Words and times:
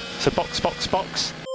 So 0.00 0.30
box, 0.30 0.60
box, 0.60 0.86
box. 0.86 1.45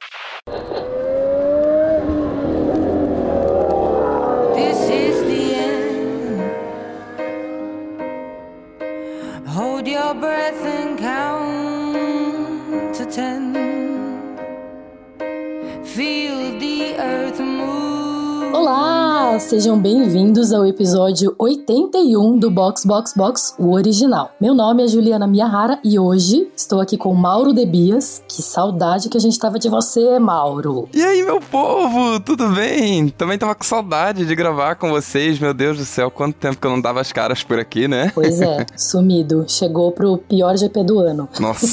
Sejam 19.41 19.77
bem-vindos 19.77 20.53
ao 20.53 20.65
episódio 20.65 21.33
81 21.37 22.37
do 22.37 22.49
Box 22.49 22.85
Box 22.85 23.13
Box, 23.15 23.55
o 23.57 23.71
original. 23.71 24.31
Meu 24.39 24.53
nome 24.53 24.83
é 24.83 24.87
Juliana 24.87 25.25
Miyahara 25.25 25.79
e 25.83 25.97
hoje 25.97 26.47
estou 26.55 26.79
aqui 26.79 26.95
com 26.95 27.13
Mauro 27.13 27.51
Debias. 27.51 28.21
Que 28.27 28.41
saudade 28.41 29.09
que 29.09 29.17
a 29.17 29.19
gente 29.19 29.37
tava 29.39 29.57
de 29.57 29.67
você, 29.67 30.19
Mauro. 30.19 30.87
E 30.93 31.03
aí, 31.03 31.23
meu 31.23 31.41
povo, 31.41 32.19
tudo 32.19 32.49
bem? 32.49 33.09
Também 33.09 33.37
tava 33.37 33.55
com 33.55 33.63
saudade 33.63 34.25
de 34.25 34.35
gravar 34.35 34.75
com 34.75 34.89
vocês. 34.89 35.39
Meu 35.39 35.53
Deus 35.53 35.77
do 35.77 35.85
céu, 35.85 36.11
quanto 36.11 36.35
tempo 36.35 36.57
que 36.57 36.67
eu 36.67 36.71
não 36.71 36.79
dava 36.79 37.01
as 37.01 37.11
caras 37.11 37.43
por 37.43 37.59
aqui, 37.59 37.87
né? 37.87 38.11
Pois 38.13 38.39
é, 38.41 38.65
sumido. 38.77 39.45
Chegou 39.47 39.91
pro 39.91 40.17
pior 40.17 40.55
GP 40.55 40.83
do 40.83 40.99
ano. 40.99 41.27
Nossa, 41.39 41.65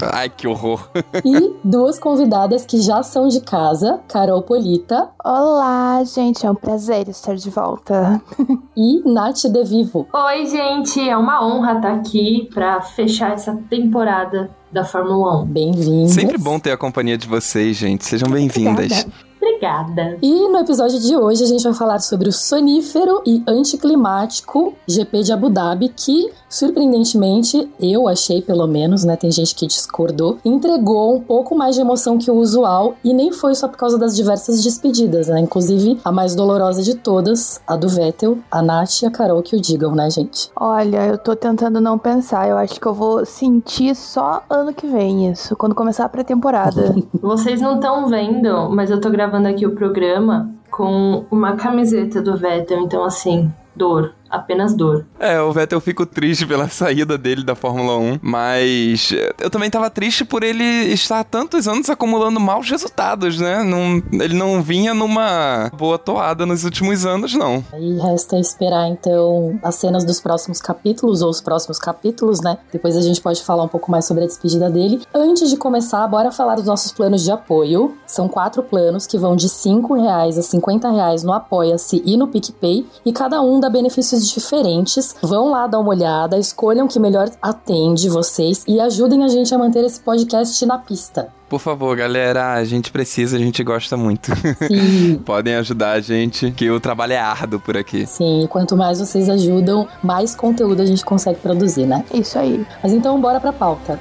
ai 0.14 0.30
que 0.30 0.46
horror. 0.46 0.88
E 1.24 1.54
duas 1.64 1.98
convidadas 1.98 2.64
que 2.64 2.80
já 2.80 3.02
são 3.02 3.26
de 3.26 3.40
casa, 3.40 4.00
Carol 4.08 4.42
Polita 4.42 5.10
Olá, 5.26 6.04
gente, 6.04 6.44
é 6.44 6.50
um 6.50 6.54
prazer 6.54 6.83
estar 6.92 7.34
de 7.34 7.50
volta. 7.50 8.20
e 8.76 9.02
Nath 9.04 9.44
De 9.44 9.64
Vivo. 9.64 10.06
Oi, 10.12 10.46
gente, 10.46 11.00
é 11.00 11.16
uma 11.16 11.44
honra 11.44 11.76
estar 11.76 11.94
aqui 11.94 12.48
para 12.52 12.80
fechar 12.80 13.32
essa 13.32 13.56
temporada 13.68 14.50
da 14.70 14.84
Fórmula 14.84 15.42
1. 15.42 15.46
Bem-vindas. 15.46 16.12
Sempre 16.12 16.36
bom 16.36 16.58
ter 16.58 16.72
a 16.72 16.76
companhia 16.76 17.16
de 17.16 17.28
vocês, 17.28 17.76
gente. 17.76 18.04
Sejam 18.04 18.28
bem-vindas. 18.28 19.06
Obrigada. 19.40 20.18
E 20.22 20.48
no 20.48 20.58
episódio 20.58 20.98
de 20.98 21.14
hoje 21.16 21.44
a 21.44 21.46
gente 21.46 21.62
vai 21.62 21.74
falar 21.74 21.98
sobre 21.98 22.28
o 22.28 22.32
sonífero 22.32 23.22
e 23.26 23.42
anticlimático 23.46 24.74
GP 24.86 25.22
de 25.22 25.32
Abu 25.32 25.50
Dhabi, 25.50 25.90
que 25.90 26.30
surpreendentemente, 26.54 27.68
eu 27.80 28.06
achei 28.06 28.40
pelo 28.40 28.66
menos, 28.68 29.04
né, 29.04 29.16
tem 29.16 29.30
gente 29.30 29.54
que 29.56 29.66
discordou, 29.66 30.38
entregou 30.44 31.16
um 31.16 31.20
pouco 31.20 31.56
mais 31.56 31.74
de 31.74 31.80
emoção 31.80 32.16
que 32.16 32.30
o 32.30 32.34
usual 32.34 32.94
e 33.02 33.12
nem 33.12 33.32
foi 33.32 33.56
só 33.56 33.66
por 33.66 33.76
causa 33.76 33.98
das 33.98 34.14
diversas 34.14 34.62
despedidas, 34.62 35.26
né? 35.26 35.40
Inclusive 35.40 35.98
a 36.04 36.12
mais 36.12 36.34
dolorosa 36.34 36.80
de 36.82 36.94
todas, 36.94 37.60
a 37.66 37.74
do 37.74 37.88
Vettel, 37.88 38.38
a 38.50 38.62
Nath 38.62 39.02
e 39.02 39.06
a 39.06 39.10
Carol 39.10 39.42
que 39.42 39.56
o 39.56 39.60
digam, 39.60 39.94
né, 39.94 40.08
gente? 40.10 40.50
Olha, 40.54 41.06
eu 41.06 41.18
tô 41.18 41.34
tentando 41.34 41.80
não 41.80 41.98
pensar. 41.98 42.48
Eu 42.48 42.56
acho 42.56 42.80
que 42.80 42.86
eu 42.86 42.94
vou 42.94 43.26
sentir 43.26 43.94
só 43.96 44.44
ano 44.48 44.72
que 44.72 44.86
vem 44.86 45.30
isso, 45.30 45.56
quando 45.56 45.74
começar 45.74 46.04
a 46.04 46.08
pré-temporada. 46.08 46.94
Vocês 47.20 47.60
não 47.60 47.76
estão 47.76 48.06
vendo, 48.08 48.70
mas 48.70 48.90
eu 48.90 49.00
tô 49.00 49.10
gravando 49.10 49.48
aqui 49.48 49.66
o 49.66 49.74
programa 49.74 50.50
com 50.70 51.24
uma 51.30 51.56
camiseta 51.56 52.22
do 52.22 52.36
Vettel, 52.36 52.80
então 52.80 53.04
assim, 53.04 53.52
dor. 53.74 54.12
Apenas 54.30 54.74
dor. 54.74 55.06
É, 55.18 55.40
o 55.40 55.52
Vettel 55.52 55.76
eu 55.76 55.80
fico 55.80 56.06
triste 56.06 56.46
pela 56.46 56.68
saída 56.68 57.16
dele 57.18 57.44
da 57.44 57.54
Fórmula 57.54 57.96
1, 57.96 58.18
mas 58.22 59.12
eu 59.40 59.50
também 59.50 59.70
tava 59.70 59.90
triste 59.90 60.24
por 60.24 60.42
ele 60.42 60.64
estar 60.64 61.20
há 61.20 61.24
tantos 61.24 61.66
anos 61.66 61.90
acumulando 61.90 62.38
maus 62.38 62.68
resultados, 62.70 63.38
né? 63.38 63.62
Não, 63.62 64.02
ele 64.20 64.34
não 64.34 64.62
vinha 64.62 64.94
numa 64.94 65.70
boa 65.76 65.98
toada 65.98 66.46
nos 66.46 66.64
últimos 66.64 67.04
anos, 67.04 67.34
não. 67.34 67.64
Aí 67.72 67.98
resta 67.98 68.38
esperar 68.38 68.88
então 68.88 69.58
as 69.62 69.74
cenas 69.76 70.04
dos 70.04 70.20
próximos 70.20 70.60
capítulos 70.60 71.22
ou 71.22 71.30
os 71.30 71.40
próximos 71.40 71.78
capítulos, 71.78 72.40
né? 72.40 72.58
Depois 72.72 72.96
a 72.96 73.02
gente 73.02 73.20
pode 73.20 73.42
falar 73.42 73.64
um 73.64 73.68
pouco 73.68 73.90
mais 73.90 74.04
sobre 74.04 74.24
a 74.24 74.26
despedida 74.26 74.70
dele. 74.70 75.02
Antes 75.14 75.50
de 75.50 75.56
começar, 75.56 76.06
bora 76.06 76.30
falar 76.30 76.56
dos 76.56 76.66
nossos 76.66 76.92
planos 76.92 77.22
de 77.22 77.30
apoio. 77.30 77.96
São 78.06 78.28
quatro 78.28 78.62
planos 78.62 79.06
que 79.06 79.18
vão 79.18 79.36
de 79.36 79.48
5 79.48 79.94
reais 79.94 80.38
a 80.38 80.42
50 80.42 80.90
reais 80.90 81.22
no 81.22 81.32
Apoia-se 81.32 82.02
e 82.04 82.16
no 82.16 82.28
PicPay, 82.28 82.86
e 83.04 83.12
cada 83.12 83.40
um 83.40 83.58
dá 83.58 83.68
benefícios 83.68 84.13
diferentes. 84.22 85.14
Vão 85.22 85.50
lá 85.50 85.66
dar 85.66 85.78
uma 85.78 85.90
olhada, 85.90 86.38
escolham 86.38 86.86
o 86.86 86.88
que 86.88 86.98
melhor 86.98 87.30
atende 87.40 88.08
vocês 88.08 88.64
e 88.66 88.80
ajudem 88.80 89.24
a 89.24 89.28
gente 89.28 89.54
a 89.54 89.58
manter 89.58 89.84
esse 89.84 90.00
podcast 90.00 90.64
na 90.66 90.78
pista. 90.78 91.28
Por 91.48 91.60
favor, 91.60 91.96
galera, 91.96 92.54
a 92.54 92.64
gente 92.64 92.90
precisa, 92.90 93.36
a 93.36 93.38
gente 93.38 93.62
gosta 93.62 93.96
muito. 93.96 94.32
Sim. 94.66 95.20
Podem 95.24 95.54
ajudar 95.56 95.92
a 95.92 96.00
gente, 96.00 96.50
que 96.50 96.70
o 96.70 96.80
trabalho 96.80 97.12
é 97.12 97.18
árduo 97.18 97.60
por 97.60 97.76
aqui. 97.76 98.06
Sim, 98.06 98.44
e 98.44 98.48
quanto 98.48 98.76
mais 98.76 98.98
vocês 98.98 99.28
ajudam, 99.28 99.86
mais 100.02 100.34
conteúdo 100.34 100.82
a 100.82 100.86
gente 100.86 101.04
consegue 101.04 101.38
produzir, 101.38 101.86
né? 101.86 102.04
Isso 102.12 102.38
aí. 102.38 102.66
Mas 102.82 102.92
então 102.92 103.20
bora 103.20 103.40
pra 103.40 103.52
pauta. 103.52 104.00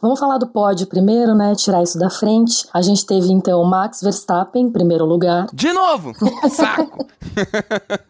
Vamos 0.00 0.20
falar 0.20 0.38
do 0.38 0.46
pódio 0.46 0.86
primeiro, 0.86 1.34
né? 1.34 1.54
Tirar 1.56 1.82
isso 1.82 1.98
da 1.98 2.08
frente. 2.08 2.66
A 2.72 2.80
gente 2.80 3.04
teve 3.04 3.32
então 3.32 3.62
Max 3.64 4.00
Verstappen 4.00 4.66
em 4.66 4.70
primeiro 4.70 5.04
lugar. 5.04 5.46
De 5.52 5.72
novo! 5.72 6.12
Saco! 6.50 7.06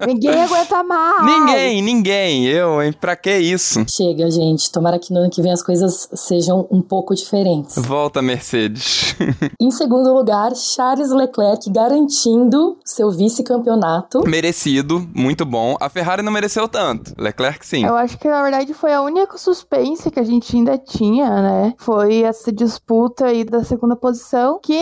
Ninguém 0.06 0.42
aguenta 0.42 0.82
mais. 0.82 1.24
ninguém, 1.24 1.82
ninguém. 1.82 2.46
Eu, 2.46 2.82
hein? 2.82 2.92
Pra 2.92 3.16
que 3.16 3.36
isso? 3.38 3.84
Chega, 3.90 4.30
gente. 4.30 4.70
Tomara 4.70 4.98
que 4.98 5.12
no 5.12 5.20
ano 5.20 5.30
que 5.30 5.40
vem 5.42 5.52
as 5.52 5.62
coisas 5.62 6.08
sejam 6.14 6.66
um 6.70 6.80
pouco 6.82 7.14
diferentes. 7.14 7.76
Volta, 7.76 8.20
Mercedes. 8.20 9.14
Em 9.60 9.70
segundo 9.70 10.12
lugar, 10.12 10.54
Charles 10.54 11.10
Leclerc 11.10 11.70
garantindo 11.70 12.76
seu 12.84 13.10
vice-campeonato. 13.10 14.22
Merecido, 14.28 15.06
muito 15.14 15.44
bom. 15.44 15.76
A 15.80 15.88
Ferrari 15.88 16.22
não 16.22 16.32
mereceu 16.32 16.68
tanto. 16.68 17.12
Leclerc, 17.18 17.66
sim. 17.66 17.84
Eu 17.84 17.96
acho 17.96 18.18
que 18.18 18.28
na 18.28 18.42
verdade 18.42 18.72
foi 18.74 18.92
a 18.92 19.00
única 19.00 19.36
suspense 19.38 20.10
que 20.10 20.20
a 20.20 20.24
gente 20.24 20.54
ainda 20.56 20.78
tinha, 20.78 21.28
né? 21.28 21.74
Foi 21.78 22.22
essa 22.22 22.52
disputa 22.52 23.26
aí 23.26 23.44
da 23.44 23.62
segunda 23.62 23.94
posição, 23.94 24.58
que 24.62 24.76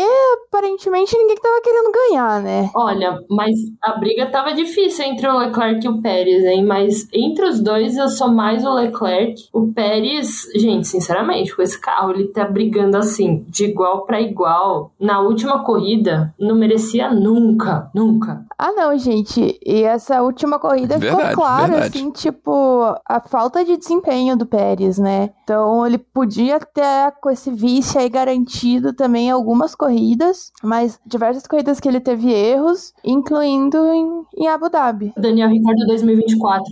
aparentemente 0.47 1.17
ninguém 1.17 1.37
tava 1.37 1.61
querendo 1.61 1.93
ganhar, 1.93 2.43
né? 2.43 2.71
Olha, 2.75 3.21
mas 3.31 3.55
a 3.83 3.93
briga 3.99 4.27
tava 4.27 4.55
difícil 4.55 5.05
entre 5.05 5.29
o 5.29 5.39
Leclerc 5.39 5.85
e 5.85 5.89
o 5.89 6.01
Pérez, 6.01 6.45
hein? 6.45 6.65
Mas 6.65 7.06
entre 7.12 7.45
os 7.45 7.61
dois 7.61 7.97
eu 7.97 8.09
sou 8.09 8.29
mais 8.29 8.65
o 8.65 8.73
Leclerc. 8.73 9.49
O 9.53 9.73
Pérez, 9.73 10.47
gente, 10.56 10.89
sinceramente, 10.89 11.55
com 11.55 11.62
esse 11.62 11.79
carro, 11.79 12.12
ele 12.12 12.29
tá 12.29 12.45
brigando 12.47 12.97
assim, 12.97 13.45
de 13.49 13.67
igual 13.67 14.06
para 14.06 14.21
igual. 14.21 14.91
Na 14.99 15.21
última 15.21 15.62
corrida, 15.65 16.35
não 16.41 16.56
merecia 16.56 17.11
nunca, 17.12 17.91
nunca. 17.95 18.45
Ah, 18.59 18.73
não, 18.73 18.97
gente. 18.97 19.59
E 19.65 19.83
essa 19.83 20.23
última 20.23 20.59
corrida 20.59 20.99
Verdade, 20.99 21.29
ficou 21.29 21.45
claro, 21.45 21.73
verdade. 21.73 21.99
assim, 21.99 22.11
tipo, 22.11 22.95
a 23.06 23.21
falta 23.21 23.65
de 23.65 23.77
desempenho 23.77 24.37
do 24.37 24.47
Pérez, 24.47 24.99
né? 24.99 25.31
Então 25.45 25.87
ele 25.87 25.99
podia 25.99 26.59
ter 26.59 26.86
com 27.21 27.31
esse 27.31 27.51
vice 27.51 27.99
aí 27.99 28.09
garantido 28.09 28.93
também 28.93 29.31
algumas 29.31 29.75
corridas, 29.75 30.53
mas 30.63 30.99
diversas 31.07 31.47
corridas 31.47 31.81
que 31.81 31.89
ele 31.89 32.01
teve 32.01 32.33
erros, 32.33 32.93
incluindo 33.05 33.79
em, 33.93 34.23
em 34.37 34.49
Abu 34.49 34.69
Dhabi. 34.69 35.13
Daniel 35.17 35.49
Ricardo 35.49 35.87
2024. 35.87 36.65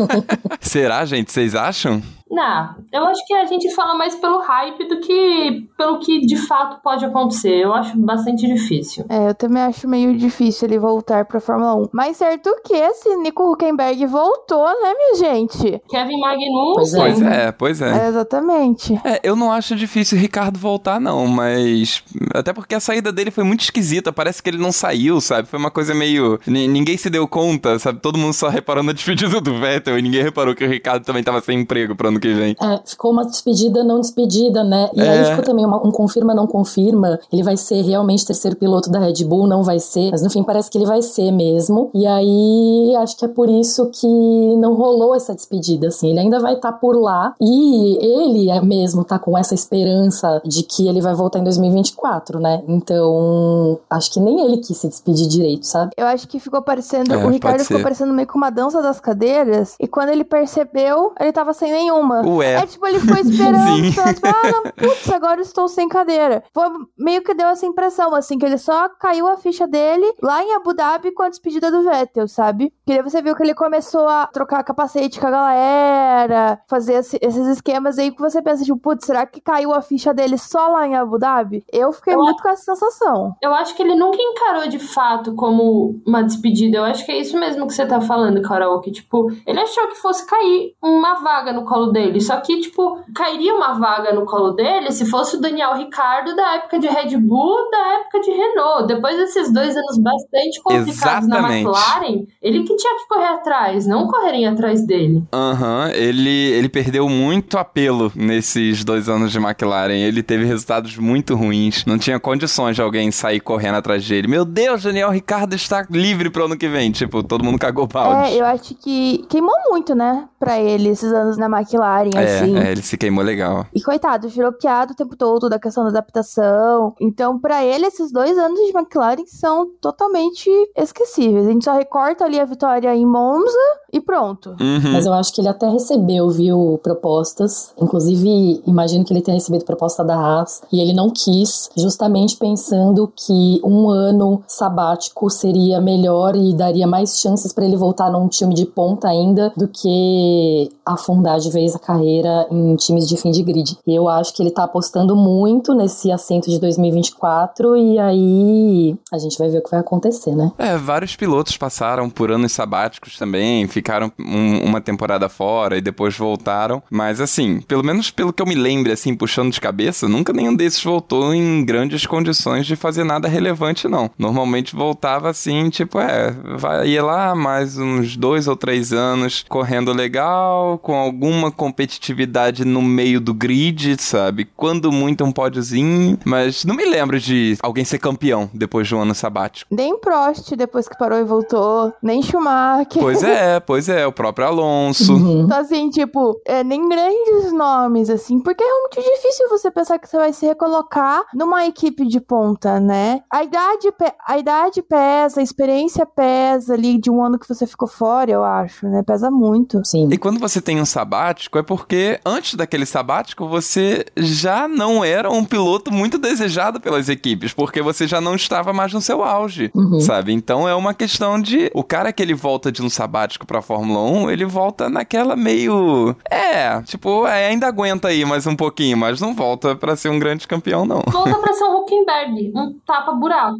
Será, 0.60 1.04
gente? 1.04 1.32
Vocês 1.32 1.54
acham? 1.54 2.02
Não, 2.32 2.74
eu 2.90 3.04
acho 3.04 3.24
que 3.26 3.34
a 3.34 3.44
gente 3.44 3.70
fala 3.74 3.94
mais 3.94 4.14
pelo 4.16 4.38
hype 4.40 4.88
do 4.88 5.00
que 5.00 5.68
pelo 5.76 5.98
que 5.98 6.20
de 6.20 6.36
fato 6.36 6.80
pode 6.82 7.04
acontecer. 7.04 7.56
Eu 7.62 7.74
acho 7.74 7.96
bastante 7.98 8.46
difícil. 8.46 9.04
É, 9.08 9.28
eu 9.28 9.34
também 9.34 9.62
acho 9.62 9.86
meio 9.86 10.16
difícil 10.16 10.66
ele 10.66 10.78
voltar 10.78 11.26
pra 11.26 11.40
Fórmula 11.40 11.74
1. 11.76 11.88
Mas 11.92 12.16
certo 12.16 12.50
que 12.64 12.72
esse 12.74 13.14
Nico 13.16 13.52
Huckenberg 13.52 14.06
voltou, 14.06 14.64
né, 14.64 14.94
minha 14.96 15.14
gente? 15.16 15.80
Kevin 15.88 16.18
Magnussen. 16.20 16.74
Pois 16.74 16.94
é. 16.94 16.98
Pois 16.98 17.22
é, 17.22 17.52
pois 17.52 17.82
é. 17.82 18.04
É, 18.06 18.08
exatamente. 18.08 18.94
É, 19.04 19.20
eu 19.22 19.36
não 19.36 19.52
acho 19.52 19.76
difícil 19.76 20.16
o 20.16 20.20
Ricardo 20.20 20.58
voltar, 20.58 20.98
não, 21.00 21.26
mas. 21.26 22.02
Até 22.34 22.52
porque 22.52 22.74
a 22.74 22.80
saída 22.80 23.12
dele 23.12 23.30
foi 23.30 23.44
muito 23.44 23.60
esquisita. 23.60 24.12
Parece 24.12 24.42
que 24.42 24.48
ele 24.48 24.58
não 24.58 24.72
saiu, 24.72 25.20
sabe? 25.20 25.48
Foi 25.48 25.58
uma 25.58 25.70
coisa 25.70 25.94
meio. 25.94 26.40
Ni- 26.46 26.66
ninguém 26.68 26.96
se 26.96 27.10
deu 27.10 27.28
conta, 27.28 27.78
sabe? 27.78 28.00
Todo 28.00 28.18
mundo 28.18 28.32
só 28.32 28.48
reparou 28.48 28.82
na 28.82 28.92
despedida 28.94 29.40
do 29.40 29.58
Vettel 29.60 29.98
e 29.98 30.02
ninguém 30.02 30.22
reparou 30.22 30.54
que 30.54 30.64
o 30.64 30.68
Ricardo 30.68 31.04
também 31.04 31.22
tava 31.22 31.40
sem 31.40 31.60
emprego 31.60 31.94
pro 31.94 32.08
ano 32.08 32.21
que 32.22 32.34
vem. 32.34 32.56
É, 32.60 32.80
ficou 32.84 33.10
uma 33.12 33.24
despedida 33.24 33.82
não 33.84 34.00
despedida, 34.00 34.62
né? 34.64 34.88
E 34.94 35.00
É. 35.00 35.08
aí 35.08 35.24
ficou 35.26 35.44
também 35.44 35.64
uma- 35.66 35.84
um 35.86 35.90
confirma 35.90 36.34
não 36.34 36.46
confirma. 36.46 37.18
Ele 37.32 37.42
vai 37.42 37.56
ser 37.56 37.82
realmente 37.82 38.24
terceiro 38.26 38.56
piloto 38.56 38.90
da 38.90 38.98
Red 38.98 39.24
Bull, 39.24 39.46
não 39.46 39.62
vai 39.62 39.78
ser. 39.78 40.10
Mas 40.10 40.22
no 40.22 40.30
fim 40.30 40.42
parece 40.42 40.70
que 40.70 40.78
ele 40.78 40.86
vai 40.86 41.02
ser 41.02 41.30
mesmo. 41.30 41.90
E 41.94 42.06
aí 42.06 42.94
acho 42.96 43.16
que 43.16 43.24
é 43.24 43.28
por 43.28 43.48
isso 43.48 43.86
que 43.90 44.56
não 44.56 44.74
rolou 44.74 45.14
essa 45.14 45.34
despedida, 45.34 45.88
assim. 45.88 46.10
Ele 46.10 46.20
ainda 46.20 46.38
vai 46.40 46.54
estar 46.54 46.72
por 46.72 46.96
lá. 46.96 47.34
E 47.40 47.98
ele 48.00 48.50
é 48.50 48.60
mesmo 48.60 49.04
tá 49.04 49.18
com 49.18 49.36
essa 49.36 49.54
esperança 49.54 50.40
de 50.44 50.62
que 50.62 50.86
ele 50.88 51.00
vai 51.00 51.14
voltar 51.14 51.38
em 51.38 51.44
2024, 51.44 52.38
né? 52.40 52.62
Então 52.68 53.78
acho 53.90 54.12
que 54.12 54.20
nem 54.20 54.40
ele 54.44 54.58
quis 54.58 54.76
se 54.76 54.88
despedir 54.88 55.26
direito, 55.28 55.66
sabe? 55.66 55.92
Eu 55.96 56.06
acho 56.06 56.26
que 56.28 56.38
ficou 56.38 56.62
parecendo. 56.62 57.12
É, 57.12 57.16
o 57.16 57.28
Ricardo 57.28 57.64
ficou 57.64 57.82
parecendo 57.82 58.12
meio 58.12 58.28
com 58.28 58.38
uma 58.38 58.50
dança 58.50 58.80
das 58.82 59.00
cadeiras. 59.00 59.74
E 59.80 59.86
quando 59.86 60.10
ele 60.10 60.24
percebeu, 60.24 61.12
ele 61.18 61.32
tava 61.32 61.52
sem 61.52 61.72
nenhuma. 61.72 62.11
Nenhuma. 62.20 62.36
Ué. 62.36 62.54
É 62.54 62.66
tipo, 62.66 62.86
ele 62.86 63.00
ficou 63.00 63.16
esperando, 63.20 63.66
Sim. 63.76 63.86
esperando, 63.88 64.14
tipo, 64.14 64.26
ah, 64.28 64.50
não, 64.50 64.62
putz, 64.72 65.10
agora 65.12 65.40
eu 65.40 65.42
estou 65.42 65.68
sem 65.68 65.88
cadeira. 65.88 66.42
Foi 66.52 66.64
meio 66.98 67.22
que 67.22 67.34
deu 67.34 67.48
essa 67.48 67.64
impressão, 67.66 68.14
assim, 68.14 68.38
que 68.38 68.44
ele 68.46 68.58
só 68.58 68.88
caiu 69.00 69.26
a 69.28 69.36
ficha 69.36 69.66
dele 69.66 70.12
lá 70.22 70.42
em 70.42 70.52
Abu 70.54 70.74
Dhabi 70.74 71.12
com 71.12 71.22
a 71.22 71.28
despedida 71.28 71.70
do 71.70 71.82
Vettel, 71.82 72.28
sabe? 72.28 72.72
Que 72.86 72.94
daí 72.94 73.02
você 73.02 73.22
viu 73.22 73.34
que 73.36 73.42
ele 73.42 73.54
começou 73.54 74.06
a 74.08 74.26
trocar 74.26 74.62
capacete 74.64 75.18
com 75.20 75.26
a 75.26 75.30
galera, 75.30 76.60
fazer 76.68 76.94
esse- 76.94 77.18
esses 77.20 77.46
esquemas 77.46 77.98
aí 77.98 78.10
que 78.10 78.20
você 78.20 78.42
pensa, 78.42 78.64
tipo, 78.64 78.78
putz, 78.78 79.06
será 79.06 79.26
que 79.26 79.40
caiu 79.40 79.72
a 79.72 79.80
ficha 79.80 80.12
dele 80.12 80.36
só 80.38 80.68
lá 80.68 80.86
em 80.86 80.96
Abu 80.96 81.18
Dhabi? 81.18 81.64
Eu 81.72 81.92
fiquei 81.92 82.14
Eu 82.14 82.18
muito 82.18 82.42
com 82.42 82.48
essa 82.48 82.74
sensação. 82.74 83.34
Eu 83.42 83.54
acho 83.54 83.74
que 83.74 83.82
ele 83.82 83.94
nunca 83.94 84.18
encarou 84.20 84.66
de 84.68 84.78
fato 84.78 85.34
como 85.34 86.00
uma 86.06 86.22
despedida. 86.22 86.78
Eu 86.78 86.84
acho 86.84 87.04
que 87.04 87.12
é 87.12 87.18
isso 87.18 87.38
mesmo 87.38 87.66
que 87.66 87.72
você 87.74 87.86
tá 87.86 88.00
falando, 88.00 88.42
Carol. 88.42 88.80
Que, 88.80 88.90
tipo, 88.90 89.30
ele 89.46 89.60
achou 89.60 89.86
que 89.88 89.94
fosse 89.96 90.26
cair 90.26 90.74
uma 90.82 91.14
vaga 91.20 91.52
no 91.52 91.64
colo 91.64 91.86
dele. 91.92 92.01
Só 92.20 92.36
que, 92.40 92.60
tipo, 92.60 92.98
cairia 93.14 93.54
uma 93.54 93.74
vaga 93.74 94.12
no 94.12 94.24
colo 94.24 94.52
dele 94.52 94.90
se 94.92 95.06
fosse 95.06 95.36
o 95.36 95.40
Daniel 95.40 95.74
Ricardo 95.74 96.34
da 96.34 96.56
época 96.56 96.78
de 96.78 96.86
Red 96.86 97.16
Bull, 97.18 97.70
da 97.70 98.00
época 98.00 98.20
de 98.20 98.30
Renault. 98.30 98.86
Depois 98.86 99.16
desses 99.16 99.52
dois 99.52 99.76
anos 99.76 99.98
bastante 99.98 100.62
complicados 100.62 101.28
na 101.28 101.38
Exatamente. 101.38 101.66
McLaren, 101.66 102.26
ele 102.40 102.62
que 102.64 102.76
tinha 102.76 102.96
que 102.96 103.08
correr 103.08 103.26
atrás, 103.26 103.86
não 103.86 104.06
correrem 104.06 104.46
atrás 104.46 104.86
dele. 104.86 105.22
Aham, 105.32 105.90
ele, 105.94 106.30
ele 106.30 106.68
perdeu 106.68 107.08
muito 107.08 107.58
apelo 107.58 108.10
nesses 108.14 108.84
dois 108.84 109.08
anos 109.08 109.32
de 109.32 109.38
McLaren. 109.38 109.94
Ele 109.94 110.22
teve 110.22 110.44
resultados 110.44 110.96
muito 110.96 111.34
ruins. 111.34 111.84
Não 111.84 111.98
tinha 111.98 112.18
condições 112.18 112.76
de 112.76 112.82
alguém 112.82 113.10
sair 113.10 113.40
correndo 113.40 113.76
atrás 113.76 114.06
dele. 114.06 114.28
Meu 114.28 114.44
Deus, 114.44 114.82
Daniel 114.82 115.10
Ricardo 115.10 115.54
está 115.54 115.86
livre 115.90 116.30
pro 116.30 116.44
ano 116.46 116.56
que 116.56 116.68
vem. 116.68 116.90
Tipo, 116.90 117.22
todo 117.22 117.44
mundo 117.44 117.58
cagou 117.58 117.86
balde. 117.86 118.32
É, 118.32 118.40
eu 118.40 118.44
acho 118.44 118.74
que 118.74 119.24
queimou 119.28 119.54
muito, 119.68 119.94
né, 119.94 120.28
pra 120.38 120.58
ele 120.58 120.88
esses 120.88 121.12
anos 121.12 121.36
na 121.36 121.46
McLaren, 121.46 121.81
assim. 121.90 122.56
É, 122.56 122.68
é, 122.68 122.72
ele 122.72 122.82
se 122.82 122.96
queimou 122.96 123.24
legal. 123.24 123.66
E 123.74 123.80
coitado, 123.80 124.28
virou 124.28 124.52
piada 124.52 124.92
o 124.92 124.96
tempo 124.96 125.16
todo 125.16 125.48
da 125.48 125.58
questão 125.58 125.84
da 125.84 125.90
adaptação. 125.90 126.94
Então, 127.00 127.38
pra 127.38 127.64
ele, 127.64 127.86
esses 127.86 128.12
dois 128.12 128.36
anos 128.38 128.58
de 128.58 128.76
McLaren 128.76 129.24
são 129.26 129.70
totalmente 129.80 130.50
esquecíveis. 130.76 131.46
A 131.46 131.50
gente 131.50 131.64
só 131.64 131.74
recorta 131.74 132.24
ali 132.24 132.38
a 132.38 132.44
vitória 132.44 132.94
em 132.94 133.06
Monza 133.06 133.58
e 133.92 134.00
pronto. 134.00 134.50
Uhum. 134.60 134.92
Mas 134.92 135.06
eu 135.06 135.12
acho 135.12 135.32
que 135.34 135.40
ele 135.40 135.48
até 135.48 135.68
recebeu, 135.68 136.30
viu, 136.30 136.80
propostas. 136.82 137.74
Inclusive, 137.80 138.62
imagino 138.66 139.04
que 139.04 139.12
ele 139.12 139.20
tenha 139.20 139.36
recebido 139.36 139.64
proposta 139.64 140.02
da 140.02 140.14
Haas. 140.14 140.62
E 140.72 140.80
ele 140.80 140.94
não 140.94 141.10
quis, 141.10 141.68
justamente 141.76 142.36
pensando 142.36 143.12
que 143.14 143.60
um 143.64 143.90
ano 143.90 144.42
sabático 144.46 145.28
seria 145.28 145.80
melhor 145.80 146.34
e 146.34 146.54
daria 146.54 146.86
mais 146.86 147.20
chances 147.20 147.52
para 147.52 147.64
ele 147.64 147.76
voltar 147.76 148.10
num 148.10 148.28
time 148.28 148.54
de 148.54 148.64
ponta 148.64 149.08
ainda 149.08 149.52
do 149.56 149.68
que 149.68 150.70
afundar 150.84 151.38
de 151.38 151.50
vez 151.50 151.71
a 151.74 151.78
carreira 151.78 152.46
em 152.50 152.76
times 152.76 153.08
de 153.08 153.16
fim 153.16 153.30
de 153.30 153.42
grid. 153.42 153.76
Eu 153.86 154.08
acho 154.08 154.34
que 154.34 154.42
ele 154.42 154.50
tá 154.50 154.64
apostando 154.64 155.14
muito 155.16 155.74
nesse 155.74 156.10
assento 156.10 156.50
de 156.50 156.58
2024 156.58 157.76
e 157.76 157.98
aí 157.98 158.96
a 159.12 159.18
gente 159.18 159.38
vai 159.38 159.48
ver 159.48 159.58
o 159.58 159.62
que 159.62 159.70
vai 159.70 159.80
acontecer, 159.80 160.34
né? 160.34 160.52
É, 160.58 160.76
vários 160.76 161.16
pilotos 161.16 161.56
passaram 161.56 162.08
por 162.08 162.30
anos 162.30 162.52
sabáticos 162.52 163.18
também, 163.18 163.66
ficaram 163.68 164.10
um- 164.18 164.64
uma 164.64 164.80
temporada 164.80 165.28
fora 165.28 165.76
e 165.76 165.80
depois 165.80 166.16
voltaram. 166.16 166.82
Mas 166.90 167.20
assim, 167.20 167.60
pelo 167.62 167.82
menos 167.84 168.10
pelo 168.10 168.32
que 168.32 168.42
eu 168.42 168.46
me 168.46 168.54
lembro, 168.54 168.92
assim, 168.92 169.14
puxando 169.14 169.52
de 169.52 169.60
cabeça, 169.60 170.08
nunca 170.08 170.32
nenhum 170.32 170.54
desses 170.54 170.82
voltou 170.82 171.34
em 171.34 171.64
grandes 171.64 172.06
condições 172.06 172.66
de 172.66 172.76
fazer 172.76 173.04
nada 173.04 173.28
relevante, 173.28 173.88
não. 173.88 174.10
Normalmente 174.18 174.74
voltava 174.74 175.30
assim, 175.30 175.68
tipo, 175.70 175.98
é, 175.98 176.30
vai 176.56 176.88
ia 176.88 177.02
lá 177.04 177.34
mais 177.34 177.78
uns 177.78 178.16
dois 178.16 178.46
ou 178.48 178.56
três 178.56 178.92
anos 178.92 179.44
correndo 179.48 179.92
legal, 179.92 180.78
com 180.78 180.94
alguma 180.94 181.50
competitividade 181.62 182.64
no 182.64 182.82
meio 182.82 183.20
do 183.20 183.32
grid, 183.34 183.96
sabe? 184.00 184.44
Quando 184.56 184.90
muito 184.90 185.24
um 185.24 185.30
pódiozinho, 185.32 186.18
mas 186.24 186.64
não 186.64 186.74
me 186.74 186.84
lembro 186.84 187.20
de 187.20 187.56
alguém 187.62 187.84
ser 187.84 187.98
campeão 187.98 188.50
depois 188.52 188.88
de 188.88 188.94
um 188.94 189.00
ano 189.00 189.14
sabático. 189.14 189.72
Nem 189.74 189.98
Prost, 189.98 190.54
depois 190.56 190.88
que 190.88 190.98
parou 190.98 191.18
e 191.18 191.24
voltou, 191.24 191.92
nem 192.02 192.22
Schumacher. 192.22 193.00
Pois 193.00 193.22
é, 193.22 193.60
pois 193.64 193.88
é, 193.88 194.06
o 194.06 194.12
próprio 194.12 194.46
Alonso. 194.46 195.14
Uhum. 195.14 195.42
Então, 195.44 195.58
assim, 195.60 195.88
tipo, 195.90 196.40
é, 196.46 196.64
nem 196.64 196.88
grandes 196.88 197.52
nomes, 197.52 198.10
assim, 198.10 198.40
porque 198.40 198.64
é 198.64 198.80
muito 198.80 199.00
difícil 199.00 199.48
você 199.48 199.70
pensar 199.70 199.98
que 199.98 200.08
você 200.08 200.16
vai 200.16 200.32
se 200.32 200.46
recolocar 200.46 201.22
numa 201.34 201.66
equipe 201.66 202.06
de 202.06 202.20
ponta, 202.20 202.80
né? 202.80 203.20
A 203.30 203.44
idade, 203.44 203.92
pe- 203.92 204.12
a 204.26 204.38
idade 204.38 204.82
pesa, 204.82 205.40
a 205.40 205.42
experiência 205.42 206.04
pesa 206.06 206.74
ali 206.74 206.98
de 206.98 207.10
um 207.10 207.22
ano 207.24 207.38
que 207.38 207.48
você 207.48 207.66
ficou 207.66 207.86
fora, 207.88 208.30
eu 208.30 208.44
acho, 208.44 208.88
né? 208.88 209.02
Pesa 209.06 209.30
muito. 209.30 209.80
Sim. 209.84 210.08
E 210.10 210.18
quando 210.18 210.38
você 210.40 210.60
tem 210.60 210.80
um 210.80 210.84
sabático, 210.84 211.51
é 211.58 211.62
porque 211.62 212.18
antes 212.24 212.54
daquele 212.54 212.86
sabático 212.86 213.46
você 213.48 214.04
já 214.16 214.66
não 214.68 215.04
era 215.04 215.30
um 215.30 215.44
piloto 215.44 215.92
muito 215.92 216.18
desejado 216.18 216.80
pelas 216.80 217.08
equipes, 217.08 217.52
porque 217.52 217.82
você 217.82 218.06
já 218.06 218.20
não 218.20 218.34
estava 218.34 218.72
mais 218.72 218.92
no 218.92 219.00
seu 219.00 219.22
auge, 219.22 219.70
Uhum. 219.74 220.00
sabe? 220.00 220.32
Então 220.32 220.68
é 220.68 220.74
uma 220.74 220.94
questão 220.94 221.40
de. 221.40 221.70
O 221.74 221.82
cara 221.84 222.12
que 222.12 222.22
ele 222.22 222.34
volta 222.34 222.70
de 222.72 222.82
um 222.82 222.88
sabático 222.90 223.46
pra 223.46 223.62
Fórmula 223.62 224.00
1, 224.10 224.30
ele 224.30 224.44
volta 224.44 224.88
naquela 224.88 225.36
meio. 225.36 226.14
É, 226.30 226.80
tipo, 226.82 227.26
é, 227.26 227.48
ainda 227.48 227.66
aguenta 227.66 228.08
aí 228.08 228.24
mais 228.24 228.46
um 228.46 228.56
pouquinho, 228.56 228.96
mas 228.96 229.20
não 229.20 229.34
volta 229.34 229.74
pra 229.74 229.96
ser 229.96 230.08
um 230.08 230.18
grande 230.18 230.46
campeão, 230.48 230.84
não. 230.84 231.02
Volta 231.10 231.34
pra 231.38 231.52
ser 231.52 231.64
um 231.64 231.72
Huckenberg, 231.82 232.52
um 232.54 232.74
tapa-buraco. 232.86 233.58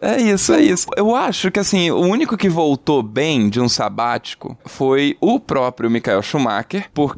É, 0.00 0.14
é 0.16 0.20
isso, 0.22 0.52
é 0.52 0.60
isso. 0.60 0.86
Eu 0.96 1.14
acho 1.14 1.50
que 1.50 1.60
assim, 1.60 1.90
o 1.90 2.00
único 2.00 2.36
que 2.36 2.48
voltou 2.48 3.02
bem 3.02 3.48
de 3.48 3.60
um 3.60 3.68
sabático 3.68 4.56
foi 4.66 5.16
o 5.20 5.38
próprio 5.38 5.90
Michael 5.90 6.22
Schumacher, 6.22 6.88
porque 6.92 7.13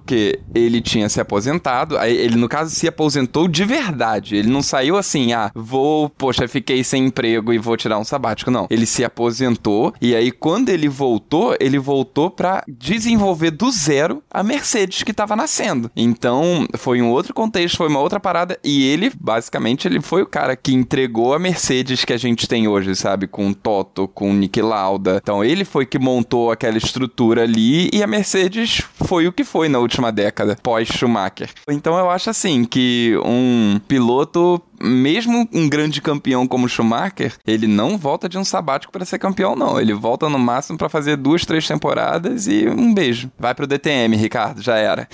ele 0.55 0.81
tinha 0.81 1.09
se 1.09 1.21
aposentado. 1.21 1.99
Ele, 1.99 2.37
no 2.37 2.49
caso, 2.49 2.71
se 2.71 2.89
aposentou 2.89 3.49
de 3.49 3.65
verdade. 3.65 4.37
Ele 4.37 4.49
não 4.49 4.63
saiu 4.63 4.97
assim, 4.97 5.33
ah, 5.33 5.51
vou, 5.55 6.09
poxa, 6.11 6.49
fiquei 6.49 6.83
sem 6.83 7.07
emprego 7.07 7.53
e 7.53 7.59
vou 7.59 7.77
tirar 7.77 7.99
um 7.99 8.05
sabático. 8.05 8.51
Não. 8.51 8.67
Ele 8.71 8.87
se 8.87 9.05
aposentou 9.05 9.93
e 10.01 10.15
aí, 10.15 10.31
quando 10.31 10.69
ele 10.69 10.89
voltou, 10.89 11.57
ele 11.61 11.79
voltou 11.79 12.31
pra 12.31 12.63
desenvolver 12.69 13.51
do 13.51 13.71
zero 13.71 14.23
a 14.31 14.43
Mercedes 14.43 15.03
que 15.03 15.13
tava 15.13 15.37
nascendo. 15.37 15.91
Então, 15.97 16.67
foi 16.77 17.01
um 17.03 17.11
outro 17.11 17.35
contexto, 17.35 17.77
foi 17.77 17.89
uma 17.89 18.01
outra 18.01 18.21
parada. 18.21 18.59
E 18.63 18.85
ele, 18.85 19.13
basicamente, 19.21 19.87
ele 19.89 20.01
foi 20.01 20.23
o 20.23 20.27
cara 20.27 20.57
que 20.57 20.73
entregou 20.73 21.35
a 21.35 21.39
Mercedes 21.39 22.05
que 22.05 22.13
a 22.13 22.17
gente 22.17 22.47
tem 22.47 22.69
hoje, 22.69 22.95
sabe? 22.95 23.27
Com 23.27 23.49
o 23.49 23.55
Toto, 23.55 24.09
com 24.09 24.31
o 24.31 24.35
Nick 24.35 24.61
Lauda. 24.61 25.21
Então, 25.23 25.45
ele 25.45 25.65
foi 25.65 25.87
que 25.87 25.99
montou 25.99 26.51
aquela 26.51 26.79
estrutura 26.79 27.43
ali 27.43 27.91
e 27.93 28.03
a 28.03 28.07
Mercedes 28.07 28.83
foi 29.05 29.27
o 29.27 29.33
que 29.33 29.45
foi 29.45 29.69
na 29.69 29.79
última 29.87 30.13
década, 30.13 30.57
pós-Schumacher. 30.63 31.51
Então, 31.69 31.99
eu 31.99 32.11
acho 32.11 32.31
assim 32.31 32.65
que 32.65 33.15
um 33.25 33.81
piloto 33.89 34.61
mesmo 34.81 35.49
um 35.53 35.69
grande 35.69 36.01
campeão 36.01 36.47
como 36.47 36.69
Schumacher, 36.69 37.35
ele 37.47 37.67
não 37.67 37.97
volta 37.99 38.29
de 38.29 38.39
um 38.39 38.45
sabático 38.45 38.93
para 38.93 39.05
ser 39.05 39.19
campeão, 39.19 39.55
não. 39.57 39.81
Ele 39.81 39.93
volta 39.95 40.29
no 40.29 40.39
máximo 40.39 40.79
para 40.79 40.89
fazer 40.89 41.17
duas, 41.17 41.45
três 41.45 41.67
temporadas 41.67 42.47
e 42.47 42.69
um 42.69 42.93
beijo. 42.93 43.31
Vai 43.39 43.55
pro 43.55 43.67
DTM, 43.67 44.17
Ricardo, 44.17 44.63
já 44.63 44.77
era. 44.77 45.09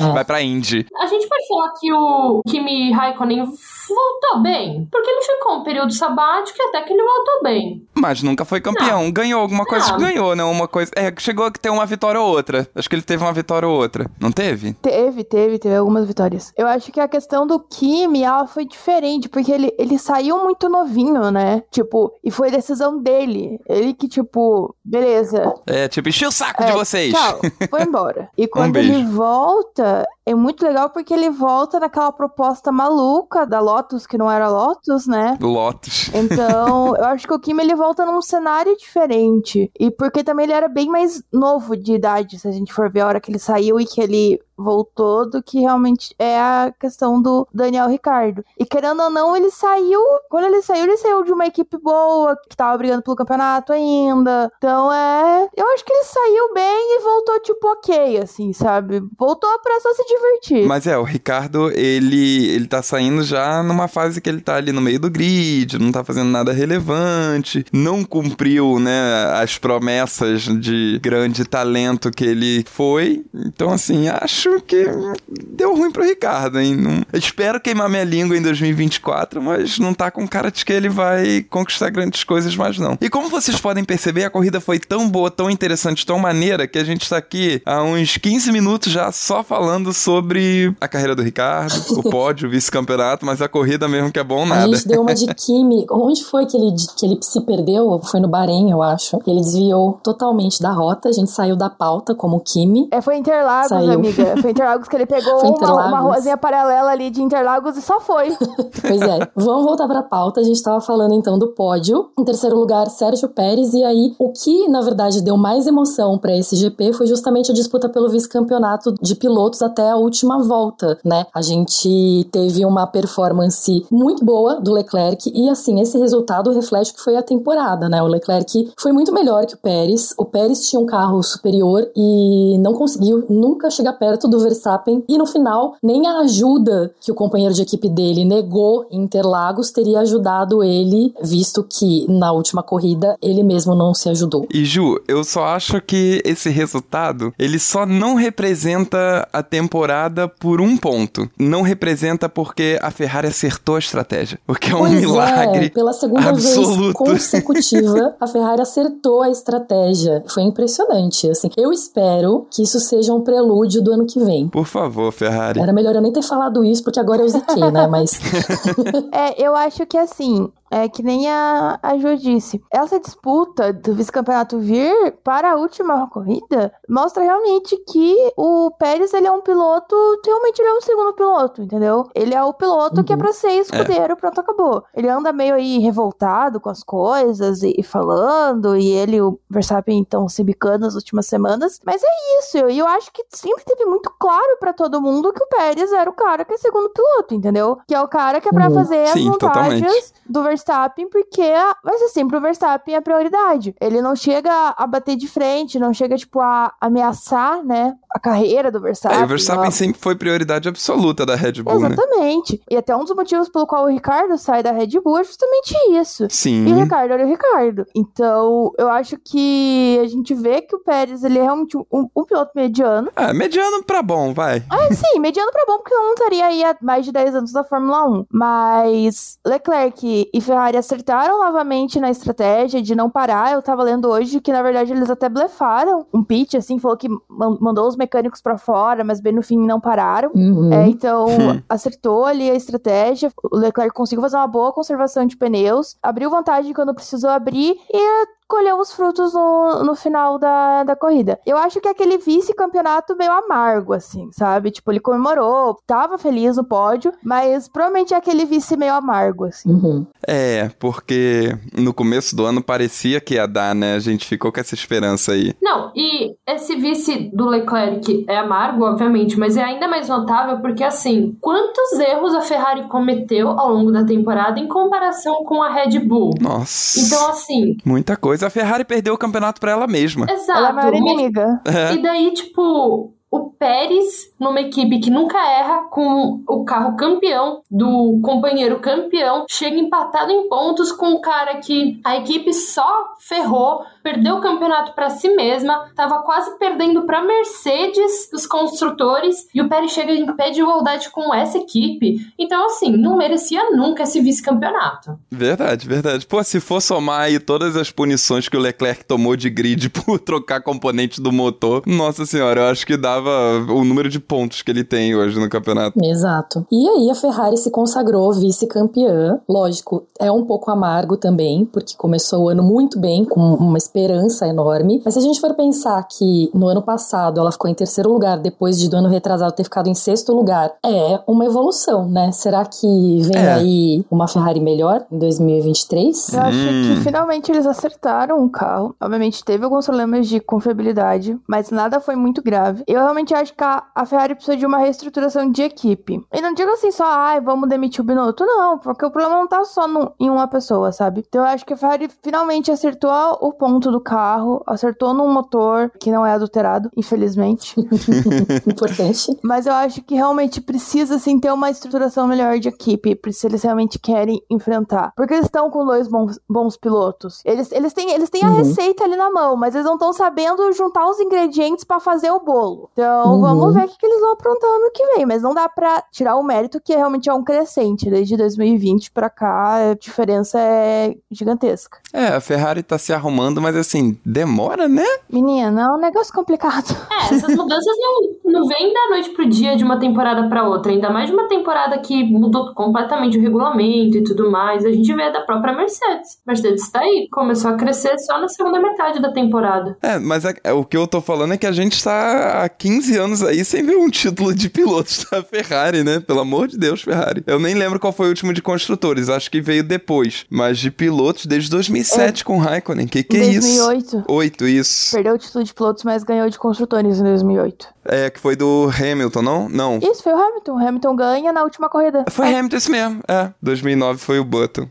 É. 0.00 0.04
Vai 0.12 0.24
pra 0.24 0.42
Indy. 0.42 0.86
A 1.00 1.06
gente 1.06 1.28
pode 1.28 1.46
falar 1.48 1.72
que 1.80 1.92
o 1.92 2.42
Kimi 2.48 2.92
Raikkonen 2.92 3.44
voltou 3.44 4.42
bem, 4.42 4.86
porque 4.90 5.10
ele 5.10 5.22
ficou 5.22 5.58
um 5.60 5.64
período 5.64 5.92
sabático 5.92 6.56
e 6.60 6.62
até 6.68 6.82
que 6.82 6.92
ele 6.92 7.02
voltou 7.02 7.42
bem. 7.42 7.86
Mas 7.94 8.22
nunca 8.22 8.44
foi 8.44 8.60
campeão. 8.60 9.10
Ganhou 9.10 9.40
alguma 9.40 9.64
coisa, 9.64 9.92
Não. 9.92 9.98
ganhou, 9.98 10.34
né? 10.36 10.44
Uma 10.44 10.68
coisa. 10.68 10.90
É, 10.96 11.12
chegou 11.18 11.46
a 11.46 11.50
ter 11.50 11.70
uma 11.70 11.86
vitória 11.86 12.20
ou 12.20 12.28
outra. 12.28 12.68
Acho 12.74 12.88
que 12.88 12.94
ele 12.94 13.02
teve 13.02 13.22
uma 13.22 13.32
vitória 13.32 13.68
ou 13.68 13.76
outra. 13.76 14.10
Não 14.20 14.30
teve? 14.32 14.72
Teve, 14.74 15.24
teve, 15.24 15.58
teve 15.58 15.76
algumas 15.76 16.06
vitórias. 16.06 16.52
Eu 16.56 16.66
acho 16.66 16.90
que 16.90 17.00
a 17.00 17.08
questão 17.08 17.46
do 17.46 17.60
Kimi, 17.60 18.22
ela 18.22 18.46
foi 18.46 18.64
diferente, 18.64 19.01
porque 19.28 19.50
ele, 19.52 19.74
ele 19.78 19.98
saiu 19.98 20.42
muito 20.42 20.68
novinho, 20.68 21.30
né? 21.30 21.62
Tipo, 21.70 22.12
e 22.22 22.30
foi 22.30 22.50
decisão 22.50 22.98
dele. 23.02 23.60
Ele 23.68 23.92
que, 23.94 24.08
tipo, 24.08 24.74
beleza. 24.84 25.52
É, 25.66 25.88
tipo, 25.88 26.08
enchi 26.08 26.26
o 26.26 26.30
saco 26.32 26.64
de 26.64 26.70
É, 26.70 26.72
vocês. 26.72 27.12
Tchau, 27.12 27.40
foi 27.70 27.82
embora. 27.86 28.28
E 28.36 28.46
quando 28.46 28.72
beijo. 28.74 28.92
ele 28.92 29.04
volta, 29.06 30.06
é 30.24 30.34
muito 30.34 30.64
legal 30.64 30.90
porque 30.90 31.12
ele 31.12 31.30
volta 31.30 31.80
naquela 31.80 32.12
proposta 32.12 32.70
maluca 32.70 33.46
da 33.46 33.60
Lotus, 33.60 34.06
que 34.06 34.18
não 34.18 34.30
era 34.30 34.48
Lotus, 34.48 35.06
né? 35.06 35.36
Lotus. 35.40 36.10
Então, 36.14 36.94
eu 36.96 37.04
acho 37.06 37.26
que 37.26 37.34
o 37.34 37.40
Kimi 37.40 37.62
ele 37.62 37.74
volta 37.74 38.04
num 38.04 38.22
cenário 38.22 38.76
diferente. 38.76 39.70
E 39.78 39.90
porque 39.90 40.22
também 40.22 40.44
ele 40.44 40.52
era 40.52 40.68
bem 40.68 40.88
mais 40.88 41.22
novo 41.32 41.76
de 41.76 41.94
idade, 41.94 42.38
se 42.38 42.48
a 42.48 42.52
gente 42.52 42.72
for 42.72 42.90
ver 42.90 43.00
a 43.00 43.06
hora 43.06 43.20
que 43.20 43.30
ele 43.30 43.38
saiu 43.38 43.80
e 43.80 43.84
que 43.86 44.00
ele 44.00 44.40
voltou, 44.62 45.28
do 45.28 45.42
que 45.42 45.60
realmente 45.60 46.14
é 46.18 46.38
a 46.38 46.72
questão 46.78 47.20
do 47.20 47.46
Daniel 47.52 47.88
Ricardo. 47.88 48.44
E 48.58 48.64
querendo 48.64 49.02
ou 49.02 49.10
não, 49.10 49.36
ele 49.36 49.50
saiu. 49.50 50.00
Quando 50.30 50.46
ele 50.46 50.62
saiu, 50.62 50.84
ele 50.84 50.96
saiu 50.96 51.24
de 51.24 51.32
uma 51.32 51.46
equipe 51.46 51.76
boa, 51.78 52.36
que 52.48 52.56
tava 52.56 52.78
brigando 52.78 53.02
pelo 53.02 53.16
campeonato 53.16 53.72
ainda. 53.72 54.50
Então 54.58 54.92
é. 54.92 55.48
Eu 55.56 55.66
acho 55.74 55.84
que 55.84 55.92
ele 55.92 56.04
saiu 56.04 56.54
bem 56.54 56.98
e 56.98 57.02
voltou, 57.02 57.40
tipo, 57.40 57.66
ok, 57.68 58.18
assim, 58.18 58.52
sabe? 58.52 59.02
Voltou 59.18 59.50
pra 59.60 59.80
só 59.80 59.92
se 59.94 60.04
divertir. 60.06 60.66
Mas 60.66 60.86
é, 60.86 60.96
o 60.96 61.02
Ricardo, 61.02 61.70
ele, 61.72 62.48
ele 62.50 62.66
tá 62.66 62.82
saindo 62.82 63.22
já 63.22 63.62
numa 63.62 63.88
fase 63.88 64.20
que 64.20 64.28
ele 64.28 64.40
tá 64.40 64.56
ali 64.56 64.72
no 64.72 64.80
meio 64.80 65.00
do 65.00 65.10
grid, 65.10 65.78
não 65.78 65.92
tá 65.92 66.04
fazendo 66.04 66.30
nada 66.30 66.52
relevante, 66.52 67.64
não 67.72 68.04
cumpriu, 68.04 68.78
né, 68.78 69.32
as 69.34 69.58
promessas 69.58 70.42
de 70.42 70.98
grande 71.02 71.44
talento 71.44 72.10
que 72.10 72.24
ele 72.24 72.64
foi. 72.68 73.24
Então, 73.34 73.70
assim, 73.70 74.08
acho 74.08 74.51
acho 74.52 74.64
que 74.64 74.86
deu 75.28 75.76
ruim 75.76 75.90
pro 75.90 76.04
Ricardo, 76.04 76.60
hein? 76.60 76.76
Não... 76.76 77.02
Espero 77.12 77.60
queimar 77.60 77.88
minha 77.88 78.04
língua 78.04 78.36
em 78.36 78.42
2024, 78.42 79.42
mas 79.42 79.78
não 79.78 79.94
tá 79.94 80.10
com 80.10 80.26
cara 80.26 80.50
de 80.50 80.64
que 80.64 80.72
ele 80.72 80.88
vai 80.88 81.44
conquistar 81.48 81.90
grandes 81.90 82.24
coisas 82.24 82.54
mais 82.56 82.78
não. 82.78 82.96
E 83.00 83.08
como 83.08 83.28
vocês 83.28 83.60
podem 83.60 83.84
perceber, 83.84 84.24
a 84.24 84.30
corrida 84.30 84.60
foi 84.60 84.78
tão 84.78 85.08
boa, 85.08 85.30
tão 85.30 85.50
interessante, 85.50 86.06
tão 86.06 86.18
maneira, 86.18 86.66
que 86.66 86.78
a 86.78 86.84
gente 86.84 87.08
tá 87.08 87.16
aqui 87.16 87.62
há 87.64 87.82
uns 87.82 88.16
15 88.16 88.52
minutos 88.52 88.92
já 88.92 89.10
só 89.12 89.42
falando 89.42 89.92
sobre 89.92 90.74
a 90.80 90.88
carreira 90.88 91.14
do 91.14 91.22
Ricardo, 91.22 91.74
o 91.90 92.02
pódio, 92.02 92.48
o 92.48 92.50
vice-campeonato, 92.50 93.24
mas 93.24 93.40
a 93.40 93.48
corrida 93.48 93.88
mesmo 93.88 94.12
que 94.12 94.18
é 94.18 94.24
bom 94.24 94.46
nada. 94.46 94.64
A 94.64 94.74
gente 94.74 94.88
deu 94.88 95.02
uma 95.02 95.14
de 95.14 95.26
Kimi. 95.34 95.86
Onde 95.90 96.24
foi 96.24 96.46
que 96.46 96.56
ele, 96.56 96.74
que 96.96 97.06
ele 97.06 97.18
se 97.22 97.40
perdeu? 97.42 98.00
Foi 98.04 98.20
no 98.20 98.28
Bahrein, 98.28 98.70
eu 98.70 98.82
acho. 98.82 99.18
Ele 99.26 99.40
desviou 99.40 100.00
totalmente 100.02 100.60
da 100.60 100.72
rota, 100.72 101.08
a 101.08 101.12
gente 101.12 101.30
saiu 101.30 101.56
da 101.56 101.70
pauta 101.70 102.14
como 102.14 102.40
Kimi. 102.40 102.88
É, 102.90 103.00
foi 103.00 103.16
Interlagos, 103.16 103.68
Saiu. 103.68 103.92
amiga. 103.92 104.31
Foi 104.40 104.50
Interlagos 104.50 104.88
que 104.88 104.96
ele 104.96 105.06
pegou 105.06 105.40
uma, 105.40 105.86
uma 105.86 106.00
ruazinha 106.00 106.36
paralela 106.36 106.90
ali 106.90 107.10
de 107.10 107.22
Interlagos 107.22 107.76
e 107.76 107.82
só 107.82 108.00
foi. 108.00 108.36
Pois 108.82 109.00
é. 109.00 109.30
Vamos 109.36 109.64
voltar 109.64 109.86
pra 109.86 110.02
pauta. 110.02 110.40
A 110.40 110.42
gente 110.42 110.62
tava 110.62 110.80
falando 110.80 111.14
então 111.14 111.38
do 111.38 111.48
pódio. 111.48 112.10
Em 112.18 112.24
terceiro 112.24 112.58
lugar, 112.58 112.88
Sérgio 112.88 113.28
Pérez. 113.28 113.72
E 113.74 113.84
aí, 113.84 114.14
o 114.18 114.32
que 114.32 114.68
na 114.68 114.80
verdade 114.80 115.22
deu 115.22 115.36
mais 115.36 115.66
emoção 115.66 116.18
pra 116.18 116.36
esse 116.36 116.56
GP 116.56 116.92
foi 116.92 117.06
justamente 117.06 117.50
a 117.50 117.54
disputa 117.54 117.88
pelo 117.88 118.08
vice-campeonato 118.08 118.94
de 119.00 119.14
pilotos 119.14 119.62
até 119.62 119.90
a 119.90 119.96
última 119.96 120.42
volta, 120.42 120.98
né? 121.04 121.26
A 121.34 121.40
gente 121.40 122.28
teve 122.32 122.64
uma 122.64 122.86
performance 122.86 123.86
muito 123.90 124.24
boa 124.24 124.60
do 124.60 124.72
Leclerc. 124.72 125.30
E 125.34 125.48
assim, 125.48 125.80
esse 125.80 125.96
resultado 125.98 126.50
reflete 126.52 126.90
o 126.90 126.94
que 126.94 127.00
foi 127.00 127.16
a 127.16 127.22
temporada, 127.22 127.88
né? 127.88 128.02
O 128.02 128.06
Leclerc 128.06 128.72
foi 128.76 128.92
muito 128.92 129.12
melhor 129.12 129.46
que 129.46 129.54
o 129.54 129.58
Pérez. 129.58 130.14
O 130.18 130.24
Pérez 130.24 130.68
tinha 130.68 130.80
um 130.80 130.86
carro 130.86 131.22
superior 131.22 131.88
e 131.96 132.58
não 132.58 132.74
conseguiu 132.74 133.24
nunca 133.28 133.70
chegar 133.70 133.92
perto 133.94 134.21
do 134.28 134.40
Verstappen. 134.40 135.04
E 135.08 135.18
no 135.18 135.26
final, 135.26 135.74
nem 135.82 136.06
a 136.06 136.20
ajuda 136.20 136.94
que 137.00 137.12
o 137.12 137.14
companheiro 137.14 137.54
de 137.54 137.62
equipe 137.62 137.88
dele 137.88 138.24
negou 138.24 138.86
em 138.90 139.02
Interlagos 139.02 139.70
teria 139.70 140.00
ajudado 140.00 140.62
ele, 140.62 141.12
visto 141.22 141.62
que 141.68 142.06
na 142.08 142.32
última 142.32 142.62
corrida 142.62 143.16
ele 143.20 143.42
mesmo 143.42 143.74
não 143.74 143.92
se 143.92 144.08
ajudou. 144.08 144.46
E 144.52 144.64
Ju, 144.64 145.00
eu 145.06 145.24
só 145.24 145.44
acho 145.44 145.80
que 145.80 146.22
esse 146.24 146.48
resultado, 146.48 147.32
ele 147.38 147.58
só 147.58 147.84
não 147.84 148.14
representa 148.14 149.28
a 149.32 149.42
temporada 149.42 150.28
por 150.28 150.60
um 150.60 150.76
ponto. 150.76 151.28
Não 151.38 151.62
representa 151.62 152.28
porque 152.28 152.78
a 152.80 152.90
Ferrari 152.90 153.28
acertou 153.28 153.76
a 153.76 153.78
estratégia. 153.78 154.38
Porque 154.46 154.70
é 154.70 154.74
um 154.74 154.80
pois 154.80 154.92
milagre 154.92 155.66
é, 155.66 155.70
pela 155.70 155.92
segunda 155.92 156.32
vez 156.32 156.56
absoluto. 156.56 156.94
consecutiva, 156.94 158.14
a 158.20 158.26
Ferrari 158.26 158.62
acertou 158.62 159.22
a 159.22 159.30
estratégia. 159.30 160.22
Foi 160.28 160.42
impressionante, 160.42 161.28
assim. 161.28 161.50
Eu 161.56 161.72
espero 161.72 162.46
que 162.50 162.62
isso 162.62 162.80
seja 162.80 163.12
um 163.12 163.20
prelúdio 163.20 163.82
do 163.82 163.92
ano 163.92 164.06
que 164.06 164.11
vem. 164.18 164.48
Por 164.48 164.66
favor, 164.66 165.12
Ferrari. 165.12 165.60
Era 165.60 165.72
melhor 165.72 165.94
eu 165.94 166.00
nem 166.02 166.12
ter 166.12 166.22
falado 166.22 166.64
isso, 166.64 166.82
porque 166.82 167.00
agora 167.00 167.22
eu 167.22 167.28
ziquei, 167.28 167.70
né? 167.70 167.86
Mas 167.86 168.20
É, 169.12 169.40
eu 169.42 169.54
acho 169.54 169.84
que 169.86 169.96
assim, 169.98 170.48
é 170.72 170.88
que 170.88 171.02
nem 171.02 171.30
a, 171.30 171.78
a 171.82 171.96
Ju 171.98 172.16
disse. 172.16 172.60
Essa 172.72 172.98
disputa 172.98 173.72
do 173.72 173.94
vice-campeonato 173.94 174.58
vir 174.58 175.12
para 175.22 175.52
a 175.52 175.56
última 175.56 176.08
corrida 176.08 176.72
mostra 176.88 177.22
realmente 177.22 177.76
que 177.88 178.32
o 178.36 178.70
Pérez 178.78 179.12
ele 179.14 179.26
é 179.26 179.30
um 179.30 179.40
piloto, 179.42 179.94
realmente 180.24 180.58
ele 180.60 180.68
é 180.68 180.74
um 180.74 180.80
segundo 180.80 181.12
piloto, 181.14 181.62
entendeu? 181.62 182.08
Ele 182.14 182.34
é 182.34 182.42
o 182.42 182.52
piloto 182.54 183.04
que 183.04 183.12
é 183.12 183.16
pra 183.16 183.32
ser 183.32 183.50
escudeiro, 183.52 184.16
pronto, 184.16 184.40
acabou. 184.40 184.82
Ele 184.94 185.08
anda 185.08 185.32
meio 185.32 185.54
aí 185.54 185.78
revoltado 185.78 186.60
com 186.60 186.70
as 186.70 186.82
coisas 186.82 187.62
e, 187.62 187.74
e 187.78 187.82
falando, 187.82 188.76
e 188.76 188.88
ele, 188.90 189.20
o 189.20 189.38
Verstappen, 189.50 189.98
então, 189.98 190.28
se 190.28 190.42
bicando 190.42 190.80
nas 190.86 190.94
últimas 190.94 191.26
semanas. 191.26 191.78
Mas 191.84 192.02
é 192.02 192.38
isso, 192.38 192.68
e 192.68 192.78
eu 192.78 192.86
acho 192.86 193.12
que 193.12 193.22
sempre 193.30 193.64
teve 193.64 193.84
muito 193.84 194.10
claro 194.18 194.56
pra 194.58 194.72
todo 194.72 195.00
mundo 195.00 195.32
que 195.32 195.42
o 195.42 195.48
Pérez 195.48 195.92
era 195.92 196.08
o 196.08 196.12
cara 196.14 196.44
que 196.44 196.54
é 196.54 196.56
segundo 196.56 196.90
piloto, 196.90 197.34
entendeu? 197.34 197.78
Que 197.86 197.94
é 197.94 198.00
o 198.00 198.08
cara 198.08 198.40
que 198.40 198.48
é 198.48 198.52
pra 198.52 198.68
Uhum. 198.68 198.74
fazer 198.74 199.02
as 199.02 199.10
Sim, 199.10 199.24
montagens 199.28 199.82
totalmente. 199.82 200.12
do 200.26 200.42
Verstappen, 200.42 200.61
porque 201.08 201.42
vai 201.82 201.98
ser 201.98 202.08
sempre 202.08 202.36
o 202.36 202.40
Verstappen 202.40 202.94
a 202.96 203.02
prioridade. 203.02 203.74
Ele 203.80 204.00
não 204.00 204.14
chega 204.16 204.74
a 204.76 204.86
bater 204.86 205.16
de 205.16 205.28
frente, 205.28 205.78
não 205.78 205.92
chega, 205.92 206.16
tipo, 206.16 206.40
a 206.40 206.74
ameaçar, 206.80 207.64
né, 207.64 207.96
a 208.14 208.18
carreira 208.20 208.70
do 208.70 208.80
Verstappen. 208.80 209.20
É, 209.20 209.24
o 209.24 209.26
Verstappen 209.26 209.70
sempre 209.70 210.00
foi 210.00 210.14
prioridade 210.14 210.68
absoluta 210.68 211.24
da 211.26 211.34
Red 211.34 211.62
Bull, 211.62 211.80
né? 211.80 211.88
Exatamente. 211.88 212.60
E 212.70 212.76
até 212.76 212.94
um 212.96 213.04
dos 213.04 213.14
motivos 213.14 213.48
pelo 213.48 213.66
qual 213.66 213.84
o 213.84 213.88
Ricardo 213.88 214.36
sai 214.38 214.62
da 214.62 214.72
Red 214.72 215.00
Bull 215.02 215.18
é 215.18 215.24
justamente 215.24 215.74
isso. 215.92 216.26
Sim. 216.30 216.66
E 216.68 216.72
o 216.72 216.76
Ricardo 216.80 217.12
era 217.12 217.24
o 217.24 217.28
Ricardo. 217.28 217.86
Então, 217.94 218.72
eu 218.78 218.88
acho 218.88 219.16
que 219.24 219.98
a 220.02 220.06
gente 220.08 220.34
vê 220.34 220.60
que 220.62 220.74
o 220.76 220.80
Pérez, 220.80 221.24
ele 221.24 221.38
é 221.38 221.42
realmente 221.42 221.76
um, 221.76 222.08
um 222.14 222.24
piloto 222.24 222.50
mediano. 222.54 223.10
Ah, 223.16 223.32
mediano 223.32 223.82
pra 223.82 224.02
bom, 224.02 224.32
vai. 224.34 224.62
Ah, 224.70 224.92
sim, 224.92 225.18
mediano 225.18 225.50
pra 225.52 225.64
bom, 225.66 225.78
porque 225.78 225.94
eu 225.94 226.00
não 226.02 226.12
estaria 226.14 226.46
aí 226.46 226.64
há 226.64 226.76
mais 226.80 227.04
de 227.04 227.12
10 227.12 227.34
anos 227.36 227.52
da 227.52 227.64
Fórmula 227.64 228.06
1. 228.08 228.26
Mas 228.32 229.38
Leclerc 229.46 230.28
e 230.32 230.40
Ferrari 230.40 230.76
acertaram 230.76 231.38
novamente 231.38 231.98
na 232.00 232.10
estratégia 232.10 232.82
de 232.82 232.94
não 232.94 233.08
parar. 233.08 233.52
Eu 233.52 233.62
tava 233.62 233.82
lendo 233.82 234.08
hoje 234.08 234.40
que, 234.40 234.52
na 234.52 234.62
verdade, 234.62 234.92
eles 234.92 235.10
até 235.10 235.28
blefaram 235.28 236.06
um 236.12 236.22
pitch, 236.22 236.54
assim, 236.54 236.78
falou 236.78 236.96
que 236.96 237.08
man- 237.28 237.58
mandou 237.60 237.86
os 237.88 237.96
mecânicos 238.02 238.40
pra 238.42 238.58
fora, 238.58 239.04
mas 239.04 239.20
bem 239.20 239.32
no 239.32 239.42
fim 239.42 239.58
não 239.66 239.80
pararam. 239.80 240.30
uhum. 240.34 240.72
É, 240.72 240.88
então, 240.88 241.26
Hum. 241.56 241.62
acertou 241.68 242.24
ali 242.24 242.50
a 242.50 242.54
estratégia. 242.54 243.30
O 243.50 243.56
Leclerc 243.56 243.94
conseguiu 243.94 244.22
fazer 244.22 244.36
uma 244.36 244.46
boa 244.46 244.72
conservação 244.72 245.24
de 245.26 245.36
pneus, 245.36 245.96
abriu 246.02 246.28
vantagem 246.30 246.72
quando 246.72 246.94
precisou 246.94 247.30
abrir 247.30 247.76
e 247.92 248.26
colheu 248.52 248.78
os 248.78 248.92
frutos 248.92 249.32
no, 249.32 249.82
no 249.82 249.94
final 249.94 250.38
da, 250.38 250.84
da 250.84 250.94
corrida. 250.94 251.40
Eu 251.46 251.56
acho 251.56 251.80
que 251.80 251.88
é 251.88 251.90
aquele 251.90 252.18
vice-campeonato 252.18 253.16
meio 253.16 253.32
amargo, 253.32 253.94
assim, 253.94 254.28
sabe? 254.30 254.70
Tipo, 254.70 254.92
ele 254.92 255.00
comemorou, 255.00 255.78
tava 255.86 256.18
feliz 256.18 256.58
no 256.58 256.64
pódio, 256.64 257.14
mas 257.24 257.66
provavelmente 257.66 258.12
é 258.12 258.16
aquele 258.18 258.44
vice 258.44 258.76
meio 258.76 258.92
amargo, 258.92 259.46
assim. 259.46 259.70
Uhum. 259.70 260.06
É, 260.28 260.70
porque 260.78 261.56
no 261.72 261.94
começo 261.94 262.36
do 262.36 262.44
ano 262.44 262.62
parecia 262.62 263.22
que 263.22 263.34
ia 263.34 263.46
dar, 263.46 263.74
né? 263.74 263.94
A 263.94 263.98
gente 263.98 264.26
ficou 264.26 264.52
com 264.52 264.60
essa 264.60 264.74
esperança 264.74 265.32
aí. 265.32 265.54
Não, 265.62 265.90
e 265.96 266.34
esse 266.46 266.76
vice 266.76 267.30
do 267.32 267.46
Leclerc 267.48 268.26
é 268.28 268.36
amargo, 268.36 268.84
obviamente, 268.84 269.38
mas 269.38 269.56
é 269.56 269.64
ainda 269.64 269.88
mais 269.88 270.10
notável 270.10 270.60
porque, 270.60 270.84
assim, 270.84 271.34
quantos 271.40 271.92
erros 271.98 272.34
a 272.34 272.42
Ferrari 272.42 272.86
cometeu 272.88 273.48
ao 273.48 273.72
longo 273.72 273.90
da 273.90 274.04
temporada 274.04 274.60
em 274.60 274.68
comparação 274.68 275.42
com 275.44 275.62
a 275.62 275.72
Red 275.72 276.00
Bull? 276.00 276.34
Nossa. 276.38 277.00
Então, 277.00 277.30
assim, 277.30 277.76
Muita 277.82 278.14
coisa. 278.14 278.41
A 278.44 278.50
Ferrari 278.50 278.84
perdeu 278.84 279.14
o 279.14 279.18
campeonato 279.18 279.60
pra 279.60 279.72
ela 279.72 279.86
mesma. 279.86 280.26
exato. 280.30 280.58
Ela 280.58 280.66
é 280.68 280.70
a 280.70 280.72
maior 280.72 280.92
mas- 280.92 281.00
inimiga. 281.00 281.60
É. 281.66 281.94
E 281.94 282.02
daí, 282.02 282.32
tipo, 282.32 283.14
o 283.30 283.50
Pérez, 283.58 284.32
numa 284.38 284.60
equipe 284.60 284.98
que 285.00 285.10
nunca 285.10 285.38
erra, 285.38 285.84
com 285.90 286.42
o 286.46 286.64
carro 286.64 286.96
campeão, 286.96 287.62
do 287.70 288.20
companheiro 288.22 288.78
campeão, 288.80 289.46
chega 289.48 289.76
empatado 289.76 290.30
em 290.30 290.48
pontos 290.48 290.92
com 290.92 291.12
o 291.12 291.20
cara 291.20 291.56
que 291.56 291.98
a 292.04 292.16
equipe 292.16 292.52
só 292.52 293.14
ferrou, 293.20 293.80
perdeu 294.02 294.36
o 294.36 294.40
campeonato 294.40 294.94
pra 294.94 295.10
si 295.10 295.28
mesma, 295.34 295.90
tava 295.94 296.22
quase 296.22 296.58
perdendo 296.58 297.02
pra 297.02 297.24
Mercedes, 297.24 298.30
os 298.32 298.46
construtores, 298.46 299.46
e 299.54 299.60
o 299.60 299.68
Pérez 299.68 299.92
chega 299.92 300.12
em 300.12 300.26
pé 300.34 300.50
de 300.50 300.60
igualdade 300.60 301.10
com 301.10 301.32
essa 301.34 301.58
equipe. 301.58 302.18
Então, 302.38 302.66
assim, 302.66 302.96
não 302.96 303.16
merecia 303.16 303.70
nunca 303.70 304.02
esse 304.02 304.20
vice-campeonato. 304.20 305.18
Verdade, 305.30 305.86
verdade. 305.86 306.26
Pô, 306.26 306.42
se 306.42 306.60
for 306.60 306.80
somar 306.80 307.22
aí 307.22 307.38
todas 307.38 307.76
as 307.76 307.90
punições 307.90 308.48
que 308.48 308.56
o 308.56 308.60
Leclerc 308.60 309.04
tomou 309.04 309.36
de 309.36 309.48
grid 309.48 309.88
por 309.90 310.18
trocar 310.18 310.62
componente 310.62 311.20
do 311.20 311.32
motor, 311.32 311.82
nossa 311.86 312.26
senhora, 312.26 312.62
eu 312.62 312.66
acho 312.66 312.86
que 312.86 312.96
dava 312.96 313.30
o 313.68 313.84
número 313.84 314.08
de 314.08 314.18
pontos 314.18 314.62
que 314.62 314.70
ele 314.70 314.84
tem 314.84 315.14
hoje 315.14 315.38
no 315.38 315.48
campeonato. 315.48 315.98
Exato. 316.02 316.66
E 316.70 316.88
aí 316.88 317.10
a 317.10 317.14
Ferrari 317.14 317.56
se 317.56 317.70
consagrou 317.70 318.32
vice-campeã. 318.32 319.40
Lógico, 319.48 320.06
é 320.18 320.30
um 320.30 320.44
pouco 320.44 320.70
amargo 320.70 321.16
também, 321.16 321.64
porque 321.64 321.94
começou 321.96 322.44
o 322.44 322.48
ano 322.48 322.62
muito 322.62 322.98
bem, 322.98 323.24
com 323.24 323.40
uma 323.40 323.78
esperança 323.96 324.46
enorme. 324.46 325.02
Mas 325.04 325.14
se 325.14 325.20
a 325.20 325.22
gente 325.22 325.38
for 325.40 325.52
pensar 325.54 326.02
que 326.08 326.50
no 326.54 326.66
ano 326.66 326.80
passado 326.82 327.38
ela 327.38 327.52
ficou 327.52 327.70
em 327.70 327.74
terceiro 327.74 328.10
lugar, 328.10 328.38
depois 328.38 328.78
de 328.78 328.88
do 328.88 328.96
ano 328.96 329.08
retrasado 329.08 329.52
ter 329.54 329.64
ficado 329.64 329.88
em 329.88 329.94
sexto 329.94 330.32
lugar, 330.34 330.72
é 330.84 331.20
uma 331.26 331.44
evolução, 331.44 332.08
né? 332.08 332.32
Será 332.32 332.64
que 332.64 333.20
vem 333.22 333.36
É. 333.36 333.52
aí 333.52 334.04
uma 334.10 334.26
Ferrari 334.26 334.60
melhor 334.60 335.04
em 335.10 335.18
2023? 335.18 336.32
Eu 336.32 336.40
acho 336.40 336.58
Hum. 336.58 336.94
que 336.96 337.00
finalmente 337.02 337.52
eles 337.52 337.66
acertaram 337.66 338.42
o 338.44 338.48
carro. 338.50 338.94
Obviamente 339.00 339.44
teve 339.44 339.64
alguns 339.64 339.84
problemas 339.86 340.26
de 340.26 340.40
confiabilidade, 340.40 341.38
mas 341.46 341.70
nada 341.70 342.00
foi 342.00 342.16
muito 342.16 342.42
grave. 342.42 342.82
Eu 342.86 343.00
realmente 343.00 343.34
acho 343.34 343.54
que 343.54 343.62
a, 343.64 343.82
Ferrari 344.06 344.34
precisa 344.34 344.56
de 344.56 344.66
uma 344.66 344.78
reestruturação 344.78 345.50
de 345.50 345.62
equipe. 345.62 346.20
E 346.32 346.40
não 346.40 346.54
digo 346.54 346.70
assim 346.72 346.90
só, 346.90 347.04
ai, 347.06 347.40
vamos 347.40 347.68
demitir 347.68 348.00
o 348.00 348.04
Binotto. 348.06 348.44
Não, 348.44 348.78
porque 348.78 349.04
o 349.06 349.10
problema 349.10 349.36
não 349.38 349.46
tá 349.46 349.64
só 349.64 349.86
no- 349.86 350.12
em 350.18 350.28
uma 350.30 350.46
pessoa, 350.48 350.92
sabe? 350.92 351.24
Então 351.26 351.42
eu 351.42 351.46
acho 351.48 351.64
que 351.64 351.72
a 351.72 351.76
Ferrari 351.76 352.08
finalmente 352.22 352.70
acertou 352.70 353.10
o 353.40 353.52
ponto 353.52 353.81
do 353.90 354.00
carro, 354.00 354.62
acertou 354.66 355.12
num 355.14 355.32
motor 355.32 355.90
que 355.98 356.10
não 356.10 356.24
é 356.24 356.32
adulterado, 356.32 356.90
infelizmente. 356.96 357.74
Importante. 358.66 359.36
Mas 359.42 359.66
eu 359.66 359.72
acho 359.72 360.02
que 360.02 360.14
realmente 360.14 360.60
precisa, 360.60 361.16
assim, 361.16 361.38
ter 361.38 361.52
uma 361.52 361.70
estruturação 361.70 362.26
melhor 362.26 362.58
de 362.58 362.68
equipe, 362.68 363.18
se 363.32 363.46
eles 363.46 363.62
realmente 363.62 363.98
querem 363.98 364.42
enfrentar. 364.50 365.12
Porque 365.16 365.34
eles 365.34 365.46
estão 365.46 365.70
com 365.70 365.84
dois 365.84 366.08
bons, 366.08 366.38
bons 366.48 366.76
pilotos. 366.76 367.40
Eles, 367.44 367.70
eles 367.72 367.92
têm, 367.92 368.10
eles 368.12 368.30
têm 368.30 368.44
a 368.44 368.50
Uhum. 368.50 368.56
receita 368.58 369.04
ali 369.04 369.16
na 369.16 369.30
mão, 369.30 369.56
mas 369.56 369.74
eles 369.74 369.86
não 369.86 369.94
estão 369.94 370.12
sabendo 370.12 370.70
juntar 370.72 371.08
os 371.08 371.18
ingredientes 371.18 371.84
pra 371.84 371.98
fazer 372.00 372.30
o 372.30 372.40
bolo. 372.40 372.90
Então 372.92 373.34
Uhum. 373.34 373.40
vamos 373.40 373.74
ver 373.74 373.84
o 373.84 373.88
que, 373.88 373.98
que 373.98 374.06
eles 374.06 374.20
vão 374.20 374.32
aprontar 374.32 374.70
ano 374.70 374.90
que 374.92 375.06
vem. 375.16 375.24
Mas 375.26 375.42
não 375.42 375.54
dá 375.54 375.68
pra 375.68 376.02
tirar 376.12 376.36
o 376.36 376.42
mérito 376.42 376.80
que 376.80 376.94
realmente 376.94 377.28
é 377.28 377.32
um 377.34 377.42
crescente. 377.42 378.10
Desde 378.10 378.36
2020 378.36 379.10
pra 379.10 379.30
cá, 379.30 379.90
a 379.90 379.94
diferença 379.94 380.58
é 380.58 381.14
gigantesca. 381.30 381.98
É, 382.12 382.26
a 382.28 382.40
Ferrari 382.40 382.82
tá 382.82 382.98
se 382.98 383.12
arrumando, 383.12 383.60
mas 383.60 383.71
assim, 383.76 384.16
demora, 384.24 384.88
né? 384.88 385.04
Menina, 385.30 385.82
é 385.82 385.86
um 385.88 386.00
negócio 386.00 386.32
complicado. 386.32 386.94
É, 387.10 387.34
essas 387.34 387.54
mudanças 387.56 387.94
não, 387.98 388.52
não 388.52 388.66
vêm 388.66 388.92
da 388.92 389.08
noite 389.10 389.30
pro 389.30 389.48
dia 389.48 389.76
de 389.76 389.84
uma 389.84 389.98
temporada 389.98 390.48
pra 390.48 390.66
outra, 390.68 390.92
ainda 390.92 391.10
mais 391.10 391.28
de 391.28 391.32
uma 391.34 391.48
temporada 391.48 391.98
que 391.98 392.24
mudou 392.24 392.72
completamente 392.74 393.38
o 393.38 393.40
regulamento 393.40 394.16
e 394.18 394.24
tudo 394.24 394.50
mais. 394.50 394.84
A 394.84 394.90
gente 394.92 395.12
vê 395.14 395.30
da 395.32 395.40
própria 395.40 395.74
Mercedes. 395.74 396.38
Mercedes 396.46 396.90
tá 396.90 397.00
aí, 397.00 397.28
começou 397.30 397.70
a 397.70 397.74
crescer 397.76 398.18
só 398.18 398.40
na 398.40 398.48
segunda 398.48 398.80
metade 398.80 399.20
da 399.20 399.32
temporada. 399.32 399.96
É, 400.02 400.18
mas 400.18 400.44
é- 400.44 400.54
é, 400.64 400.72
o 400.72 400.84
que 400.84 400.96
eu 400.96 401.06
tô 401.06 401.20
falando 401.20 401.54
é 401.54 401.56
que 401.58 401.66
a 401.66 401.72
gente 401.72 402.02
tá 402.02 402.62
há 402.64 402.68
15 402.68 403.16
anos 403.16 403.42
aí 403.42 403.64
sem 403.64 403.82
ver 403.84 403.96
um 403.96 404.08
título 404.10 404.54
de 404.54 404.68
pilotos 404.68 405.26
da 405.30 405.42
Ferrari, 405.42 406.02
né? 406.04 406.20
Pelo 406.20 406.40
amor 406.40 406.66
de 406.68 406.78
Deus, 406.78 407.02
Ferrari. 407.02 407.42
Eu 407.46 407.58
nem 407.58 407.74
lembro 407.74 407.98
qual 408.00 408.12
foi 408.12 408.26
o 408.26 408.28
último 408.30 408.52
de 408.52 408.62
construtores, 408.62 409.28
acho 409.28 409.50
que 409.50 409.60
veio 409.60 409.82
depois. 409.84 410.44
Mas 410.50 410.78
de 410.78 410.90
pilotos 410.90 411.46
desde 411.46 411.70
2007 411.70 412.44
com 412.44 412.56
o 412.56 412.60
Raikkonen. 412.60 413.06
Que 413.06 413.22
que 413.22 413.36
é 413.36 413.44
isso? 413.46 413.61
2008. 413.62 414.24
Oito, 414.28 414.66
isso. 414.66 415.12
Perdeu 415.12 415.34
o 415.34 415.38
título 415.38 415.64
de 415.64 415.72
pilotos, 415.74 416.04
mas 416.04 416.22
ganhou 416.24 416.48
de 416.48 416.58
construtores 416.58 417.18
em 417.18 417.24
2008. 417.24 417.88
É, 418.04 418.30
que 418.30 418.40
foi 418.40 418.56
do 418.56 418.90
Hamilton, 418.90 419.42
não? 419.42 419.68
Não. 419.68 419.98
Isso, 419.98 420.22
foi 420.22 420.32
o 420.32 420.36
Hamilton. 420.36 420.72
O 420.72 420.88
Hamilton 420.88 421.16
ganha 421.16 421.52
na 421.52 421.62
última 421.62 421.88
corrida. 421.88 422.24
Foi 422.30 422.52
Hamilton 422.54 422.76
esse 422.76 422.90
mesmo, 422.90 423.20
é. 423.28 423.50
2009 423.62 424.18
foi 424.18 424.38
o 424.38 424.44
Button. 424.44 424.88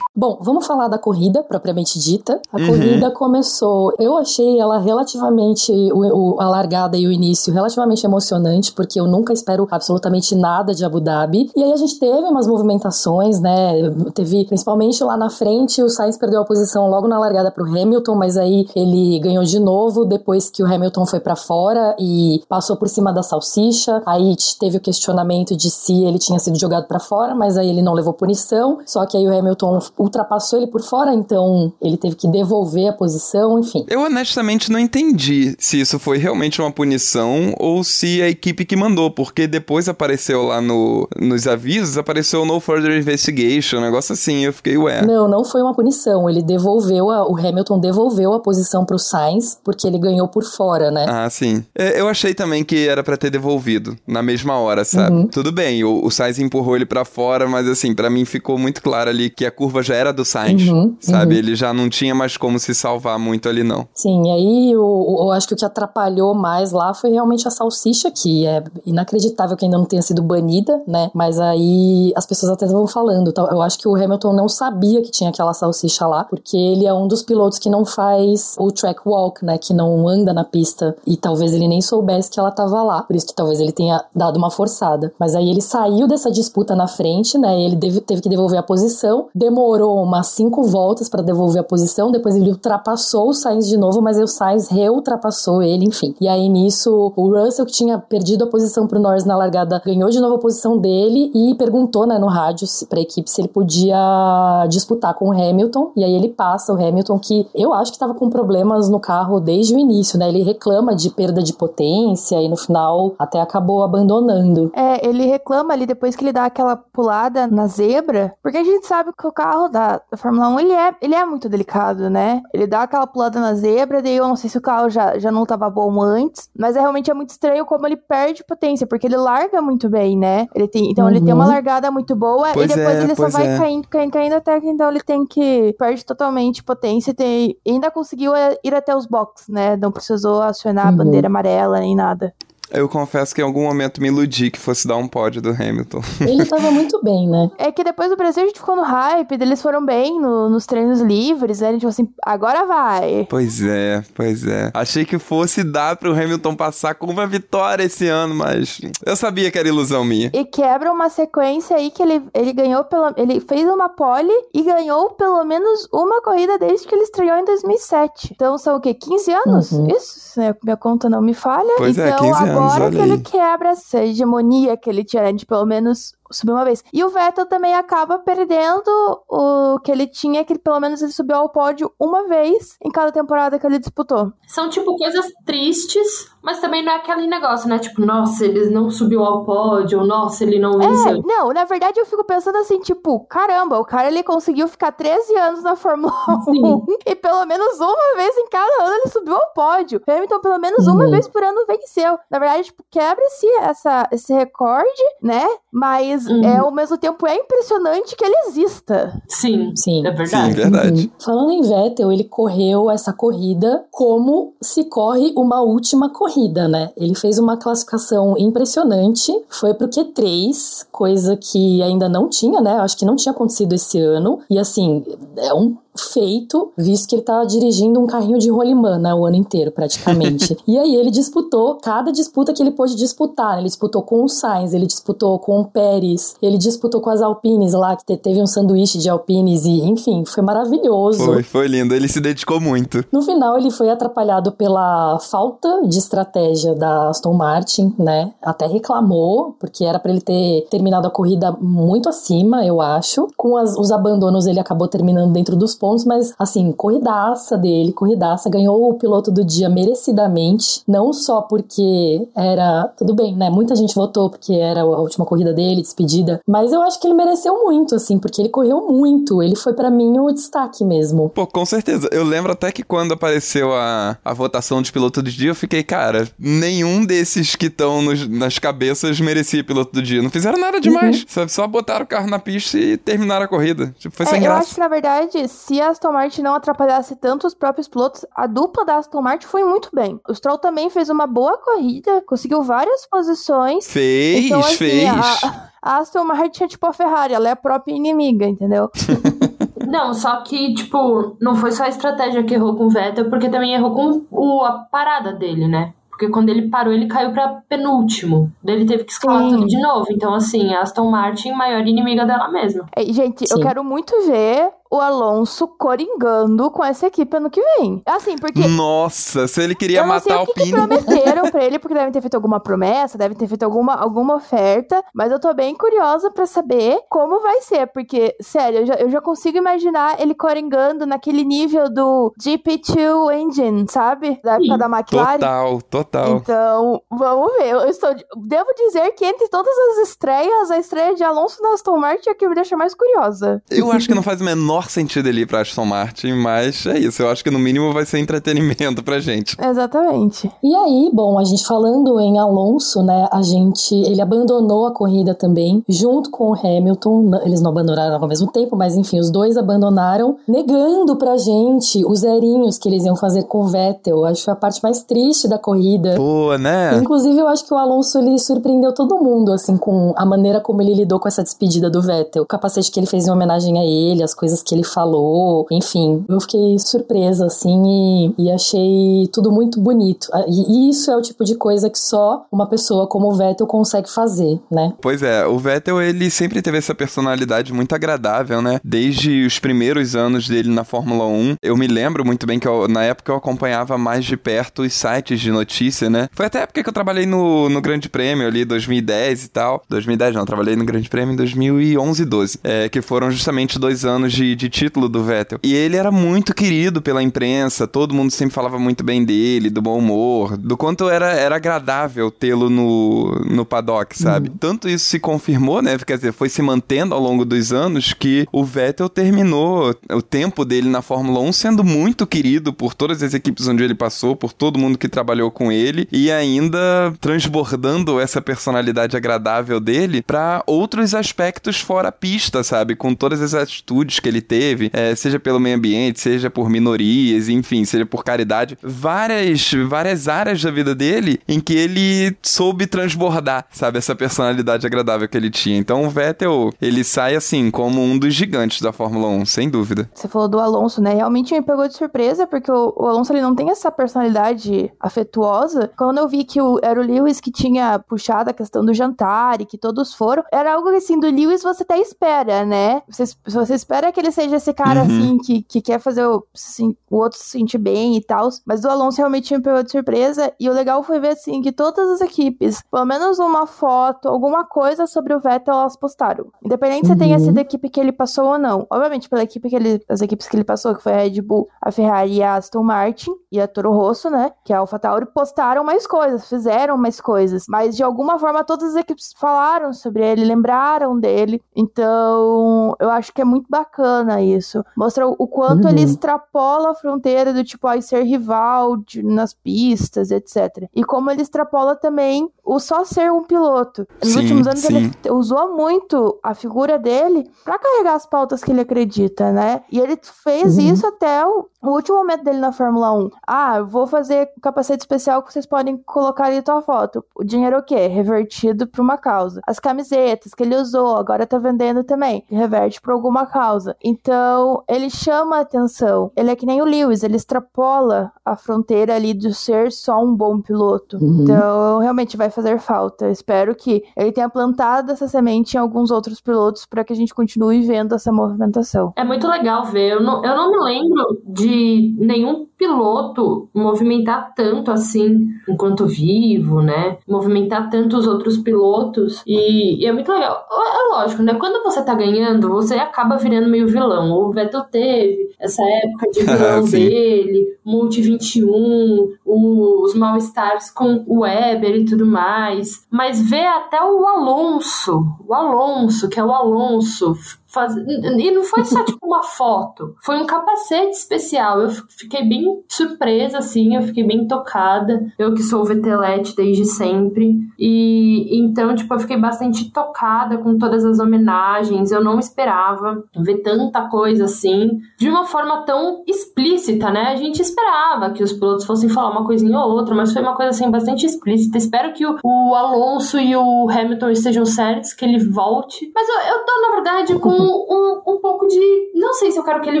Bom, 0.20 0.36
vamos 0.42 0.66
falar 0.66 0.88
da 0.88 0.98
corrida 0.98 1.42
propriamente 1.42 1.98
dita. 1.98 2.42
A 2.52 2.58
Uhum. 2.58 2.66
corrida 2.66 3.10
começou. 3.10 3.90
Eu 3.98 4.18
achei 4.18 4.60
ela 4.60 4.78
relativamente. 4.78 5.72
O, 5.94 6.34
o- 6.34 6.40
a 6.42 6.46
largada 6.46 6.98
e 6.98 7.06
o 7.06 7.10
início 7.10 7.50
relativamente 7.54 8.04
emocionante, 8.04 8.70
porque 8.74 9.00
eu 9.00 9.06
nunca 9.06 9.32
espero 9.32 9.66
absolutamente 9.70 10.34
nada 10.34 10.74
de 10.74 10.84
Abu 10.84 11.00
Dhabi. 11.00 11.50
E 11.56 11.62
aí 11.64 11.72
a 11.72 11.76
gente 11.76 11.98
teve 11.98 12.18
umas 12.28 12.46
movimentações, 12.46 13.40
né? 13.40 13.72
Teve 14.14 14.44
principalmente 14.44 15.02
lá 15.02 15.16
na 15.16 15.30
frente, 15.30 15.82
o 15.82 15.88
Sainz 15.88 16.18
perdeu 16.18 16.42
a 16.42 16.44
posição 16.44 16.90
logo 16.90 17.08
na 17.08 17.18
largada 17.18 17.50
pro 17.50 17.64
Hamilton, 17.64 18.14
mas 18.14 18.36
aí 18.36 18.68
ele 18.76 19.18
ganhou 19.20 19.42
de 19.42 19.58
novo 19.58 20.04
depois 20.04 20.50
que 20.50 20.62
o 20.62 20.66
Hamilton 20.66 21.06
foi 21.06 21.20
para 21.20 21.34
fora 21.34 21.96
e 21.98 22.42
passou 22.46 22.76
por 22.76 22.88
cima 22.88 23.10
da 23.10 23.22
salsicha. 23.22 24.02
Aí 24.04 24.36
teve 24.58 24.76
o 24.76 24.80
questionamento 24.80 25.56
de 25.56 25.70
se 25.70 26.04
ele 26.04 26.18
tinha 26.18 26.38
sido 26.38 26.58
jogado 26.58 26.86
para 26.86 27.00
fora, 27.00 27.34
mas 27.34 27.56
aí 27.56 27.70
ele 27.70 27.80
não 27.80 27.94
levou 27.94 28.12
punição. 28.12 28.80
Só 28.84 29.06
que 29.06 29.16
aí 29.16 29.26
o 29.26 29.34
Hamilton 29.38 29.78
ultrapassou 30.10 30.58
ele 30.60 30.70
por 30.70 30.82
fora, 30.82 31.14
então 31.14 31.72
ele 31.80 31.96
teve 31.96 32.16
que 32.16 32.28
devolver 32.28 32.88
a 32.88 32.92
posição, 32.92 33.58
enfim. 33.58 33.84
Eu 33.88 34.00
honestamente 34.02 34.70
não 34.70 34.78
entendi 34.78 35.54
se 35.58 35.80
isso 35.80 35.98
foi 35.98 36.18
realmente 36.18 36.60
uma 36.60 36.70
punição 36.70 37.54
ou 37.58 37.82
se 37.84 38.20
a 38.20 38.28
equipe 38.28 38.64
que 38.64 38.76
mandou, 38.76 39.10
porque 39.10 39.46
depois 39.46 39.88
apareceu 39.88 40.42
lá 40.42 40.60
no, 40.60 41.08
nos 41.18 41.46
avisos, 41.46 41.96
apareceu 41.96 42.44
no 42.44 42.58
further 42.60 42.96
investigation, 42.98 43.78
um 43.78 43.82
negócio 43.82 44.12
assim, 44.12 44.44
eu 44.44 44.52
fiquei, 44.52 44.76
ué. 44.76 45.02
Não, 45.06 45.28
não 45.28 45.44
foi 45.44 45.62
uma 45.62 45.74
punição. 45.74 46.28
Ele 46.28 46.42
devolveu, 46.42 47.10
a- 47.10 47.26
o 47.28 47.36
Hamilton 47.36 47.78
devolveu 47.78 48.32
a 48.32 48.40
posição 48.40 48.84
pro 48.84 48.98
Sainz, 48.98 49.58
porque 49.64 49.86
ele 49.86 49.98
ganhou 49.98 50.26
por 50.28 50.44
fora, 50.44 50.90
né? 50.90 51.06
Ah, 51.08 51.28
sim. 51.30 51.64
É, 51.76 52.00
eu 52.00 52.08
achei 52.08 52.34
também 52.34 52.64
que 52.64 52.88
era 52.88 53.02
pra 53.02 53.16
ter 53.16 53.30
devolvido 53.30 53.96
na 54.06 54.22
mesma 54.22 54.58
hora, 54.58 54.84
sabe? 54.84 55.14
Uhum. 55.16 55.26
Tudo 55.28 55.52
bem, 55.52 55.84
o, 55.84 56.04
o 56.04 56.10
Sainz 56.10 56.38
empurrou 56.38 56.76
ele 56.76 56.86
pra 56.86 57.04
fora, 57.04 57.46
mas 57.48 57.68
assim, 57.68 57.94
pra 57.94 58.10
mim 58.10 58.24
ficou 58.24 58.58
muito 58.58 58.82
claro 58.82 59.10
ali 59.10 59.30
que 59.30 59.46
a 59.46 59.50
curva 59.50 59.82
já 59.82 59.94
era 60.00 60.12
do 60.12 60.24
Sainz, 60.24 60.68
Uhum, 60.68 60.96
sabe? 61.00 61.34
uhum. 61.34 61.38
Ele 61.40 61.54
já 61.54 61.72
não 61.72 61.88
tinha 61.88 62.14
mais 62.14 62.36
como 62.36 62.58
se 62.58 62.74
salvar 62.74 63.18
muito 63.18 63.48
ali, 63.48 63.62
não. 63.62 63.86
Sim, 63.94 64.26
e 64.26 64.30
aí 64.30 64.72
eu, 64.72 65.16
eu 65.20 65.30
acho 65.32 65.46
que 65.46 65.54
o 65.54 65.56
que 65.56 65.64
atrapalhou 65.64 66.34
mais 66.34 66.72
lá 66.72 66.92
foi 66.94 67.10
realmente 67.10 67.46
a 67.46 67.50
salsicha, 67.50 68.10
que 68.10 68.46
é 68.46 68.62
inacreditável 68.86 69.56
que 69.56 69.64
ainda 69.64 69.78
não 69.78 69.84
tenha 69.84 70.02
sido 70.02 70.22
banida, 70.22 70.82
né? 70.86 71.10
Mas 71.14 71.38
aí 71.38 72.12
as 72.16 72.26
pessoas 72.26 72.52
até 72.52 72.64
estavam 72.66 72.86
falando. 72.86 73.32
Eu 73.50 73.62
acho 73.62 73.78
que 73.78 73.88
o 73.88 73.94
Hamilton 73.94 74.32
não 74.32 74.48
sabia 74.48 75.02
que 75.02 75.10
tinha 75.10 75.30
aquela 75.30 75.52
salsicha 75.52 76.06
lá, 76.06 76.24
porque 76.24 76.56
ele 76.56 76.86
é 76.86 76.92
um 76.94 77.06
dos 77.06 77.22
pilotos 77.22 77.58
que 77.58 77.68
não 77.70 77.84
faz 77.84 78.54
o 78.58 78.70
track 78.72 79.00
walk, 79.06 79.44
né? 79.44 79.58
Que 79.58 79.72
não 79.74 80.08
anda 80.08 80.32
na 80.32 80.44
pista. 80.44 80.96
E 81.06 81.16
talvez 81.16 81.52
ele 81.52 81.68
nem 81.68 81.80
soubesse 81.80 82.30
que 82.30 82.38
ela 82.40 82.50
tava 82.50 82.82
lá. 82.82 83.02
Por 83.02 83.16
isso 83.16 83.26
que 83.26 83.34
talvez 83.34 83.60
ele 83.60 83.72
tenha 83.72 84.02
dado 84.14 84.36
uma 84.36 84.50
forçada. 84.50 85.12
Mas 85.18 85.34
aí 85.34 85.50
ele 85.50 85.60
saiu 85.60 86.06
dessa 86.06 86.30
disputa 86.30 86.74
na 86.74 86.86
frente, 86.86 87.36
né? 87.38 87.60
Ele 87.60 87.76
teve 87.76 88.20
que 88.22 88.28
devolver 88.28 88.58
a 88.58 88.62
posição. 88.62 89.26
Demorou 89.34 89.79
umas 89.80 90.28
cinco 90.28 90.62
voltas 90.62 91.08
para 91.08 91.22
devolver 91.22 91.60
a 91.60 91.64
posição. 91.64 92.10
Depois 92.10 92.36
ele 92.36 92.50
ultrapassou 92.50 93.28
o 93.28 93.34
Sainz 93.34 93.66
de 93.66 93.76
novo, 93.76 94.00
mas 94.00 94.18
o 94.18 94.26
Sainz 94.26 94.68
reultrapassou 94.68 95.62
ele, 95.62 95.84
enfim. 95.84 96.14
E 96.20 96.28
aí 96.28 96.48
nisso, 96.48 97.12
o 97.16 97.28
Russell, 97.28 97.66
que 97.66 97.72
tinha 97.72 97.98
perdido 97.98 98.44
a 98.44 98.46
posição 98.46 98.86
pro 98.86 99.00
Norris 99.00 99.24
na 99.24 99.36
largada, 99.36 99.80
ganhou 99.84 100.10
de 100.10 100.20
novo 100.20 100.36
a 100.36 100.38
posição 100.38 100.78
dele 100.78 101.30
e 101.34 101.54
perguntou, 101.54 102.06
né, 102.06 102.18
no 102.18 102.26
rádio 102.26 102.66
pra 102.88 103.00
equipe 103.00 103.30
se 103.30 103.40
ele 103.40 103.48
podia 103.48 104.66
disputar 104.68 105.14
com 105.14 105.28
o 105.28 105.32
Hamilton. 105.32 105.92
E 105.96 106.04
aí 106.04 106.14
ele 106.14 106.28
passa 106.28 106.72
o 106.72 106.76
Hamilton, 106.76 107.18
que 107.18 107.46
eu 107.54 107.72
acho 107.72 107.92
que 107.92 107.98
tava 107.98 108.14
com 108.14 108.28
problemas 108.28 108.88
no 108.88 109.00
carro 109.00 109.40
desde 109.40 109.74
o 109.74 109.78
início, 109.78 110.18
né? 110.18 110.28
Ele 110.28 110.42
reclama 110.42 110.94
de 110.94 111.10
perda 111.10 111.42
de 111.42 111.52
potência 111.52 112.40
e 112.40 112.48
no 112.48 112.56
final 112.56 113.14
até 113.18 113.40
acabou 113.40 113.82
abandonando. 113.82 114.70
É, 114.74 115.06
ele 115.06 115.26
reclama 115.26 115.72
ali 115.72 115.86
depois 115.86 116.16
que 116.16 116.24
ele 116.24 116.32
dá 116.32 116.44
aquela 116.44 116.76
pulada 116.76 117.46
na 117.46 117.66
zebra, 117.66 118.34
porque 118.42 118.58
a 118.58 118.64
gente 118.64 118.86
sabe 118.86 119.10
que 119.16 119.26
o 119.26 119.32
carro 119.32 119.68
da, 119.70 120.00
da 120.10 120.16
Fórmula 120.16 120.48
1, 120.48 120.60
ele 120.60 120.72
é, 120.72 120.94
ele 121.00 121.14
é 121.14 121.24
muito 121.24 121.48
delicado, 121.48 122.10
né? 122.10 122.42
Ele 122.52 122.66
dá 122.66 122.82
aquela 122.82 123.06
pulada 123.06 123.40
na 123.40 123.54
zebra, 123.54 124.02
daí 124.02 124.16
eu 124.16 124.26
não 124.28 124.36
sei 124.36 124.50
se 124.50 124.58
o 124.58 124.60
carro 124.60 124.90
já, 124.90 125.18
já 125.18 125.30
não 125.30 125.46
tava 125.46 125.70
bom 125.70 126.00
antes, 126.02 126.50
mas 126.58 126.76
é 126.76 126.80
realmente 126.80 127.10
é 127.10 127.14
muito 127.14 127.30
estranho 127.30 127.64
como 127.64 127.86
ele 127.86 127.96
perde 127.96 128.44
potência, 128.44 128.86
porque 128.86 129.06
ele 129.06 129.16
larga 129.16 129.62
muito 129.62 129.88
bem, 129.88 130.16
né? 130.18 130.46
Ele 130.54 130.68
tem, 130.68 130.90
então 130.90 131.08
ele 131.08 131.20
tem 131.20 131.32
uma 131.32 131.44
Uhum. 131.44 131.50
largada 131.50 131.90
muito 131.90 132.14
boa 132.14 132.48
Pois 132.52 132.70
e 132.70 132.74
depois 132.74 132.96
é, 132.98 133.02
ele 133.04 133.14
só 133.14 133.28
vai 133.28 133.46
é. 133.54 133.58
caindo, 133.58 133.88
caindo, 133.88 134.10
caindo 134.12 134.32
até 134.34 134.60
que 134.60 134.68
então 134.68 134.90
ele 134.90 135.00
tem 135.00 135.24
que 135.26 135.74
perde 135.78 136.04
totalmente 136.04 136.62
potência 136.62 137.12
e 137.12 137.14
tem, 137.14 137.56
ainda 137.66 137.90
conseguiu 137.90 138.34
é, 138.34 138.56
ir 138.64 138.74
até 138.74 138.94
os 138.94 139.06
boxes, 139.06 139.48
né? 139.48 139.76
Não 139.76 139.90
precisou 139.92 140.42
acionar 140.42 140.86
a 140.88 140.90
Uhum. 140.90 140.96
bandeira 140.96 141.28
amarela 141.28 141.78
nem 141.80 141.94
nada. 141.96 142.34
Eu 142.70 142.88
confesso 142.88 143.34
que 143.34 143.40
em 143.40 143.44
algum 143.44 143.62
momento 143.64 144.00
me 144.00 144.08
iludi 144.08 144.50
que 144.50 144.58
fosse 144.58 144.86
dar 144.86 144.96
um 144.96 145.08
pódio 145.08 145.40
do 145.42 145.50
Hamilton. 145.50 146.00
Ele 146.20 146.44
tava 146.46 146.70
muito 146.70 147.00
bem, 147.02 147.28
né? 147.28 147.50
É 147.58 147.72
que 147.72 147.82
depois 147.84 148.10
do 148.10 148.16
Brasil 148.16 148.42
a 148.42 148.46
gente 148.46 148.58
ficou 148.60 148.76
no 148.76 148.82
hype, 148.82 149.32
eles 149.32 149.60
foram 149.60 149.84
bem 149.84 150.20
no- 150.20 150.48
nos 150.50 150.66
treinos 150.66 151.00
livres, 151.00 151.60
né? 151.60 151.68
A 151.68 151.72
gente 151.72 151.80
falou 151.82 151.90
assim, 151.92 152.08
agora 152.24 152.64
vai. 152.66 153.26
Pois 153.28 153.62
é, 153.62 154.02
pois 154.14 154.46
é. 154.46 154.70
Achei 154.74 155.04
que 155.04 155.18
fosse 155.18 155.62
dar 155.64 155.96
pro 155.96 156.12
Hamilton 156.12 156.54
passar 156.54 156.94
com 156.94 157.06
uma 157.06 157.26
vitória 157.26 157.84
esse 157.84 158.06
ano, 158.08 158.34
mas 158.34 158.80
eu 159.04 159.16
sabia 159.16 159.50
que 159.50 159.58
era 159.58 159.68
ilusão 159.68 160.04
minha. 160.04 160.30
E 160.32 160.44
quebra 160.44 160.92
uma 160.92 161.08
sequência 161.08 161.76
aí 161.76 161.90
que 161.90 162.02
ele, 162.02 162.22
ele 162.34 162.52
ganhou 162.52 162.84
pela. 162.84 163.12
Ele 163.16 163.40
fez 163.40 163.66
uma 163.68 163.88
pole 163.88 164.32
e 164.54 164.62
ganhou 164.62 165.10
pelo 165.10 165.44
menos 165.44 165.88
uma 165.92 166.20
corrida 166.22 166.58
desde 166.58 166.86
que 166.86 166.94
ele 166.94 167.02
estreou 167.04 167.36
em 167.38 167.44
2007. 167.44 168.32
Então 168.34 168.56
são 168.58 168.76
o 168.76 168.80
quê? 168.80 168.94
15 168.94 169.32
anos? 169.32 169.72
Uhum. 169.72 169.88
Isso, 169.88 170.40
minha 170.62 170.76
conta 170.76 171.08
não 171.08 171.20
me 171.20 171.34
falha. 171.34 171.74
Pois 171.76 171.96
é, 171.98 172.08
então 172.10 172.18
15 172.26 172.42
anos, 172.44 172.54
agora 172.64 172.90
que 172.90 172.96
ele 172.96 173.18
quebra 173.18 173.70
essa 173.70 174.04
hegemonia 174.04 174.76
que 174.76 174.88
ele 174.88 175.04
tinha 175.04 175.22
né, 175.22 175.32
de 175.32 175.46
pelo 175.46 175.66
menos 175.66 176.14
subir 176.30 176.52
uma 176.52 176.64
vez. 176.64 176.84
E 176.92 177.02
o 177.02 177.08
Vettel 177.08 177.46
também 177.46 177.74
acaba 177.74 178.18
perdendo 178.18 178.88
o 179.28 179.78
que 179.80 179.90
ele 179.90 180.06
tinha, 180.06 180.44
que 180.44 180.58
pelo 180.58 180.80
menos 180.80 181.02
ele 181.02 181.12
subiu 181.12 181.36
ao 181.36 181.48
pódio 181.48 181.92
uma 181.98 182.28
vez 182.28 182.76
em 182.84 182.90
cada 182.90 183.10
temporada 183.10 183.58
que 183.58 183.66
ele 183.66 183.78
disputou. 183.78 184.32
São, 184.46 184.68
tipo, 184.70 184.96
coisas 184.96 185.26
tristes, 185.44 186.30
mas 186.42 186.60
também 186.60 186.84
não 186.84 186.92
é 186.92 186.96
aquele 186.96 187.26
negócio, 187.26 187.68
né? 187.68 187.78
Tipo, 187.78 188.04
nossa, 188.04 188.44
ele 188.44 188.70
não 188.70 188.90
subiu 188.90 189.22
ao 189.24 189.44
pódio, 189.44 190.00
ou 190.00 190.06
nossa, 190.06 190.42
ele 190.44 190.58
não 190.58 190.80
É, 190.80 190.86
venceu. 190.88 191.22
não, 191.24 191.48
na 191.52 191.64
verdade 191.64 191.98
eu 192.00 192.06
fico 192.06 192.24
pensando 192.24 192.56
assim, 192.58 192.78
tipo, 192.80 193.20
caramba, 193.26 193.78
o 193.78 193.84
cara 193.84 194.08
ele 194.08 194.22
conseguiu 194.22 194.66
ficar 194.68 194.92
13 194.92 195.36
anos 195.36 195.62
na 195.62 195.76
Fórmula 195.76 196.12
1 196.28 196.42
Sim. 196.52 196.82
e 197.06 197.14
pelo 197.14 197.44
menos 197.46 197.78
uma 197.80 198.16
vez 198.16 198.36
em 198.38 198.48
cada 198.48 198.84
ano 198.84 198.94
ele 198.96 199.08
subiu 199.10 199.34
ao 199.36 199.52
pódio. 199.54 200.00
Hamilton 200.06 200.40
pelo 200.40 200.58
menos 200.58 200.86
uma 200.86 201.04
Uhum. 201.04 201.10
vez 201.10 201.26
por 201.28 201.42
ano 201.42 201.64
venceu. 201.66 202.18
Na 202.30 202.38
verdade, 202.38 202.64
tipo, 202.64 202.82
quebra-se 202.90 203.46
essa, 203.62 204.08
esse 204.12 204.32
recorde, 204.32 205.02
né? 205.22 205.46
Mas 205.72 206.26
Uhum. 206.26 206.44
é, 206.44 206.56
ao 206.58 206.70
mesmo 206.72 206.96
tempo 206.98 207.26
é 207.26 207.36
impressionante 207.36 208.16
que 208.16 208.24
ele 208.24 208.36
exista. 208.48 209.20
Sim, 209.28 209.72
Sim. 209.76 210.06
é 210.06 210.10
Sim, 210.10 210.16
verdade. 210.16 210.54
verdade. 210.54 211.02
Uhum. 211.04 211.24
Falando 211.24 211.50
em 211.52 211.62
Vettel, 211.62 212.12
ele 212.12 212.24
correu 212.24 212.90
essa 212.90 213.12
corrida 213.12 213.84
como 213.90 214.54
se 214.62 214.84
corre 214.84 215.32
uma 215.36 215.60
última 215.62 216.10
corrida, 216.12 216.29
né? 216.68 216.90
Ele 216.96 217.14
fez 217.14 217.38
uma 217.38 217.56
classificação 217.56 218.36
impressionante, 218.38 219.32
foi 219.48 219.74
pro 219.74 219.88
Q3, 219.88 220.86
coisa 220.90 221.36
que 221.36 221.82
ainda 221.82 222.08
não 222.08 222.28
tinha, 222.28 222.60
né? 222.60 222.72
Acho 222.76 222.96
que 222.96 223.04
não 223.04 223.16
tinha 223.16 223.32
acontecido 223.32 223.74
esse 223.74 223.98
ano. 223.98 224.40
E 224.48 224.58
assim, 224.58 225.04
é 225.36 225.52
um 225.54 225.76
feito, 226.00 226.72
visto 226.76 227.08
que 227.08 227.16
ele 227.16 227.22
tava 227.22 227.46
dirigindo 227.46 228.00
um 228.00 228.06
carrinho 228.06 228.38
de 228.38 228.50
rolimã, 228.50 228.98
né, 228.98 229.14
o 229.14 229.24
ano 229.24 229.36
inteiro, 229.36 229.70
praticamente. 229.70 230.56
e 230.66 230.78
aí 230.78 230.94
ele 230.94 231.10
disputou, 231.10 231.76
cada 231.76 232.10
disputa 232.10 232.52
que 232.52 232.62
ele 232.62 232.70
pôde 232.70 232.94
disputar, 232.94 233.54
né, 233.54 233.60
ele 233.60 233.68
disputou 233.68 234.02
com 234.02 234.24
o 234.24 234.28
Sainz, 234.28 234.72
ele 234.72 234.86
disputou 234.86 235.38
com 235.38 235.60
o 235.60 235.64
Pérez, 235.64 236.34
ele 236.42 236.58
disputou 236.58 237.00
com 237.00 237.10
as 237.10 237.22
Alpines 237.22 237.72
lá, 237.72 237.96
que 237.96 238.16
teve 238.16 238.40
um 238.40 238.46
sanduíche 238.46 238.98
de 238.98 239.08
Alpines 239.08 239.64
e, 239.64 239.80
enfim, 239.82 240.24
foi 240.24 240.42
maravilhoso. 240.42 241.24
Foi, 241.24 241.42
foi 241.42 241.68
lindo, 241.68 241.94
ele 241.94 242.08
se 242.08 242.20
dedicou 242.20 242.60
muito. 242.60 243.04
No 243.12 243.22
final, 243.22 243.58
ele 243.58 243.70
foi 243.70 243.90
atrapalhado 243.90 244.52
pela 244.52 245.18
falta 245.18 245.82
de 245.86 245.98
estratégia 245.98 246.74
da 246.74 247.08
Aston 247.08 247.34
Martin, 247.34 247.94
né? 247.98 248.32
Até 248.42 248.66
reclamou, 248.66 249.56
porque 249.58 249.84
era 249.84 249.98
para 249.98 250.10
ele 250.10 250.20
ter 250.20 250.66
terminado 250.70 251.06
a 251.06 251.10
corrida 251.10 251.52
muito 251.60 252.08
acima, 252.08 252.64
eu 252.64 252.80
acho. 252.80 253.28
Com 253.36 253.56
as, 253.56 253.76
os 253.76 253.90
abandonos, 253.90 254.46
ele 254.46 254.60
acabou 254.60 254.88
terminando 254.88 255.32
dentro 255.32 255.56
dos 255.56 255.74
pontos, 255.74 255.89
mas, 256.04 256.34
assim, 256.38 256.72
corridaça 256.72 257.56
dele, 257.56 257.92
corridaça. 257.92 258.50
Ganhou 258.50 258.90
o 258.90 258.94
piloto 258.94 259.30
do 259.30 259.44
dia 259.44 259.68
merecidamente, 259.68 260.82
não 260.86 261.12
só 261.12 261.42
porque 261.42 262.26
era. 262.36 262.92
Tudo 262.96 263.14
bem, 263.14 263.36
né? 263.36 263.50
Muita 263.50 263.74
gente 263.76 263.94
votou 263.94 264.30
porque 264.30 264.54
era 264.54 264.82
a 264.82 265.00
última 265.00 265.24
corrida 265.24 265.52
dele, 265.52 265.82
despedida, 265.82 266.40
mas 266.46 266.72
eu 266.72 266.82
acho 266.82 267.00
que 267.00 267.06
ele 267.06 267.14
mereceu 267.14 267.62
muito, 267.64 267.94
assim, 267.94 268.18
porque 268.18 268.40
ele 268.40 268.48
correu 268.48 268.86
muito. 268.88 269.42
Ele 269.42 269.56
foi 269.56 269.72
para 269.72 269.90
mim 269.90 270.18
o 270.18 270.32
destaque 270.32 270.84
mesmo. 270.84 271.30
Pô, 271.30 271.46
com 271.46 271.64
certeza. 271.64 272.08
Eu 272.12 272.24
lembro 272.24 272.52
até 272.52 272.72
que 272.72 272.82
quando 272.82 273.12
apareceu 273.12 273.72
a, 273.72 274.16
a 274.24 274.34
votação 274.34 274.82
de 274.82 274.92
piloto 274.92 275.22
do 275.22 275.30
dia, 275.30 275.50
eu 275.50 275.54
fiquei, 275.54 275.82
cara, 275.82 276.28
nenhum 276.38 277.04
desses 277.04 277.56
que 277.56 277.66
estão 277.66 278.00
nas 278.28 278.58
cabeças 278.58 279.20
merecia 279.20 279.64
piloto 279.64 279.92
do 279.92 280.02
dia. 280.02 280.22
Não 280.22 280.30
fizeram 280.30 280.58
nada 280.58 280.80
demais. 280.80 281.20
Uhum. 281.20 281.26
Sabe? 281.28 281.52
Só 281.52 281.66
botaram 281.66 282.04
o 282.04 282.08
carro 282.08 282.28
na 282.28 282.38
pista 282.38 282.78
e 282.78 282.96
terminaram 282.96 283.44
a 283.44 283.48
corrida. 283.48 283.94
Tipo, 283.98 284.14
foi 284.16 284.26
é, 284.26 284.28
sem 284.28 284.38
eu 284.38 284.44
graça. 284.44 284.60
acho 284.62 284.74
que, 284.74 284.80
na 284.80 284.88
verdade, 284.88 285.48
se 285.70 285.80
a 285.80 285.90
Aston 285.90 286.10
Martin 286.10 286.42
não 286.42 286.54
atrapalhasse 286.56 287.14
tanto 287.14 287.46
os 287.46 287.54
próprios 287.54 287.86
pilotos, 287.86 288.26
a 288.34 288.48
dupla 288.48 288.84
da 288.84 288.96
Aston 288.96 289.22
Martin 289.22 289.46
foi 289.46 289.62
muito 289.62 289.88
bem. 289.92 290.18
O 290.28 290.34
Stroll 290.34 290.58
também 290.58 290.90
fez 290.90 291.08
uma 291.08 291.28
boa 291.28 291.56
corrida, 291.58 292.20
conseguiu 292.26 292.60
várias 292.60 293.06
posições. 293.06 293.86
Fez, 293.86 294.46
então, 294.46 294.58
assim, 294.58 294.74
fez. 294.74 295.08
A, 295.08 295.70
a 295.80 295.98
Aston 295.98 296.24
Martin 296.24 296.64
é 296.64 296.66
tipo 296.66 296.84
a 296.88 296.92
Ferrari, 296.92 297.34
ela 297.34 297.48
é 297.48 297.52
a 297.52 297.56
própria 297.56 297.94
inimiga, 297.94 298.46
entendeu? 298.46 298.90
Não, 299.86 300.12
só 300.12 300.42
que, 300.42 300.74
tipo, 300.74 301.36
não 301.40 301.56
foi 301.56 301.72
só 301.72 301.82
a 301.82 301.88
estratégia 301.88 302.44
que 302.44 302.54
errou 302.54 302.76
com 302.76 302.84
o 302.84 302.90
Vettel, 302.90 303.28
porque 303.28 303.48
também 303.48 303.74
errou 303.74 303.92
com 303.92 304.24
o, 304.30 304.64
a 304.64 304.72
parada 304.72 305.32
dele, 305.32 305.66
né? 305.66 305.92
Porque 306.08 306.28
quando 306.28 306.48
ele 306.48 306.68
parou, 306.68 306.92
ele 306.92 307.08
caiu 307.08 307.32
pra 307.32 307.60
penúltimo. 307.68 308.52
Daí 308.62 308.76
ele 308.76 308.86
teve 308.86 309.02
que 309.02 309.10
escalar 309.10 309.42
Sim. 309.42 309.50
tudo 309.50 309.66
de 309.66 309.80
novo. 309.80 310.06
Então, 310.10 310.32
assim, 310.32 310.72
a 310.74 310.82
Aston 310.82 311.10
Martin, 311.10 311.52
maior 311.52 311.84
inimiga 311.84 312.24
dela 312.24 312.48
mesma. 312.52 312.86
É, 312.94 313.02
gente, 313.04 313.42
eu 313.50 313.56
Sim. 313.56 313.62
quero 313.62 313.82
muito 313.82 314.14
ver 314.28 314.70
o 314.90 315.00
Alonso 315.00 315.68
coringando 315.68 316.70
com 316.70 316.84
essa 316.84 317.06
equipe 317.06 317.36
ano 317.36 317.48
que 317.50 317.62
vem. 317.76 318.02
Assim, 318.06 318.36
porque 318.36 318.66
Nossa, 318.66 319.46
se 319.46 319.62
ele 319.62 319.74
queria 319.74 320.00
eu 320.00 320.06
não 320.06 320.18
sei 320.18 320.32
matar 320.32 320.40
o 320.40 320.42
o 320.44 320.46
que, 320.46 320.54
que 320.54 320.62
Pino. 320.64 320.76
prometeram 320.76 321.42
pra 321.50 321.64
ele, 321.64 321.78
porque 321.78 321.94
devem 321.94 322.10
ter 322.12 322.20
feito 322.20 322.34
alguma 322.34 322.58
promessa, 322.60 323.16
devem 323.16 323.36
ter 323.36 323.46
feito 323.46 323.62
alguma, 323.62 323.94
alguma 323.94 324.34
oferta, 324.36 325.02
mas 325.14 325.30
eu 325.30 325.38
tô 325.38 325.52
bem 325.54 325.74
curiosa 325.76 326.30
pra 326.30 326.46
saber 326.46 326.98
como 327.08 327.40
vai 327.40 327.60
ser, 327.62 327.86
porque, 327.88 328.34
sério, 328.40 328.80
eu 328.80 328.86
já, 328.86 328.94
eu 328.94 329.08
já 329.10 329.20
consigo 329.20 329.56
imaginar 329.58 330.20
ele 330.20 330.34
coringando 330.34 331.06
naquele 331.06 331.44
nível 331.44 331.88
do 331.92 332.32
GP2 332.40 333.32
Engine, 333.34 333.86
sabe? 333.88 334.40
Da 334.42 334.54
época 334.54 334.72
Sim. 334.72 334.78
da 334.78 334.86
McLaren. 334.86 335.38
Total, 335.38 335.82
total. 335.82 336.28
Então, 336.36 337.02
vamos 337.10 337.52
ver. 337.58 337.70
Eu 337.70 337.88
estou, 337.88 338.10
devo 338.36 338.74
dizer 338.74 339.12
que 339.12 339.24
entre 339.24 339.48
todas 339.48 339.72
as 339.92 340.08
estreias, 340.08 340.70
a 340.70 340.78
estreia 340.78 341.14
de 341.14 341.22
Alonso 341.22 341.62
na 341.62 341.74
Aston 341.74 341.96
Martin 341.96 342.30
é 342.30 342.32
a 342.32 342.34
que 342.34 342.48
me 342.48 342.54
deixa 342.54 342.76
mais 342.76 342.94
curiosa. 342.94 343.62
Eu 343.70 343.90
acho 343.92 344.08
que 344.08 344.14
não 344.14 344.22
faz 344.22 344.40
o 344.40 344.44
menor 344.44 344.79
sentido 344.88 345.28
ele 345.28 345.42
ir 345.42 345.46
pra 345.46 345.60
Aston 345.60 345.84
Martin, 345.84 346.32
mas 346.32 346.86
é 346.86 346.98
isso. 346.98 347.22
Eu 347.22 347.28
acho 347.28 347.42
que 347.42 347.50
no 347.50 347.58
mínimo 347.58 347.92
vai 347.92 348.06
ser 348.06 348.18
entretenimento 348.18 349.02
pra 349.02 349.18
gente. 349.18 349.56
Exatamente. 349.60 350.50
E 350.62 350.74
aí, 350.74 351.10
bom, 351.12 351.38
a 351.38 351.44
gente 351.44 351.66
falando 351.66 352.18
em 352.20 352.38
Alonso, 352.38 353.02
né, 353.02 353.28
a 353.32 353.42
gente, 353.42 353.94
ele 353.94 354.20
abandonou 354.20 354.86
a 354.86 354.92
corrida 354.92 355.34
também, 355.34 355.82
junto 355.88 356.30
com 356.30 356.50
o 356.50 356.54
Hamilton, 356.54 357.30
eles 357.44 357.60
não 357.60 357.70
abandonaram 357.70 358.16
ao 358.16 358.28
mesmo 358.28 358.50
tempo, 358.50 358.76
mas 358.76 358.96
enfim, 358.96 359.18
os 359.18 359.30
dois 359.30 359.56
abandonaram, 359.56 360.36
negando 360.46 361.16
pra 361.16 361.36
gente 361.36 362.04
os 362.06 362.20
zerinhos 362.20 362.78
que 362.78 362.88
eles 362.88 363.04
iam 363.04 363.16
fazer 363.16 363.44
com 363.44 363.62
o 363.62 363.68
Vettel, 363.68 364.24
acho 364.24 364.40
que 364.40 364.44
foi 364.44 364.54
a 364.54 364.56
parte 364.56 364.82
mais 364.82 365.02
triste 365.02 365.48
da 365.48 365.58
corrida. 365.58 366.14
Pô, 366.16 366.56
né? 366.56 366.96
Inclusive, 366.96 367.38
eu 367.38 367.48
acho 367.48 367.66
que 367.66 367.74
o 367.74 367.76
Alonso 367.76 368.18
ele 368.18 368.38
surpreendeu 368.38 368.92
todo 368.92 369.18
mundo, 369.18 369.52
assim, 369.52 369.76
com 369.76 370.12
a 370.16 370.24
maneira 370.24 370.60
como 370.60 370.82
ele 370.82 370.94
lidou 370.94 371.18
com 371.18 371.28
essa 371.28 371.42
despedida 371.42 371.90
do 371.90 372.00
Vettel. 372.02 372.42
O 372.42 372.46
capacete 372.46 372.90
que 372.90 373.00
ele 373.00 373.06
fez 373.06 373.26
em 373.26 373.30
homenagem 373.30 373.78
a 373.78 373.84
ele, 373.84 374.22
as 374.22 374.34
coisas 374.34 374.62
que 374.62 374.69
ele 374.74 374.84
falou, 374.84 375.66
enfim. 375.70 376.24
Eu 376.28 376.40
fiquei 376.40 376.78
surpresa, 376.78 377.46
assim, 377.46 378.32
e, 378.38 378.44
e 378.46 378.50
achei 378.50 379.28
tudo 379.32 379.50
muito 379.50 379.80
bonito. 379.80 380.28
Ah, 380.32 380.44
E, 380.48 380.86
e 380.86 380.90
isso 380.90 381.10
é 381.10 381.16
o 381.16 381.22
tipo 381.22 381.44
de 381.44 381.54
coisa 381.54 381.88
que 381.90 381.98
só 381.98 382.44
uma 382.50 382.66
pessoa 382.66 383.06
como 383.06 383.28
o 383.28 383.34
Vettel 383.36 383.66
consegue 383.66 384.10
fazer, 384.10 384.58
né? 384.70 384.92
Pois 385.00 385.22
é, 385.22 385.46
o 385.46 385.58
Vettel 385.58 386.00
ele 386.00 386.30
sempre 386.30 386.62
teve 386.62 386.78
essa 386.78 386.94
personalidade 386.94 387.72
muito 387.72 387.94
agradável, 387.94 388.60
né? 388.62 388.80
Desde 388.84 389.44
os 389.44 389.58
primeiros 389.58 390.14
anos 390.16 390.48
dele 390.48 390.68
na 390.70 390.84
Fórmula 390.84 391.26
1. 391.26 391.56
Eu 391.62 391.76
me 391.76 391.86
lembro 391.86 392.24
muito 392.24 392.46
bem 392.46 392.58
que 392.58 392.66
eu- 392.68 392.88
na 392.88 393.02
época 393.04 393.32
eu 393.32 393.36
acompanhava 393.36 393.96
mais 393.98 394.24
de 394.24 394.36
perto 394.36 394.82
os 394.82 394.92
sites 394.92 395.40
de 395.40 395.50
notícia, 395.50 396.08
né? 396.10 396.28
Foi 396.32 396.46
até 396.46 396.58
a 396.60 396.62
época 396.62 396.82
que 396.82 396.88
eu 396.88 396.92
trabalhei 396.92 397.26
no, 397.26 397.68
no 397.68 397.80
Grande 397.80 398.08
Prêmio 398.08 398.46
ali, 398.46 398.64
2010 398.64 399.44
e 399.44 399.48
tal. 399.48 399.82
2010 399.88 400.34
não, 400.34 400.44
trabalhei 400.44 400.76
no 400.76 400.84
Grande 400.84 401.08
Prêmio 401.08 401.32
em 401.32 401.36
2011 401.36 402.22
e 402.22 402.24
12. 402.26 402.58
É, 402.62 402.88
que 402.88 403.00
foram 403.02 403.30
justamente 403.30 403.78
dois 403.78 404.04
anos 404.04 404.32
de, 404.32 404.54
de 404.60 404.68
título 404.68 405.08
do 405.08 405.24
Vettel. 405.24 405.58
E 405.62 405.74
ele 405.74 405.96
era 405.96 406.12
muito 406.12 406.54
querido 406.54 407.00
pela 407.00 407.22
imprensa, 407.22 407.86
todo 407.86 408.14
mundo 408.14 408.30
sempre 408.30 408.54
falava 408.54 408.78
muito 408.78 409.02
bem 409.02 409.24
dele, 409.24 409.70
do 409.70 409.80
bom 409.80 409.98
humor, 409.98 410.56
do 410.56 410.76
quanto 410.76 411.08
era, 411.08 411.32
era 411.32 411.56
agradável 411.56 412.30
tê-lo 412.30 412.68
no, 412.68 413.34
no 413.46 413.64
paddock, 413.64 414.16
sabe? 414.16 414.50
Tanto 414.60 414.88
isso 414.88 415.06
se 415.06 415.18
confirmou, 415.18 415.80
né? 415.80 415.96
Quer 415.98 416.16
dizer, 416.16 416.32
foi 416.32 416.48
se 416.48 416.60
mantendo 416.60 417.14
ao 417.14 417.20
longo 417.20 417.44
dos 417.44 417.72
anos 417.72 418.12
que 418.12 418.46
o 418.52 418.62
Vettel 418.64 419.08
terminou 419.08 419.94
o 420.10 420.20
tempo 420.22 420.64
dele 420.64 420.88
na 420.88 421.00
Fórmula 421.00 421.40
1 421.40 421.52
sendo 421.52 421.82
muito 421.82 422.26
querido 422.26 422.72
por 422.72 422.94
todas 422.94 423.22
as 423.22 423.32
equipes 423.32 423.66
onde 423.66 423.82
ele 423.82 423.94
passou, 423.94 424.36
por 424.36 424.52
todo 424.52 424.78
mundo 424.78 424.98
que 424.98 425.08
trabalhou 425.08 425.50
com 425.50 425.72
ele 425.72 426.06
e 426.12 426.30
ainda 426.30 426.78
transbordando 427.20 428.20
essa 428.20 428.42
personalidade 428.42 429.16
agradável 429.16 429.80
dele 429.80 430.22
para 430.22 430.62
outros 430.66 431.14
aspectos 431.14 431.80
fora 431.80 432.08
a 432.08 432.12
pista, 432.12 432.62
sabe? 432.62 432.94
Com 432.94 433.14
todas 433.14 433.40
as 433.40 433.54
atitudes 433.54 434.20
que 434.20 434.28
ele 434.28 434.40
teve, 434.50 434.90
é, 434.92 435.14
seja 435.14 435.38
pelo 435.38 435.60
meio 435.60 435.76
ambiente, 435.76 436.18
seja 436.18 436.50
por 436.50 436.68
minorias, 436.68 437.48
enfim, 437.48 437.84
seja 437.84 438.04
por 438.04 438.24
caridade, 438.24 438.76
várias, 438.82 439.70
várias 439.88 440.26
áreas 440.26 440.60
da 440.60 440.72
vida 440.72 440.92
dele 440.92 441.38
em 441.46 441.60
que 441.60 441.72
ele 441.72 442.36
soube 442.42 442.88
transbordar, 442.88 443.66
sabe? 443.70 443.98
Essa 443.98 444.16
personalidade 444.16 444.84
agradável 444.84 445.28
que 445.28 445.36
ele 445.36 445.50
tinha. 445.50 445.78
Então 445.78 446.04
o 446.04 446.10
Vettel, 446.10 446.72
ele 446.82 447.04
sai 447.04 447.36
assim 447.36 447.70
como 447.70 448.02
um 448.02 448.18
dos 448.18 448.34
gigantes 448.34 448.82
da 448.82 448.92
Fórmula 448.92 449.28
1, 449.28 449.46
sem 449.46 449.70
dúvida. 449.70 450.10
Você 450.12 450.26
falou 450.26 450.48
do 450.48 450.58
Alonso, 450.58 451.00
né? 451.00 451.14
Realmente 451.14 451.54
me 451.54 451.62
pegou 451.62 451.86
de 451.86 451.94
surpresa, 451.94 452.44
porque 452.44 452.72
o, 452.72 453.06
Alonso 453.06 453.32
ele 453.32 453.42
não 453.42 453.54
tem 453.54 453.70
essa 453.70 453.92
personalidade 453.92 454.90
afetuosa. 454.98 455.92
Quando 455.96 456.18
eu 456.18 456.26
vi 456.26 456.42
que 456.42 456.60
o, 456.60 456.80
era 456.82 457.00
o 457.00 457.04
Lewis 457.04 457.40
que 457.40 457.52
tinha 457.52 458.00
puxado 458.00 458.50
a 458.50 458.54
questão 458.54 458.84
do 458.84 458.92
jantar 458.92 459.60
e 459.60 459.64
que 459.64 459.78
todos 459.78 460.12
foram, 460.12 460.42
era 460.52 460.74
algo 460.74 460.88
assim, 460.88 461.20
do 461.20 461.30
Lewis 461.30 461.62
você 461.62 461.84
até 461.84 462.00
espera, 462.00 462.64
né? 462.64 463.02
Você, 463.08 463.24
você 463.46 463.74
espera 463.74 464.10
que 464.10 464.18
ele 464.18 464.29
seja 464.30 464.56
esse 464.56 464.72
cara, 464.72 465.00
Uhum. 465.02 465.06
assim, 465.06 465.38
que, 465.38 465.62
que 465.62 465.80
quer 465.80 465.98
fazer 466.00 466.24
o, 466.26 466.44
assim, 466.54 466.96
o 467.10 467.16
outro 467.16 467.38
se 467.38 467.44
sentir 467.50 467.78
bem 467.78 468.16
e 468.16 468.22
tal. 468.22 468.48
Mas 468.66 468.80
do 468.80 468.88
Alonso 468.88 469.18
realmente 469.18 469.54
me 469.56 469.62
pegou 469.62 469.82
de 469.82 469.90
surpresa. 469.90 470.52
E 470.58 470.68
o 470.68 470.72
legal 470.72 471.02
foi 471.02 471.18
ver, 471.20 471.28
assim, 471.30 471.60
que 471.62 471.72
todas 471.72 472.08
as 472.10 472.20
equipes, 472.20 472.82
pelo 472.90 473.04
menos 473.04 473.38
uma 473.38 473.66
foto, 473.66 474.28
alguma 474.28 474.64
coisa 474.64 475.06
sobre 475.06 475.34
o 475.34 475.40
Vettel, 475.40 475.74
elas 475.74 475.96
postaram. 475.96 476.46
Independente 476.64 477.06
se 477.08 477.16
tenha 477.16 477.36
Uhum. 477.38 477.44
sido 477.44 477.58
a 477.58 477.62
equipe 477.62 477.88
que 477.88 478.00
ele 478.00 478.12
passou 478.12 478.46
ou 478.46 478.58
não. 478.58 478.86
Obviamente, 478.90 479.28
pela 479.28 479.42
equipe 479.42 479.68
que 479.68 479.76
ele, 479.76 480.02
as 480.08 480.20
equipes 480.20 480.48
que 480.48 480.56
ele 480.56 480.64
passou, 480.64 480.94
que 480.94 481.02
foi 481.02 481.12
a 481.12 481.16
Red 481.22 481.40
Bull, 481.42 481.68
a 481.80 481.90
Ferrari 481.90 482.34
e 482.34 482.42
a 482.42 482.54
Aston 482.56 482.82
Martin, 482.82 483.32
e 483.52 483.60
a 483.60 483.66
Toro 483.66 483.92
Rosso, 483.92 484.28
né? 484.30 484.52
Que 484.64 484.72
é 484.72 484.76
a 484.76 484.80
AlphaTauri, 484.80 485.26
postaram 485.26 485.82
mais 485.84 486.06
coisas, 486.06 486.48
fizeram 486.48 486.96
mais 486.96 487.20
coisas. 487.20 487.64
Mas 487.68 487.96
de 487.96 488.02
alguma 488.02 488.38
forma 488.38 488.62
todas 488.64 488.90
as 488.90 488.96
equipes 488.96 489.32
falaram 489.36 489.92
sobre 489.92 490.24
ele, 490.24 490.44
lembraram 490.44 491.18
dele. 491.18 491.60
Então, 491.74 492.94
eu 493.00 493.10
acho 493.10 493.32
que 493.32 493.40
é 493.40 493.44
muito 493.44 493.66
bacana 493.68 494.00
isso. 494.42 494.84
Mostra 494.96 495.26
o, 495.26 495.34
o 495.38 495.46
quanto 495.46 495.84
Uhum. 495.84 495.90
ele 495.90 496.02
extrapola 496.02 496.90
a 496.90 496.94
fronteira 496.94 497.52
do 497.52 497.62
tipo, 497.64 497.86
ai, 497.86 498.02
ser 498.02 498.22
rival 498.24 498.96
de- 498.96 499.22
nas 499.22 499.54
pistas, 499.54 500.30
etc. 500.30 500.88
E 500.94 501.04
como 501.04 501.30
ele 501.30 501.42
extrapola 501.42 501.96
também 501.96 502.50
o 502.74 502.78
só 502.78 503.04
ser 503.04 503.32
um 503.32 503.42
piloto. 503.42 504.06
Nos 504.22 504.32
Sim, 504.32 504.40
últimos 504.40 504.66
anos 504.66 504.80
sim. 504.80 504.96
ele 504.96 505.12
usou 505.32 505.74
muito 505.76 506.38
a 506.42 506.54
figura 506.54 506.98
dele 506.98 507.50
pra 507.64 507.78
carregar 507.78 508.14
as 508.14 508.26
pautas 508.26 508.62
que 508.62 508.70
ele 508.70 508.80
acredita, 508.82 509.50
né? 509.50 509.82
E 509.90 509.98
ele 509.98 510.16
fez 510.22 510.76
Uhum. 510.76 510.84
isso 510.92 511.06
até 511.06 511.44
o, 511.44 511.66
o 511.82 511.88
último 511.88 512.18
momento 512.18 512.44
dele 512.44 512.58
na 512.58 512.70
Fórmula 512.72 513.12
1. 513.12 513.30
Ah, 513.46 513.80
vou 513.82 514.06
fazer 514.06 514.50
capacete 514.62 515.02
especial 515.02 515.42
que 515.42 515.52
vocês 515.52 515.66
podem 515.66 515.96
colocar 515.96 516.44
ali 516.44 516.62
tua 516.62 516.80
foto. 516.80 517.24
O 517.34 517.42
dinheiro 517.42 517.76
é 517.76 517.78
o 517.78 517.82
quê? 517.82 518.06
Revertido 518.06 518.86
pra 518.86 519.02
uma 519.02 519.16
causa. 519.18 519.60
As 519.66 519.80
camisetas 519.80 520.54
que 520.54 520.62
ele 520.62 520.76
usou, 520.76 521.16
agora 521.16 521.46
tá 521.46 521.58
vendendo 521.58 522.04
também. 522.04 522.44
Reverte 522.48 523.00
pra 523.00 523.12
alguma 523.14 523.46
causa. 523.46 523.96
Então, 524.02 524.84
ele 524.88 525.10
chama 525.10 525.56
a 525.56 525.60
atenção. 525.60 526.30
Ele 526.36 526.50
é 526.50 526.56
que 526.56 526.66
nem 526.66 526.80
o 526.80 526.84
Lewis, 526.84 527.22
ele 527.24 527.36
extrapola 527.36 528.32
a 528.44 528.54
fronteira 528.56 529.14
ali 529.16 529.34
de 529.34 529.52
ser 529.54 529.90
só 529.90 530.22
um 530.22 530.34
bom 530.34 530.60
piloto. 530.60 531.16
Uhum. 531.16 531.42
Então, 531.42 531.98
realmente 531.98 532.36
vai 532.36 532.50
fazer 532.50 532.59
falta. 532.78 533.26
Eu 533.26 533.30
espero 533.30 533.74
que 533.74 534.02
ele 534.16 534.32
tenha 534.32 534.48
plantado 534.48 535.12
essa 535.12 535.28
semente 535.28 535.74
em 535.74 535.80
alguns 535.80 536.10
outros 536.10 536.40
pilotos 536.40 536.86
para 536.86 537.04
que 537.04 537.12
a 537.12 537.16
gente 537.16 537.34
continue 537.34 537.82
vendo 537.82 538.14
essa 538.14 538.32
movimentação. 538.32 539.12
É 539.16 539.24
muito 539.24 539.46
legal 539.48 539.84
ver. 539.84 540.12
Eu 540.12 540.22
não, 540.22 540.44
eu 540.44 540.56
não 540.56 540.70
me 540.70 540.84
lembro 540.84 541.42
de 541.46 542.14
nenhum 542.18 542.66
piloto 542.80 543.68
movimentar 543.74 544.54
tanto 544.56 544.90
assim 544.90 545.50
enquanto 545.68 546.06
vivo, 546.06 546.80
né? 546.80 547.18
Movimentar 547.28 547.90
tanto 547.90 548.16
os 548.16 548.26
outros 548.26 548.56
pilotos. 548.56 549.42
E, 549.46 550.02
e 550.02 550.06
é 550.06 550.12
muito 550.12 550.32
legal. 550.32 550.66
É 550.72 551.14
lógico, 551.14 551.42
né? 551.42 551.52
Quando 551.54 551.82
você 551.84 552.02
tá 552.02 552.14
ganhando, 552.14 552.70
você 552.70 552.94
acaba 552.94 553.36
virando 553.36 553.68
meio 553.68 553.86
vilão. 553.86 554.32
O 554.32 554.50
Vettel 554.50 554.84
teve 554.84 555.50
essa 555.60 555.82
época 555.84 556.30
de 556.30 556.40
vilão 556.40 556.84
dele, 556.84 557.76
Multi 557.84 558.22
21, 558.22 559.34
os 559.44 560.14
mal-estares 560.14 560.90
com 560.90 561.22
o 561.26 561.40
Weber 561.40 561.96
e 561.96 562.04
tudo 562.06 562.24
mais. 562.24 563.06
Mas 563.10 563.42
ver 563.42 563.66
até 563.66 564.02
o 564.02 564.26
Alonso, 564.26 565.22
o 565.46 565.52
Alonso, 565.52 566.30
que 566.30 566.40
é 566.40 566.44
o 566.44 566.52
Alonso, 566.52 567.34
Faz... 567.72 567.94
E 567.96 568.50
não 568.50 568.64
foi 568.64 568.84
só 568.84 569.04
tipo 569.04 569.24
uma 569.24 569.42
foto, 569.42 570.16
foi 570.22 570.36
um 570.36 570.46
capacete 570.46 571.10
especial. 571.10 571.80
Eu 571.80 571.90
fiquei 571.90 572.46
bem 572.48 572.82
surpresa, 572.88 573.58
assim, 573.58 573.94
eu 573.94 574.02
fiquei 574.02 574.24
bem 574.24 574.46
tocada. 574.46 575.32
Eu 575.38 575.54
que 575.54 575.62
sou 575.62 575.84
vetelete 575.84 576.54
desde 576.56 576.84
sempre. 576.84 577.58
E 577.78 578.58
então, 578.60 578.94
tipo, 578.94 579.14
eu 579.14 579.18
fiquei 579.20 579.36
bastante 579.36 579.90
tocada 579.92 580.58
com 580.58 580.76
todas 580.78 581.04
as 581.04 581.18
homenagens. 581.18 582.10
Eu 582.10 582.22
não 582.22 582.38
esperava 582.38 583.22
ver 583.36 583.58
tanta 583.58 584.08
coisa 584.08 584.44
assim, 584.44 584.98
de 585.16 585.28
uma 585.28 585.44
forma 585.44 585.84
tão 585.84 586.22
explícita, 586.26 587.10
né? 587.10 587.28
A 587.28 587.36
gente 587.36 587.62
esperava 587.62 588.30
que 588.30 588.42
os 588.42 588.52
pilotos 588.52 588.84
fossem 588.84 589.08
falar 589.08 589.30
uma 589.30 589.46
coisinha 589.46 589.78
ou 589.78 589.92
outra, 589.92 590.14
mas 590.14 590.32
foi 590.32 590.42
uma 590.42 590.56
coisa 590.56 590.70
assim 590.70 590.90
bastante 590.90 591.24
explícita. 591.24 591.78
Espero 591.78 592.12
que 592.12 592.26
o, 592.26 592.74
Alonso 592.74 593.38
e 593.38 593.54
o 593.54 593.88
Hamilton 593.88 594.30
estejam 594.30 594.64
certos, 594.64 595.12
que 595.12 595.24
ele 595.24 595.38
volte. 595.38 596.10
Mas 596.14 596.28
eu, 596.28 596.54
eu 596.54 596.64
tô, 596.64 596.80
na 596.80 596.94
verdade, 596.94 597.38
com 597.38 597.59
um, 597.62 598.22
um 598.34 598.38
pouco 598.40 598.66
de. 598.66 599.10
Não 599.14 599.32
sei 599.34 599.50
se 599.50 599.58
eu 599.58 599.64
quero 599.64 599.80
que 599.80 599.88
ele 599.88 600.00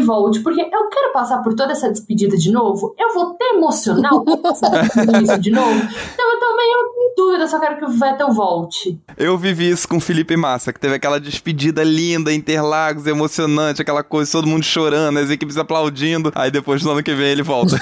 volte, 0.00 0.40
porque 0.40 0.60
eu 0.60 0.88
quero 0.88 1.12
passar 1.12 1.42
por 1.42 1.54
toda 1.54 1.72
essa 1.72 1.90
despedida 1.90 2.36
de 2.36 2.50
novo. 2.50 2.94
Eu 2.98 3.12
vou 3.14 3.34
ter 3.34 3.54
emocional 3.54 4.24
pra 4.24 4.36
passar 4.36 4.70
por 4.70 5.06
tudo 5.06 5.22
isso 5.22 5.38
de 5.38 5.50
novo. 5.50 5.70
Então 5.70 6.32
eu 6.32 6.38
tô 6.38 6.56
meio 6.56 6.76
em 6.96 7.14
dúvida 7.16 7.44
eu 7.44 7.60
quero 7.60 7.76
que 7.78 7.84
o 7.84 7.88
Vettel 7.88 8.32
volte. 8.32 8.98
Eu 9.16 9.36
vivi 9.36 9.70
isso 9.70 9.88
com 9.88 9.96
o 9.96 10.00
Felipe 10.00 10.36
Massa, 10.36 10.72
que 10.72 10.80
teve 10.80 10.94
aquela 10.94 11.18
despedida 11.20 11.82
linda, 11.82 12.32
Interlagos, 12.32 13.06
emocionante, 13.06 13.82
aquela 13.82 14.02
coisa, 14.02 14.32
todo 14.32 14.46
mundo 14.46 14.64
chorando, 14.64 15.18
as 15.18 15.30
equipes 15.30 15.56
aplaudindo. 15.56 16.32
Aí 16.34 16.50
depois 16.50 16.82
no 16.82 16.90
ano 16.90 17.02
que 17.02 17.14
vem 17.14 17.28
ele 17.28 17.42
volta. 17.42 17.76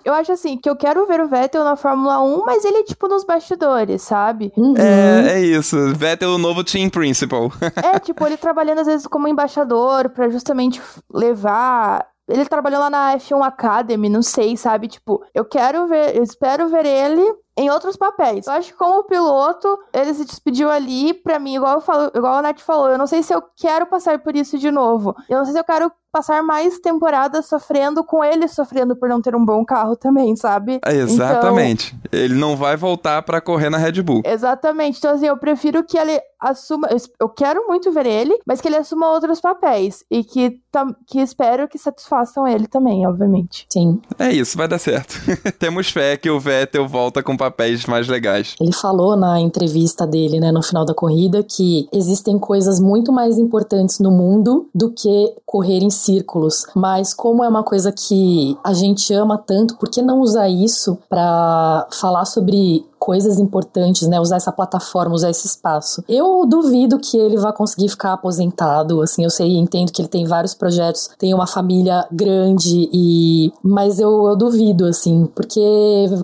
eu 0.03 0.13
acho 0.13 0.31
assim, 0.31 0.57
que 0.57 0.69
eu 0.69 0.75
quero 0.75 1.05
ver 1.05 1.21
o 1.21 1.27
Vettel 1.27 1.63
na 1.63 1.75
Fórmula 1.75 2.21
1, 2.21 2.45
mas 2.45 2.65
ele, 2.65 2.83
tipo, 2.83 3.07
nos 3.07 3.23
bastidores, 3.23 4.01
sabe? 4.01 4.51
Uhum. 4.55 4.75
é, 4.77 5.33
é 5.33 5.39
isso. 5.41 5.77
Vettel, 5.95 6.31
o 6.31 6.37
novo 6.37 6.63
team 6.63 6.89
principal. 6.89 7.51
É, 7.83 7.99
tipo, 7.99 8.25
ele 8.25 8.37
trabalhando 8.37 8.79
às 8.79 8.87
vezes 8.87 9.07
como 9.07 9.27
embaixador 9.27 10.09
pra 10.09 10.29
justamente 10.29 10.81
levar. 11.11 12.05
Ele 12.27 12.45
trabalhou 12.45 12.79
lá 12.79 12.89
na 12.89 13.17
F1 13.17 13.41
Academy, 13.45 14.07
não 14.07 14.21
sei, 14.21 14.55
sabe? 14.55 14.87
Tipo, 14.87 15.23
eu 15.33 15.43
quero 15.43 15.87
ver, 15.87 16.15
eu 16.15 16.23
espero 16.23 16.69
ver 16.69 16.85
ele 16.85 17.23
em 17.57 17.69
outros 17.69 17.97
papéis. 17.97 18.47
Eu 18.47 18.53
acho 18.53 18.71
que 18.71 18.77
como 18.77 19.03
piloto, 19.03 19.77
ele 19.93 20.13
se 20.13 20.25
despediu 20.25 20.69
ali, 20.69 21.13
pra 21.13 21.39
mim, 21.39 21.55
igual, 21.55 21.75
eu 21.75 21.81
falo, 21.81 22.11
igual 22.15 22.35
a 22.35 22.41
Nath 22.41 22.59
falou, 22.59 22.89
eu 22.89 22.97
não 22.97 23.07
sei 23.07 23.21
se 23.21 23.33
eu 23.33 23.43
quero 23.57 23.85
passar 23.85 24.19
por 24.19 24.35
isso 24.35 24.57
de 24.57 24.71
novo. 24.71 25.15
Eu 25.29 25.39
não 25.39 25.45
sei 25.45 25.53
se 25.53 25.59
eu 25.59 25.63
quero 25.63 25.91
passar 26.11 26.43
mais 26.43 26.79
temporadas 26.79 27.45
sofrendo 27.45 28.03
com 28.03 28.23
ele 28.23 28.47
sofrendo 28.47 28.95
por 28.95 29.07
não 29.09 29.21
ter 29.21 29.35
um 29.35 29.43
bom 29.43 29.63
carro 29.63 29.95
também, 29.95 30.35
sabe? 30.35 30.79
É, 30.85 30.93
exatamente. 30.93 31.95
Então, 32.03 32.19
ele 32.19 32.33
não 32.33 32.55
vai 32.55 32.75
voltar 32.75 33.21
pra 33.21 33.39
correr 33.41 33.69
na 33.69 33.77
Red 33.77 34.01
Bull. 34.01 34.21
Exatamente. 34.25 34.97
Então, 34.97 35.13
assim, 35.13 35.27
eu 35.27 35.37
prefiro 35.37 35.83
que 35.83 35.97
ele 35.97 36.19
assuma. 36.39 36.89
Eu 37.19 37.29
quero 37.29 37.67
muito 37.67 37.91
ver 37.91 38.05
ele, 38.05 38.37
mas 38.45 38.59
que 38.59 38.67
ele 38.67 38.77
assuma 38.77 39.11
outros 39.11 39.39
papéis. 39.39 40.03
E 40.09 40.23
que, 40.23 40.59
que 41.07 41.19
espero 41.19 41.67
que 41.67 41.77
satisfaçam 41.77 42.47
ele 42.47 42.67
também, 42.67 43.07
obviamente. 43.07 43.65
Sim. 43.71 44.01
É 44.17 44.31
isso, 44.31 44.57
vai 44.57 44.67
dar 44.67 44.79
certo. 44.79 45.15
Temos 45.59 45.89
fé 45.89 46.17
que 46.17 46.29
o 46.29 46.39
Vettel 46.39 46.87
volta 46.87 47.21
com 47.21 47.37
papéis 47.37 47.85
mais 47.85 48.07
legais. 48.07 48.55
Ele 48.59 48.73
falou 48.73 49.15
na 49.15 49.39
entrevista 49.39 50.07
dele, 50.07 50.39
né, 50.39 50.51
no 50.51 50.63
final 50.63 50.85
da 50.85 50.93
corrida, 50.93 51.43
que 51.43 51.87
existem 51.93 52.39
coisas 52.39 52.79
muito 52.79 53.11
mais 53.11 53.37
importantes 53.37 53.99
no 53.99 54.11
mundo 54.11 54.69
do 54.73 54.91
que 54.91 55.35
correr 55.45 55.79
em 55.79 55.89
círculos. 56.01 56.65
Mas 56.75 57.13
como 57.13 57.43
é 57.43 57.47
uma 57.49 57.63
coisa 57.63 57.91
que 57.91 58.57
a 58.63 58.73
gente 58.73 59.13
ama 59.13 59.37
tanto, 59.37 59.77
por 59.77 59.89
que 59.89 60.01
não 60.01 60.19
usar 60.19 60.49
isso 60.49 60.97
para 61.09 61.87
falar 61.91 62.25
sobre 62.25 62.85
coisas 63.01 63.39
importantes, 63.39 64.07
né? 64.07 64.19
Usar 64.19 64.35
essa 64.35 64.51
plataforma, 64.51 65.15
usar 65.15 65.31
esse 65.31 65.47
espaço. 65.47 66.03
Eu 66.07 66.45
duvido 66.45 66.99
que 66.99 67.17
ele 67.17 67.35
vá 67.35 67.51
conseguir 67.51 67.89
ficar 67.89 68.13
aposentado, 68.13 69.01
assim, 69.01 69.23
eu 69.23 69.29
sei, 69.31 69.57
entendo 69.57 69.91
que 69.91 70.03
ele 70.03 70.07
tem 70.07 70.23
vários 70.23 70.53
projetos, 70.53 71.09
tem 71.17 71.33
uma 71.33 71.47
família 71.47 72.05
grande 72.11 72.87
e... 72.93 73.51
Mas 73.63 73.99
eu, 73.99 74.27
eu 74.27 74.35
duvido, 74.35 74.85
assim, 74.85 75.27
porque 75.33 75.61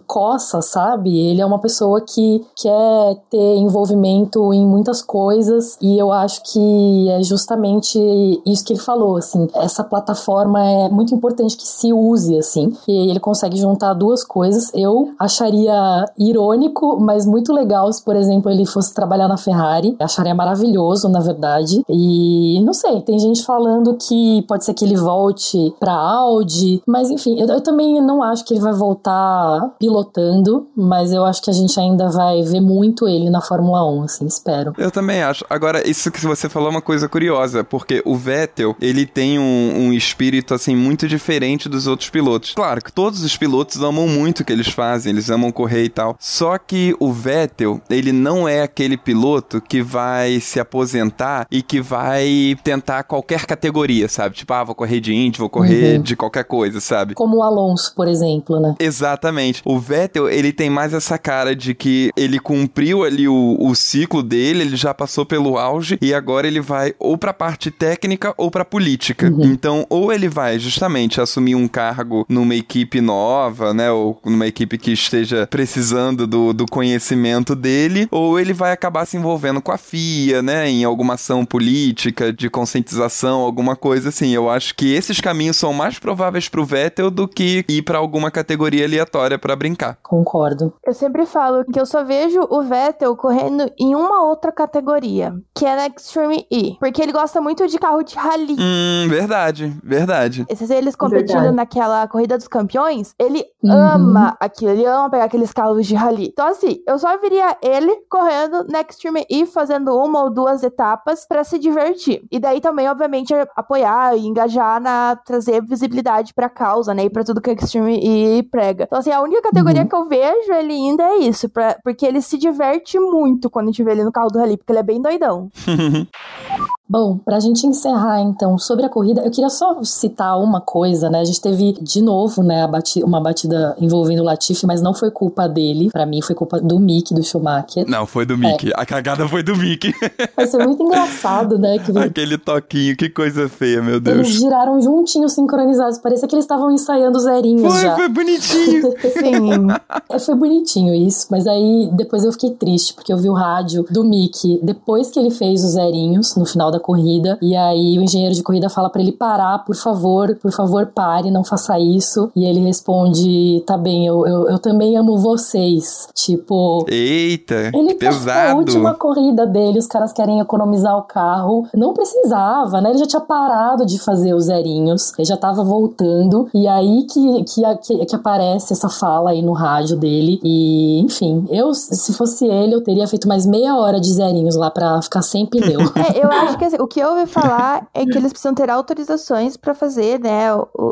coça, 0.05 0.61
sabe? 0.61 1.17
Ele 1.17 1.41
é 1.41 1.45
uma 1.45 1.57
pessoa 1.57 1.99
que 1.99 2.45
quer 2.55 3.23
ter 3.31 3.55
envolvimento 3.55 4.53
em 4.53 4.63
muitas 4.63 5.01
coisas 5.01 5.77
e 5.81 5.97
eu 5.97 6.11
acho 6.11 6.43
que 6.43 7.09
é 7.09 7.23
justamente 7.23 7.97
isso 8.45 8.63
que 8.63 8.73
ele 8.73 8.79
falou, 8.79 9.17
assim, 9.17 9.47
essa 9.55 9.83
plataforma 9.83 10.63
é 10.63 10.89
muito 10.89 11.15
importante 11.15 11.57
que 11.57 11.67
se 11.67 11.91
use, 11.91 12.37
assim, 12.37 12.71
e 12.87 13.09
ele 13.09 13.19
consegue 13.19 13.57
juntar 13.57 13.95
duas 13.95 14.23
coisas. 14.23 14.71
Eu 14.75 15.15
acharia 15.17 16.05
irônico 16.19 16.66
mas 16.99 17.25
muito 17.25 17.53
legal 17.53 17.91
se, 17.91 18.03
por 18.03 18.15
exemplo, 18.15 18.51
ele 18.51 18.65
fosse 18.65 18.93
trabalhar 18.93 19.27
na 19.27 19.38
Ferrari. 19.38 19.95
Acharia 19.99 20.36
maravilhoso, 20.36 21.10
na 21.10 21.19
verdade. 21.19 21.82
E 21.89 22.62
não 22.63 22.73
sei, 22.73 23.01
tem 23.01 23.19
gente 23.19 23.43
falando 23.43 23.95
que 23.95 24.43
pode 24.47 24.65
ser 24.65 24.73
que 24.73 24.86
ele 24.86 24.95
volte 24.95 25.73
pra 25.80 25.93
Audi, 25.93 26.82
mas 26.86 27.10
enfim, 27.10 27.39
eu, 27.39 27.47
eu 27.47 27.62
também 27.62 28.01
não 28.01 28.21
acho 28.21 28.45
que 28.45 28.53
ele 28.53 28.62
vai 28.62 28.73
voltar 28.73 29.75
pilotando, 29.80 30.67
mas 30.75 31.12
eu 31.12 31.25
acho 31.25 31.41
que 31.41 31.49
a 31.49 31.53
gente 31.53 31.80
ainda 31.80 32.10
vai 32.10 32.41
ver 32.41 32.62
muito 32.62 33.08
ele 33.08 33.30
na 33.30 33.41
Fórmula 33.41 33.86
1, 33.89 34.03
assim, 34.03 34.25
espero. 34.25 34.73
Eu 34.77 34.91
também 34.91 35.21
acho. 35.21 35.45
Agora, 35.49 35.88
isso 35.88 36.12
que 36.12 36.25
você 36.25 36.49
falou 36.49 36.69
é 36.69 36.71
uma 36.71 36.82
coisa 36.82 37.08
curiosa, 37.08 37.63
porque 37.63 38.01
o 38.06 38.15
Vettel, 38.15 38.75
ele 38.82 39.06
tem 39.06 39.39
um, 39.39 39.88
um 39.88 39.93
espírito, 39.93 40.53
assim, 40.53 40.75
muito 40.75 41.08
diferente 41.08 41.69
dos 41.69 41.88
outros 41.88 42.10
pilotos. 42.10 42.53
Claro 42.53 42.82
que 42.82 42.91
todos 42.91 43.23
os 43.23 43.36
pilotos 43.38 43.82
amam 43.82 44.08
muito 44.08 44.41
o 44.41 44.45
que 44.45 44.53
eles 44.53 44.67
fazem, 44.67 45.12
eles 45.12 45.30
amam 45.30 45.51
correr 45.51 45.84
e 45.84 45.89
tal. 45.89 46.15
Só 46.19 46.56
que 46.59 46.95
o 46.99 47.11
Vettel, 47.11 47.81
ele 47.89 48.11
não 48.11 48.47
é 48.47 48.61
aquele 48.61 48.97
piloto 48.97 49.61
que 49.61 49.81
vai 49.81 50.39
se 50.39 50.59
aposentar 50.59 51.47
e 51.51 51.61
que 51.61 51.81
vai 51.81 52.55
tentar 52.63 53.03
qualquer 53.03 53.45
categoria, 53.45 54.07
sabe? 54.07 54.35
Tipo, 54.35 54.53
ah, 54.53 54.63
vou 54.63 54.75
correr 54.75 54.99
de 54.99 55.13
Indy, 55.13 55.39
vou 55.39 55.49
correr 55.49 55.97
Uhum. 55.97 56.01
de 56.01 56.15
qualquer 56.15 56.43
coisa, 56.43 56.79
sabe? 56.79 57.13
Como 57.13 57.37
o 57.37 57.43
Alonso, 57.43 57.93
por 57.95 58.07
exemplo, 58.07 58.59
né? 58.59 58.75
Exatamente. 58.79 59.61
O 59.65 59.79
Vettel, 59.79 60.29
ele 60.29 60.51
tem 60.51 60.69
mais 60.69 60.93
essa 60.93 61.17
cara 61.17 61.55
de 61.55 61.73
que 61.73 62.09
ele 62.17 62.39
cumpriu 62.39 63.03
ali 63.03 63.27
o, 63.27 63.57
o 63.59 63.75
ciclo 63.75 64.23
dele, 64.23 64.61
ele 64.61 64.75
já 64.75 64.93
passou 64.93 65.25
pelo 65.25 65.57
auge 65.57 65.97
e 66.01 66.13
agora 66.13 66.47
ele 66.47 66.59
vai 66.61 66.93
ou 66.99 67.17
pra 67.17 67.33
parte 67.33 67.69
técnica 67.69 68.33
ou 68.37 68.49
pra 68.49 68.65
política. 68.65 69.31
Então, 69.39 69.85
ou 69.89 70.11
ele 70.11 70.27
vai 70.27 70.57
justamente 70.59 71.21
assumir 71.21 71.55
um 71.55 71.67
cargo 71.67 72.25
numa 72.27 72.55
equipe 72.55 72.99
nova, 73.01 73.73
né, 73.73 73.91
ou 73.91 74.19
numa 74.25 74.47
equipe 74.47 74.77
que 74.77 74.91
esteja 74.91 75.47
precisando 75.47 76.25
do, 76.27 76.46
do 76.53 76.65
conhecimento 76.65 77.55
dele, 77.55 78.07
ou 78.12 78.39
ele 78.39 78.53
vai 78.53 78.71
acabar 78.71 79.05
se 79.05 79.17
envolvendo 79.17 79.62
com 79.62 79.71
a 79.71 79.77
FIA, 79.77 80.41
né, 80.41 80.69
em 80.69 80.83
alguma 80.83 81.13
ação 81.15 81.45
política, 81.45 82.31
de 82.33 82.49
conscientização, 82.49 83.41
alguma 83.41 83.75
coisa 83.75 84.10
assim. 84.10 84.29
Eu 84.33 84.49
acho 84.49 84.75
que 84.75 84.93
esses 84.93 85.19
caminhos 85.21 85.57
são 85.57 85.73
mais 85.73 85.99
prováveis 85.99 86.47
pro 86.49 86.65
Vettel 86.65 87.10
do 87.12 87.27
que 87.27 87.63
ir 87.67 87.81
pra 87.81 87.97
alguma 87.97 88.29
categoria 88.31 88.86
aleatória 88.86 89.38
pra 89.38 89.55
brincar. 89.55 89.97
Concordo. 90.03 90.73
Eu 90.86 90.93
sempre 90.93 91.25
falo 91.25 91.65
que 91.65 91.79
eu 91.79 91.86
só 91.86 92.03
vejo 92.03 92.39
o 92.49 92.62
Vettel 92.63 93.15
correndo 93.15 93.69
em 93.79 93.95
uma 93.95 94.23
outra 94.25 94.51
categoria, 94.51 95.33
que 95.55 95.65
é 95.65 95.75
na 95.75 95.88
Extreme 95.88 96.45
E, 96.51 96.75
porque 96.79 97.01
ele 97.01 97.12
gosta 97.12 97.41
muito 97.41 97.67
de 97.67 97.77
carro 97.77 98.03
de 98.03 98.15
rally. 98.15 98.55
Hum, 98.60 99.07
verdade, 99.10 99.73
verdade. 99.83 100.45
Esses 100.49 100.69
eles 100.69 100.95
competindo 100.95 101.27
Verdade. 101.33 101.55
naquela 101.55 102.07
corrida 102.07 102.38
dos 102.38 102.47
campeões, 102.47 103.13
ele 103.19 103.43
Uhum. 103.63 103.71
ama 103.73 104.38
aquilo, 104.39 104.71
ele 104.71 104.86
ama 104.86 105.10
pegar 105.10 105.25
aqueles 105.25 105.51
carros 105.51 105.86
de 105.88 105.95
rally. 105.95 106.31
Então, 106.38 106.50
assim, 106.50 106.84
eu 106.86 107.00
só 107.00 107.17
viria 107.17 107.58
ele 107.63 107.95
correndo 108.08 108.63
na 108.69 108.82
Extreme 108.82 109.26
E, 109.28 109.47
fazendo 109.47 109.97
uma 109.97 110.21
ou 110.21 110.30
duas 110.30 110.62
etapas 110.62 111.26
para 111.26 111.43
se 111.43 111.58
divertir. 111.58 112.23
E 112.32 112.38
daí 112.39 112.62
também, 112.62 112.88
obviamente, 112.88 113.34
apoiar 113.56 114.15
e 114.15 114.28
engajar 114.28 114.80
na 114.80 115.15
trazer 115.15 115.63
visibilidade 115.65 116.36
pra 116.36 116.47
causa, 116.47 116.93
né? 116.93 117.06
E 117.06 117.10
pra 117.10 117.23
tudo 117.23 117.41
que 117.41 117.50
Extreme 117.50 117.97
E 118.38 118.43
prega. 118.43 118.84
Então, 118.84 119.00
assim, 119.00 119.12
a 119.12 119.19
única 119.19 119.41
categoria 119.41 119.82
Uhum. 119.82 119.88
que 119.89 119.95
eu 119.95 120.06
vejo 120.08 120.54
ele 120.54 120.73
ainda 120.73 121.04
é 121.06 121.17
isso, 121.17 121.50
pra, 121.50 121.76
porque 121.84 122.06
ele 122.06 122.21
se 122.21 122.38
diverte 122.38 123.00
muito 123.00 123.50
quando 123.50 123.69
a 123.69 123.71
gente 123.71 123.84
vê 123.84 123.93
ele 123.93 124.04
no 124.04 124.12
carro 124.12 124.30
do 124.30 124.38
Rally, 124.38 124.58
porque 124.58 124.71
ele 124.71 124.80
é 124.80 124.84
bem 124.84 125.02
doidão. 125.02 125.50
Bom, 126.89 127.17
pra 127.17 127.39
gente 127.39 127.67
encerrar 127.67 128.21
então 128.21 128.58
sobre 128.58 128.86
a 128.86 128.89
corrida, 128.89 129.21
eu 129.21 129.30
queria 129.32 129.50
só 129.50 129.84
citar 129.84 130.39
uma 130.41 130.62
coisa, 130.62 131.10
né? 131.10 131.19
A 131.19 131.26
gente 131.26 131.41
teve 131.41 131.73
de 131.82 132.02
novo, 132.02 132.41
né, 132.41 132.63
a 132.63 132.67
bati- 132.67 133.04
uma 133.04 133.19
batida 133.19 133.76
envolvendo 133.80 134.21
o 134.21 134.23
Latifi, 134.23 134.65
mas 134.65 134.82
não 134.82 134.93
foi 134.93 135.12
culpa 135.12 135.50
dele. 135.50 135.89
Pra 135.91 136.06
mim 136.06 136.21
foi 136.21 136.34
culpa 136.34 136.62
do 136.62 136.80
Mick, 136.80 137.13
do 137.13 137.21
Schumacher. 137.23 137.86
Não, 137.88 138.06
foi 138.06 138.26
do 138.26 138.38
Mickey. 138.38 138.71
A 138.76 138.86
cagada 138.86 139.28
foi 139.28 139.43
do 139.43 139.56
Mickey. 139.56 139.91
Vai 140.36 140.47
ser 140.47 140.63
muito 140.65 140.82
engraçado, 140.82 141.58
né? 141.58 141.78
Que 141.80 141.97
Aquele 141.97 142.38
toquinho, 142.38 142.95
que 142.95 143.10
coisa 143.10 143.50
feia, 143.50 143.82
meu 143.82 143.95
eles 143.95 144.04
Deus. 144.04 144.28
giraram 144.30 144.82
juntinhos, 144.82 145.34
sincronizados. 145.34 145.97
Parecia 145.97 146.28
que 146.28 146.36
eles 146.36 146.45
estavam 146.45 146.71
ensaiando 146.71 147.19
zerinhos 147.19 147.71
Foi, 147.73 147.82
já. 147.82 147.95
foi 147.95 148.08
bonitinho. 148.10 148.93
Sim. 149.02 149.67
É, 150.10 150.19
foi 150.19 150.36
bonitinho 150.36 150.93
isso, 150.95 151.28
mas 151.30 151.47
aí 151.47 151.89
depois 151.93 152.23
eu 152.23 152.32
fiquei 152.32 152.52
triste, 152.52 152.93
porque 152.93 153.12
eu 153.12 153.17
vi 153.17 153.30
o 153.30 153.34
rádio 153.34 153.86
do 153.91 154.04
Mickey 154.04 154.60
depois 154.63 155.10
que 155.10 155.19
ele 155.19 155.32
fez 155.32 155.63
os 155.63 155.71
zerinhos 155.71 156.36
no 156.36 156.45
final 156.45 156.71
da 156.71 156.76
corrida, 156.79 157.37
e 157.41 157.55
aí 157.55 157.97
o 157.97 158.01
engenheiro 158.01 158.33
de 158.33 158.43
corrida 158.43 158.69
fala 158.69 158.89
pra 158.89 159.01
ele 159.01 159.11
parar, 159.11 159.59
por 159.65 159.75
favor, 159.75 160.35
por 160.41 160.51
favor, 160.51 160.87
pare, 160.87 161.31
não 161.31 161.43
faça 161.43 161.79
isso. 161.79 162.31
E 162.35 162.45
ele 162.45 162.59
responde: 162.59 163.63
tá 163.65 163.77
bem, 163.77 164.05
eu, 164.05 164.25
eu, 164.27 164.49
eu 164.49 164.59
também 164.59 164.97
amo 164.97 165.17
vocês. 165.17 166.07
Tipo. 166.13 166.85
Eita, 166.87 167.71
Ele 167.73 167.95
pesado. 167.95 168.57
última 168.57 168.93
corrida 168.93 169.45
dele, 169.45 169.79
os 169.79 169.87
caras 169.87 170.11
querem 170.13 170.39
economizar 170.39 170.97
o 170.97 171.03
carro. 171.03 171.67
Não 171.73 171.93
precisava, 171.93 172.81
né? 172.81 172.89
Ele 172.89 172.99
já 172.99 173.05
tinha 173.05 173.21
parado 173.21 173.85
de 173.85 173.99
fazer 173.99 174.33
os 174.33 174.45
zerinhos, 174.45 175.13
ele 175.17 175.27
já 175.27 175.37
tava 175.37 175.63
voltando. 175.63 176.47
E 176.53 176.67
aí 176.67 177.03
que, 177.03 177.43
que, 177.43 177.61
que, 177.83 178.05
que 178.05 178.15
aparece 178.15 178.73
essa 178.73 178.89
fala 178.89 179.31
aí 179.31 179.41
no 179.41 179.53
rádio 179.53 179.97
dele. 179.97 180.39
E, 180.43 180.99
enfim, 181.01 181.45
eu, 181.49 181.73
se 181.73 182.13
fosse 182.13 182.45
ele, 182.45 182.75
eu 182.75 182.81
teria 182.81 183.07
feito 183.07 183.27
mais 183.27 183.45
meia 183.45 183.75
hora 183.75 183.99
de 183.99 184.11
zerinhos 184.11 184.55
lá 184.55 184.69
pra 184.69 185.01
ficar 185.01 185.21
sem 185.21 185.45
pneu. 185.45 185.79
É, 185.97 186.23
eu 186.23 186.29
acho 186.29 186.57
que 186.57 186.65
assim, 186.67 186.77
o 186.80 186.88
que 186.88 186.99
eu 186.99 187.10
ouvi 187.10 187.25
falar 187.27 187.88
é 187.93 188.03
que 188.06 188.17
eles 188.17 188.32
precisam 188.32 188.53
ter 188.53 188.69
autorizações 188.69 189.56
pra 189.58 189.73
fazer, 189.73 190.19
né, 190.19 190.47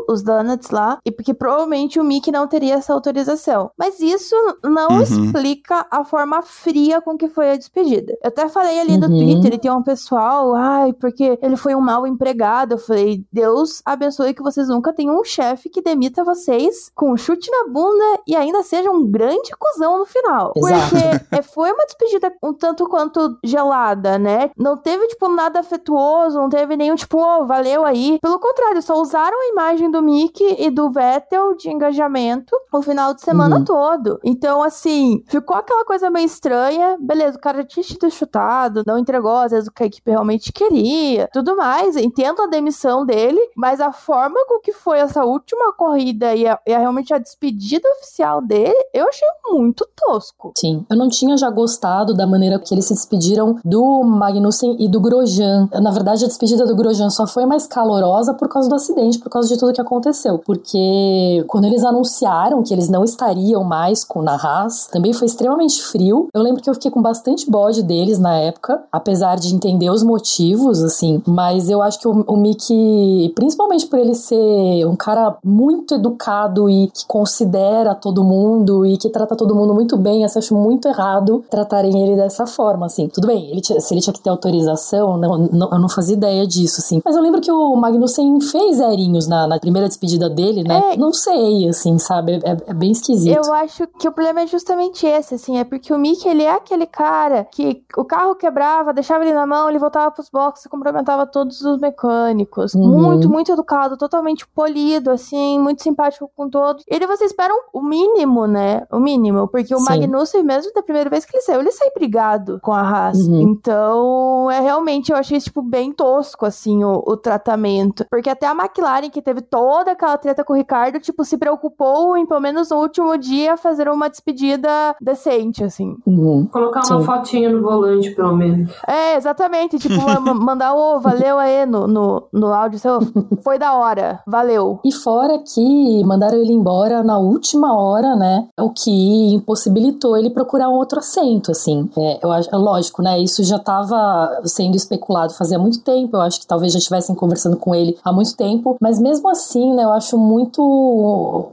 os 0.08 0.22
donuts 0.22 0.70
lá, 0.70 0.98
e 1.04 1.10
porque 1.10 1.32
provavelmente 1.34 1.98
o 2.00 2.04
Mickey 2.04 2.30
não 2.32 2.46
teria 2.46 2.74
essa 2.74 2.92
autorização. 2.92 3.70
Mas 3.78 4.00
isso 4.00 4.34
não 4.64 4.96
Uhum. 4.96 5.02
explica 5.02 5.86
a 5.90 6.04
forma 6.04 6.42
fria 6.42 7.00
com 7.00 7.16
que 7.16 7.28
foi 7.28 7.50
a 7.52 7.56
despedida. 7.56 8.12
Eu 8.22 8.28
até 8.28 8.48
falei 8.48 8.80
ali 8.80 8.96
no 8.96 9.06
Uhum. 9.08 9.18
Twitter, 9.18 9.54
e 9.54 9.58
tem 9.58 9.70
um 9.70 9.82
pessoal, 9.82 10.54
ai, 10.54 10.92
porque 10.92 11.38
ele 11.42 11.56
foi 11.56 11.74
um 11.74 11.80
mau 11.80 12.06
empregado. 12.06 12.72
Eu 12.72 12.78
falei, 12.78 13.24
Deus 13.32 13.82
abençoe 13.84 14.34
que 14.34 14.42
vocês 14.42 14.68
nunca 14.68 14.92
tenham 14.92 15.18
um 15.20 15.24
chefe 15.24 15.68
que 15.68 15.82
demita 15.82 16.24
vocês 16.24 16.90
com 16.94 17.12
um 17.12 17.16
chute 17.16 17.50
na 17.50 17.72
bunda 17.72 18.20
e 18.26 18.34
ainda 18.36 18.62
seja 18.62 18.90
um 18.90 19.06
grande 19.06 19.50
cuzão 19.58 19.98
no 19.98 20.06
final. 20.06 20.52
Exato. 20.56 20.90
Porque 20.90 21.36
é, 21.36 21.42
foi 21.42 21.72
uma 21.72 21.84
despedida 21.86 22.32
um 22.42 22.52
tanto 22.52 22.86
quanto 22.88 23.38
gelada, 23.44 24.18
né? 24.18 24.50
Não 24.56 24.76
teve, 24.76 25.06
tipo, 25.08 25.28
nada 25.28 25.62
afetuoso, 25.66 26.38
não 26.38 26.48
teve 26.48 26.76
nenhum, 26.76 26.94
tipo, 26.94 27.18
oh, 27.18 27.44
valeu 27.46 27.84
aí. 27.84 28.18
Pelo 28.20 28.38
contrário, 28.38 28.80
só 28.82 28.94
usaram 29.00 29.36
a 29.38 29.48
imagem 29.52 29.90
do 29.90 30.00
Mickey 30.02 30.56
e 30.58 30.70
do 30.70 30.90
Vettel 30.90 31.54
de 31.56 31.68
engajamento 31.70 32.54
o 32.72 32.82
final 32.82 33.14
de 33.14 33.22
semana 33.22 33.56
Uhum. 33.58 33.64
todo. 33.64 34.20
Então, 34.24 34.62
assim, 34.62 35.22
ficou 35.28 35.56
aquela 35.56 35.84
coisa 35.84 36.10
meio 36.10 36.26
estranha. 36.26 36.96
Beleza, 37.00 37.36
o 37.38 37.40
cara 37.40 37.64
tinha 37.64 37.82
sido 37.82 38.10
chutado, 38.10 38.82
não 38.86 38.98
entregou, 38.98 39.30
às 39.36 39.50
vezes, 39.52 39.68
o 39.68 39.72
que 39.72 39.82
a 39.82 39.86
equipe 39.86 40.10
realmente 40.10 40.52
queria, 40.52 41.28
tudo 41.32 41.56
mais. 41.56 41.96
Entendo 41.96 42.42
a 42.42 42.46
demissão 42.46 43.04
dele, 43.06 43.40
mas 43.56 43.80
a 43.80 43.92
forma 43.92 44.38
com 44.46 44.58
que 44.60 44.72
foi 44.72 44.98
essa 44.98 45.24
última 45.24 45.72
corrida 45.72 46.34
e, 46.34 46.46
a, 46.46 46.58
e 46.66 46.74
a- 46.74 46.78
realmente 46.78 47.14
a 47.14 47.18
despedida 47.18 47.88
oficial 47.98 48.42
dele, 48.42 48.76
eu 48.92 49.08
achei 49.08 49.26
muito 49.50 49.86
tosco. 49.96 50.52
Sim, 50.58 50.84
eu 50.90 50.96
não 50.96 51.08
tinha 51.08 51.36
já 51.36 51.48
gostado 51.50 52.14
da 52.14 52.26
maneira 52.26 52.58
que 52.58 52.74
eles 52.74 52.84
se 52.86 52.94
despediram 52.94 53.56
do 53.64 54.02
Magnussen 54.04 54.76
e 54.78 54.88
do 54.88 55.00
Grosjean. 55.00 55.55
Na 55.80 55.90
verdade, 55.90 56.24
a 56.24 56.28
despedida 56.28 56.66
do 56.66 56.76
Grosjean 56.76 57.10
só 57.10 57.26
foi 57.26 57.46
mais 57.46 57.66
calorosa 57.66 58.34
por 58.34 58.48
causa 58.48 58.68
do 58.68 58.74
acidente, 58.74 59.18
por 59.18 59.30
causa 59.30 59.48
de 59.48 59.58
tudo 59.58 59.72
que 59.72 59.80
aconteceu. 59.80 60.38
Porque 60.38 61.44
quando 61.48 61.64
eles 61.64 61.84
anunciaram 61.84 62.62
que 62.62 62.72
eles 62.72 62.88
não 62.88 63.04
estariam 63.04 63.62
mais 63.64 64.04
com 64.04 64.22
na 64.22 64.34
Haas, 64.34 64.86
também 64.86 65.12
foi 65.12 65.26
extremamente 65.26 65.82
frio. 65.82 66.28
Eu 66.32 66.42
lembro 66.42 66.62
que 66.62 66.68
eu 66.68 66.74
fiquei 66.74 66.90
com 66.90 67.02
bastante 67.02 67.50
bode 67.50 67.82
deles 67.82 68.18
na 68.18 68.36
época, 68.36 68.82
apesar 68.90 69.36
de 69.36 69.54
entender 69.54 69.90
os 69.90 70.02
motivos, 70.02 70.82
assim. 70.82 71.22
Mas 71.26 71.68
eu 71.68 71.82
acho 71.82 72.00
que 72.00 72.08
o, 72.08 72.24
o 72.26 72.36
Mickey, 72.36 73.32
principalmente 73.34 73.86
por 73.86 73.98
ele 73.98 74.14
ser 74.14 74.86
um 74.86 74.96
cara 74.96 75.36
muito 75.44 75.94
educado 75.94 76.68
e 76.68 76.88
que 76.88 77.06
considera 77.06 77.94
todo 77.94 78.24
mundo 78.24 78.84
e 78.86 78.96
que 78.96 79.08
trata 79.08 79.36
todo 79.36 79.54
mundo 79.54 79.74
muito 79.74 79.96
bem, 79.96 80.22
eu 80.22 80.26
acho 80.26 80.54
muito 80.54 80.88
errado 80.88 81.44
tratarem 81.50 82.02
ele 82.02 82.16
dessa 82.16 82.46
forma, 82.46 82.86
assim. 82.86 83.08
Tudo 83.08 83.26
bem, 83.26 83.50
ele 83.50 83.62
se 83.62 83.94
ele 83.94 84.00
tinha 84.00 84.12
que 84.12 84.20
ter 84.20 84.30
autorização, 84.30 85.16
não, 85.16 85.35
não- 85.38 85.70
eu 85.72 85.78
não 85.78 85.88
fazia 85.88 86.16
ideia 86.16 86.46
disso, 86.46 86.80
assim. 86.80 87.00
Mas 87.04 87.16
eu 87.16 87.22
lembro 87.22 87.40
que 87.40 87.50
o 87.50 87.76
Magnussen 87.76 88.40
fez 88.40 88.76
zerinhos 88.76 89.26
na, 89.28 89.46
na 89.46 89.58
primeira 89.58 89.88
despedida 89.88 90.28
dele, 90.28 90.62
né? 90.62 90.92
É. 90.92 90.96
Não 90.96 91.12
sei, 91.12 91.68
assim, 91.68 91.98
sabe? 91.98 92.40
É, 92.44 92.56
é 92.70 92.74
bem 92.74 92.90
esquisito. 92.92 93.34
Eu 93.46 93.52
acho 93.54 93.86
que 93.98 94.08
o 94.08 94.12
problema 94.12 94.40
é 94.42 94.46
justamente 94.46 95.06
esse, 95.06 95.34
assim, 95.34 95.58
é 95.58 95.64
porque 95.64 95.92
o 95.92 95.98
Mickey, 95.98 96.28
ele 96.28 96.42
é 96.42 96.52
aquele 96.52 96.86
cara 96.86 97.46
que 97.50 97.82
o 97.96 98.04
carro 98.04 98.34
quebrava, 98.34 98.92
deixava 98.92 99.24
ele 99.24 99.32
na 99.34 99.46
mão, 99.46 99.68
ele 99.68 99.78
voltava 99.78 100.10
pros 100.10 100.28
boxes 100.30 100.66
e 100.66 100.68
cumprimentava 100.68 101.26
todos 101.26 101.60
os 101.62 101.78
mecânicos. 101.80 102.74
Uhum. 102.74 102.86
Muito, 103.02 103.28
muito 103.28 103.52
educado, 103.52 103.96
totalmente 103.96 104.46
polido, 104.48 105.10
assim, 105.10 105.58
muito 105.58 105.82
simpático 105.82 106.30
com 106.36 106.48
todos. 106.48 106.84
Ele 106.88 107.06
você 107.06 107.24
espera 107.24 107.52
o 107.72 107.80
mínimo, 107.82 108.46
né? 108.46 108.86
O 108.92 108.98
mínimo, 108.98 109.48
porque 109.48 109.74
o 109.74 109.78
Sim. 109.78 109.84
Magnussen, 109.84 110.42
mesmo 110.42 110.72
da 110.74 110.82
primeira 110.82 111.08
vez 111.10 111.24
que 111.24 111.36
ele 111.36 111.42
saiu, 111.42 111.60
ele 111.60 111.72
saiu 111.72 111.90
brigado 111.94 112.58
com 112.62 112.72
a 112.72 112.80
Haas. 112.80 113.18
Uhum. 113.18 113.40
Então, 113.40 114.50
é 114.50 114.60
realmente, 114.60 115.10
eu 115.12 115.16
achei, 115.26 115.40
tipo, 115.40 115.60
bem 115.62 115.92
tosco, 115.92 116.46
assim, 116.46 116.84
o, 116.84 117.02
o 117.06 117.16
tratamento. 117.16 118.04
Porque 118.10 118.30
até 118.30 118.46
a 118.46 118.52
McLaren, 118.52 119.10
que 119.10 119.20
teve 119.20 119.40
toda 119.42 119.92
aquela 119.92 120.16
treta 120.16 120.44
com 120.44 120.52
o 120.52 120.56
Ricardo, 120.56 121.00
tipo, 121.00 121.24
se 121.24 121.36
preocupou 121.36 122.16
em, 122.16 122.24
pelo 122.24 122.40
menos 122.40 122.70
no 122.70 122.76
último 122.78 123.16
dia, 123.18 123.56
fazer 123.56 123.88
uma 123.88 124.08
despedida 124.08 124.68
decente, 125.00 125.64
assim. 125.64 125.96
Uhum. 126.06 126.46
Colocar 126.50 126.80
uma 126.90 127.00
Sim. 127.00 127.04
fotinha 127.04 127.50
no 127.50 127.62
volante, 127.62 128.10
pelo 128.14 128.36
menos. 128.36 128.70
É, 128.86 129.16
exatamente. 129.16 129.78
Tipo, 129.78 130.00
ma- 130.00 130.20
ma- 130.20 130.34
mandar 130.34 130.74
o 130.74 131.00
valeu 131.00 131.38
aí 131.38 131.66
no, 131.66 131.86
no, 131.86 132.28
no 132.32 132.46
áudio 132.52 132.78
seu. 132.78 132.98
Foi 133.42 133.58
da 133.58 133.74
hora. 133.76 134.20
Valeu. 134.26 134.80
E 134.84 134.92
fora 134.92 135.38
que 135.38 136.04
mandaram 136.04 136.38
ele 136.38 136.52
embora 136.52 137.02
na 137.02 137.18
última 137.18 137.76
hora, 137.76 138.14
né? 138.14 138.46
O 138.60 138.70
que 138.70 139.34
impossibilitou 139.34 140.16
ele 140.16 140.30
procurar 140.30 140.68
um 140.68 140.74
outro 140.74 140.98
assento, 140.98 141.50
assim. 141.50 141.88
É, 141.96 142.20
eu 142.24 142.30
acho, 142.32 142.48
é 142.54 142.56
lógico, 142.56 143.02
né? 143.02 143.18
Isso 143.18 143.42
já 143.42 143.56
estava 143.56 144.40
sendo 144.44 144.76
especulado 144.76 145.15
fazia 145.36 145.58
muito 145.58 145.80
tempo. 145.80 146.16
Eu 146.16 146.20
acho 146.22 146.40
que 146.40 146.46
talvez 146.46 146.72
já 146.72 146.78
estivessem 146.78 147.14
conversando 147.14 147.56
com 147.56 147.74
ele 147.74 147.96
há 148.04 148.12
muito 148.12 148.36
tempo. 148.36 148.76
Mas 148.80 148.98
mesmo 149.00 149.28
assim, 149.28 149.72
né? 149.74 149.84
Eu 149.84 149.92
acho 149.92 150.18
muito 150.18 150.62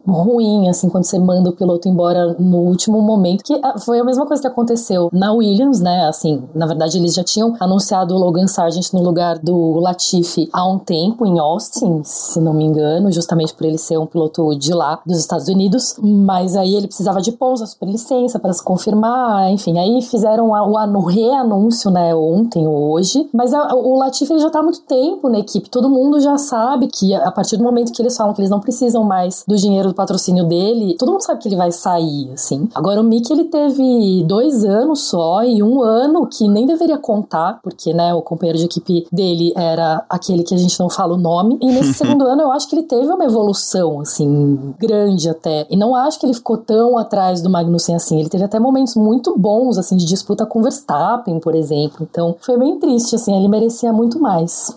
ruim, 0.08 0.70
assim, 0.70 0.90
quando 0.90 1.06
você 1.06 1.20
manda 1.20 1.50
o 1.50 1.54
piloto 1.54 1.88
embora 1.88 2.36
no 2.40 2.58
último 2.60 3.02
momento. 3.02 3.44
Que 3.44 3.60
ah, 3.64 3.78
foi 3.78 4.00
a 4.00 4.04
mesma 4.04 4.26
coisa 4.26 4.42
que 4.42 4.48
aconteceu 4.48 5.10
na 5.12 5.32
Williams, 5.34 5.80
né? 5.80 6.08
Assim, 6.08 6.44
na 6.54 6.66
verdade, 6.66 6.98
eles 6.98 7.14
já 7.14 7.24
tinham 7.24 7.56
anunciado 7.60 8.14
o 8.14 8.18
Logan 8.18 8.48
Sargent 8.48 8.92
no 8.94 9.02
lugar 9.02 9.40
do 9.40 9.80
Latifi 9.80 10.50
há 10.54 10.68
um 10.68 10.78
tempo 10.80 11.26
em 11.26 11.40
Austin, 11.40 12.02
se 12.04 12.40
não 12.40 12.54
me 12.54 12.64
engano, 12.64 13.12
justamente 13.12 13.54
por 13.54 13.66
ele 13.66 13.78
ser 13.78 13.98
um 13.98 14.06
piloto 14.06 14.56
de 14.56 14.74
lá, 14.74 15.00
dos 15.06 15.20
Estados 15.20 15.48
Unidos. 15.48 15.96
Mas 16.02 16.56
aí 16.56 16.76
ele 16.76 16.88
precisava 16.88 17.22
de 17.22 17.32
pousa, 17.32 17.66
superlicença 17.66 18.40
para 18.40 18.54
se 18.54 18.64
confirmar, 18.64 19.50
enfim. 19.52 19.78
Aí 19.80 20.02
fizeram 20.02 20.54
a- 20.54 20.64
o 20.64 21.06
reanúncio, 21.06 21.90
né, 21.92 22.14
ontem 22.16 22.68
ou 22.68 22.92
hoje. 22.92 23.30
Mas 23.34 23.53
a- 23.54 23.74
o 23.76 23.98
Latifi 23.98 24.34
ele 24.34 24.40
já 24.42 24.50
tá 24.50 24.60
há 24.60 24.64
muito 24.64 24.82
tempo 24.82 25.30
na 25.30 25.40
equipe, 25.40 25.70
todo 25.70 25.90
mundo 25.90 26.20
já 26.20 26.38
sabe 26.38 26.88
que 26.88 27.14
a 27.14 27.32
partir 27.32 27.58
do 27.58 27.64
momento 27.64 27.92
que 27.94 28.02
eles 28.02 28.16
falam 28.18 28.34
que 28.34 28.42
eles 28.42 28.50
não 28.50 28.60
precisam 28.60 29.04
mais 29.04 29.44
do 29.48 29.56
dinheiro 29.56 29.90
do 29.90 29.96
patrocínio 29.96 30.46
dele, 30.46 30.96
todo 30.98 31.12
mundo 31.12 31.22
sabe 31.22 31.40
que 31.42 31.48
ele 31.48 31.56
vai 31.56 31.72
sair, 31.72 32.30
assim. 32.34 32.68
Agora 32.74 33.02
o 33.02 33.04
Mick 33.04 33.32
ele 33.32 33.46
teve 33.46 34.24
dois 34.28 34.64
anos 34.66 35.08
só 35.08 35.44
e 35.44 35.62
um 35.64 35.82
ano 35.82 36.28
que 36.28 36.48
nem 36.48 36.66
deveria 36.66 36.98
contar, 36.98 37.60
porque, 37.64 37.94
né, 37.94 38.14
o 38.14 38.22
companheiro 38.22 38.58
de 38.60 38.66
equipe 38.66 39.08
dele 39.12 39.54
era 39.56 40.04
aquele 40.10 40.44
que 40.44 40.54
a 40.54 40.58
gente 40.58 40.80
não 40.80 40.90
fala 40.90 41.14
o 41.14 41.18
nome. 41.18 41.58
E 41.62 41.66
nesse 41.68 41.94
segundo 42.18 42.26
ano 42.26 42.42
eu 42.42 42.52
acho 42.52 42.68
que 42.70 42.76
ele 42.76 42.84
teve 42.84 43.08
uma 43.12 43.26
evolução, 43.26 44.00
assim, 44.02 44.74
grande 44.80 45.30
até. 45.30 45.66
E 45.70 45.76
não 45.78 45.96
acho 45.96 46.20
que 46.20 46.26
ele 46.26 46.34
ficou 46.34 46.58
tão 46.58 46.98
atrás 46.98 47.42
do 47.42 47.50
Magnussen 47.50 47.96
assim. 47.96 48.20
Ele 48.20 48.30
teve 48.30 48.44
até 48.44 48.60
momentos 48.60 48.96
muito 48.96 49.38
bons, 49.38 49.78
assim, 49.78 49.96
de 49.96 50.06
disputa 50.06 50.46
com 50.46 50.62
Verstappen, 50.62 51.40
por 51.40 51.56
exemplo. 51.56 52.08
Então 52.10 52.36
foi 52.42 52.58
bem 52.58 52.80
triste, 52.80 53.16
assim, 53.16 53.36
ele 53.44 53.50
merecia 53.50 53.92
muito 53.92 54.20
mais. 54.20 54.74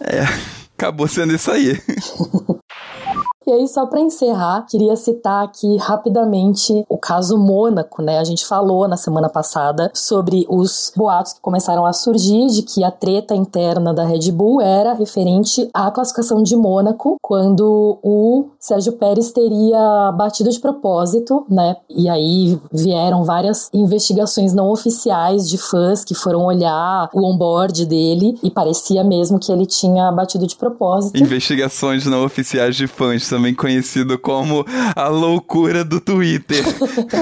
Acabou 0.77 1.09
sendo 1.09 1.35
isso 1.35 1.51
aí. 1.51 1.81
E 3.47 3.53
aí, 3.53 3.69
só 3.69 3.87
para 3.87 4.01
encerrar, 4.01 4.67
queria 4.69 4.97
citar 4.97 5.45
aqui 5.45 5.77
rapidamente 5.77 6.85
o 6.89 6.99
caso 6.99 7.39
Mônaco, 7.39 8.03
né? 8.03 8.19
A 8.19 8.25
gente 8.25 8.45
falou 8.45 8.89
na 8.89 8.97
semana 8.97 9.29
passada 9.29 9.89
sobre 9.95 10.45
os 10.49 10.93
boatos 10.97 11.35
que 11.35 11.41
começaram 11.41 11.87
a 11.87 11.93
surgir 11.93 12.49
de 12.49 12.63
que 12.63 12.83
a 12.83 12.91
treta 12.91 13.37
interna 13.37 13.95
da 13.95 14.05
Red 14.05 14.33
Bull 14.33 14.61
era 14.61 14.95
referente 14.95 15.71
à 15.73 15.89
classificação 15.93 16.43
de 16.43 16.57
Mônaco, 16.57 17.19
quando 17.23 18.01
o 18.03 18.49
Sérgio 18.59 18.95
Pérez 18.95 19.31
teria 19.31 20.11
batido 20.11 20.51
de 20.51 20.59
propósito, 20.59 21.47
né? 21.49 21.77
E 21.89 22.09
aí 22.09 22.59
vieram 22.73 23.23
várias 23.23 23.71
investigações 23.73 24.55
não 24.55 24.71
oficiais 24.71 25.49
de 25.49 25.57
fãs 25.57 26.05
que 26.05 26.17
foram 26.17 26.45
olhar 26.47 27.09
o 27.13 27.25
onboard 27.25 27.87
dele 27.87 28.37
e 28.43 28.51
parecia 28.51 29.05
mesmo 29.05 29.39
que 29.39 29.53
ele 29.53 29.67
tinha 29.67 30.11
batido 30.11 30.49
de 30.49 30.57
propósito. 30.57 31.17
Investigações 31.17 32.07
não 32.07 32.25
oficiais 32.25 32.75
de 32.75 32.89
fãs, 32.89 33.23
também 33.37 33.55
conhecido 33.55 34.19
como 34.19 34.65
a 34.97 35.09
loucura 35.09 35.85
do 35.85 36.01
Twitter. 36.01 36.65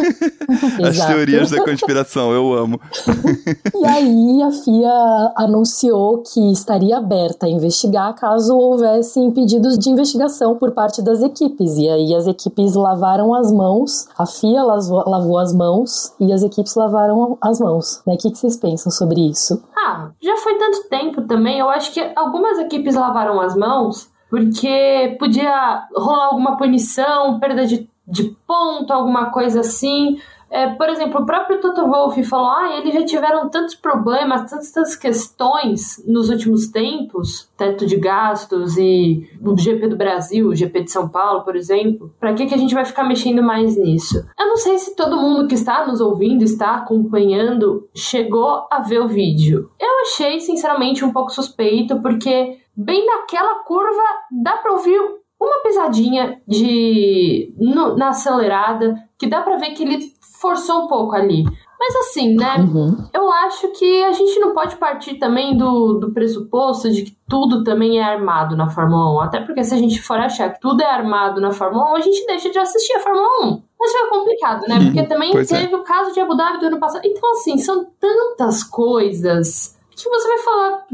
As 0.86 1.04
teorias 1.04 1.50
da 1.50 1.64
conspiração, 1.64 2.32
eu 2.32 2.54
amo. 2.54 2.80
E 3.74 3.86
aí 3.86 4.42
a 4.42 4.50
FIA 4.50 5.32
anunciou 5.36 6.22
que 6.22 6.40
estaria 6.52 6.96
aberta 6.96 7.46
a 7.46 7.48
investigar 7.48 8.14
caso 8.14 8.56
houvessem 8.56 9.30
pedidos 9.30 9.78
de 9.78 9.90
investigação 9.90 10.56
por 10.56 10.72
parte 10.72 11.02
das 11.02 11.20
equipes. 11.22 11.76
E 11.76 11.88
aí 11.88 12.14
as 12.14 12.26
equipes 12.26 12.74
lavaram 12.74 13.34
as 13.34 13.52
mãos, 13.52 14.06
a 14.16 14.24
FIA 14.24 14.62
lavou, 14.62 15.08
lavou 15.08 15.38
as 15.38 15.52
mãos 15.52 16.14
e 16.20 16.32
as 16.32 16.42
equipes 16.42 16.74
lavaram 16.74 17.36
as 17.42 17.60
mãos. 17.60 18.00
Né? 18.06 18.14
O 18.14 18.18
que, 18.18 18.30
que 18.30 18.38
vocês 18.38 18.56
pensam 18.56 18.90
sobre 18.90 19.20
isso? 19.28 19.62
Ah, 19.76 20.10
já 20.22 20.36
foi 20.36 20.56
tanto 20.56 20.88
tempo 20.88 21.22
também. 21.22 21.58
Eu 21.58 21.68
acho 21.68 21.92
que 21.92 22.00
algumas 22.16 22.58
equipes 22.58 22.94
lavaram 22.94 23.40
as 23.40 23.54
mãos 23.54 24.08
porque 24.34 25.14
podia 25.16 25.86
rolar 25.94 26.26
alguma 26.26 26.56
punição, 26.56 27.38
perda 27.38 27.64
de, 27.64 27.88
de 28.04 28.36
ponto, 28.44 28.92
alguma 28.92 29.30
coisa 29.30 29.60
assim. 29.60 30.18
É, 30.50 30.74
por 30.74 30.88
exemplo, 30.88 31.20
o 31.20 31.24
próprio 31.26 31.60
Toto 31.60 31.86
Wolff 31.86 32.20
falou: 32.24 32.48
ah, 32.48 32.76
eles 32.76 32.92
já 32.92 33.04
tiveram 33.04 33.48
tantos 33.48 33.76
problemas, 33.76 34.50
tantas, 34.50 34.96
questões 34.96 36.02
nos 36.04 36.30
últimos 36.30 36.66
tempos, 36.66 37.48
teto 37.56 37.86
de 37.86 37.96
gastos 37.96 38.76
e 38.76 39.30
o 39.40 39.56
GP 39.56 39.86
do 39.86 39.96
Brasil, 39.96 40.48
o 40.48 40.54
GP 40.54 40.82
de 40.82 40.90
São 40.90 41.08
Paulo, 41.08 41.42
por 41.44 41.54
exemplo. 41.54 42.12
Para 42.18 42.34
que, 42.34 42.46
que 42.46 42.54
a 42.54 42.58
gente 42.58 42.74
vai 42.74 42.84
ficar 42.84 43.04
mexendo 43.04 43.40
mais 43.40 43.76
nisso? 43.76 44.26
Eu 44.36 44.48
não 44.48 44.56
sei 44.56 44.78
se 44.78 44.96
todo 44.96 45.16
mundo 45.16 45.46
que 45.46 45.54
está 45.54 45.86
nos 45.86 46.00
ouvindo, 46.00 46.42
está 46.42 46.74
acompanhando, 46.74 47.88
chegou 47.94 48.66
a 48.68 48.80
ver 48.80 49.00
o 49.00 49.06
vídeo. 49.06 49.70
Eu 49.78 50.00
achei, 50.02 50.40
sinceramente, 50.40 51.04
um 51.04 51.12
pouco 51.12 51.30
suspeito, 51.30 52.00
porque 52.02 52.63
bem 52.76 53.04
naquela 53.06 53.62
curva 53.64 54.02
dá 54.42 54.56
para 54.58 54.72
ouvir 54.72 54.98
uma 55.40 55.62
pisadinha 55.62 56.40
de 56.46 57.52
no- 57.58 57.96
na 57.96 58.08
acelerada 58.08 58.94
que 59.18 59.26
dá 59.26 59.42
para 59.42 59.56
ver 59.56 59.70
que 59.70 59.82
ele 59.82 60.12
forçou 60.40 60.84
um 60.84 60.88
pouco 60.88 61.14
ali. 61.14 61.44
Mas 61.78 61.96
assim, 61.96 62.34
né? 62.34 62.56
Uhum. 62.60 62.96
Eu 63.12 63.30
acho 63.30 63.68
que 63.72 64.02
a 64.04 64.12
gente 64.12 64.38
não 64.40 64.54
pode 64.54 64.76
partir 64.76 65.14
também 65.16 65.54
do, 65.56 65.94
do 65.94 66.12
pressuposto 66.12 66.90
de 66.90 67.02
que 67.02 67.16
tudo 67.28 67.62
também 67.62 67.98
é 67.98 68.02
armado 68.02 68.56
na 68.56 68.70
Fórmula 68.70 69.16
1. 69.18 69.20
Até 69.20 69.40
porque 69.40 69.62
se 69.62 69.74
a 69.74 69.76
gente 69.76 70.00
for 70.00 70.16
achar 70.18 70.50
que 70.50 70.60
tudo 70.60 70.80
é 70.80 70.86
armado 70.86 71.40
na 71.42 71.50
Fórmula 71.52 71.92
1, 71.92 71.96
a 71.96 72.00
gente 72.00 72.24
deixa 72.26 72.48
de 72.50 72.58
assistir 72.58 72.94
a 72.94 73.00
Fórmula 73.00 73.28
1. 73.42 73.62
Mas 73.78 73.92
fica 73.92 74.08
complicado, 74.08 74.62
né? 74.66 74.78
Porque 74.84 75.02
também 75.02 75.32
Pois 75.32 75.52
é. 75.52 75.60
teve 75.60 75.74
o 75.74 75.82
caso 75.82 76.12
de 76.14 76.20
Abu 76.20 76.34
Dhabi 76.34 76.58
do 76.58 76.66
ano 76.66 76.78
passado. 76.80 77.02
Então, 77.04 77.30
assim, 77.32 77.58
são 77.58 77.86
tantas 78.00 78.64
coisas 78.64 79.78
que 80.02 80.08
você 80.08 80.28
vai 80.28 80.38
falar, 80.38 80.86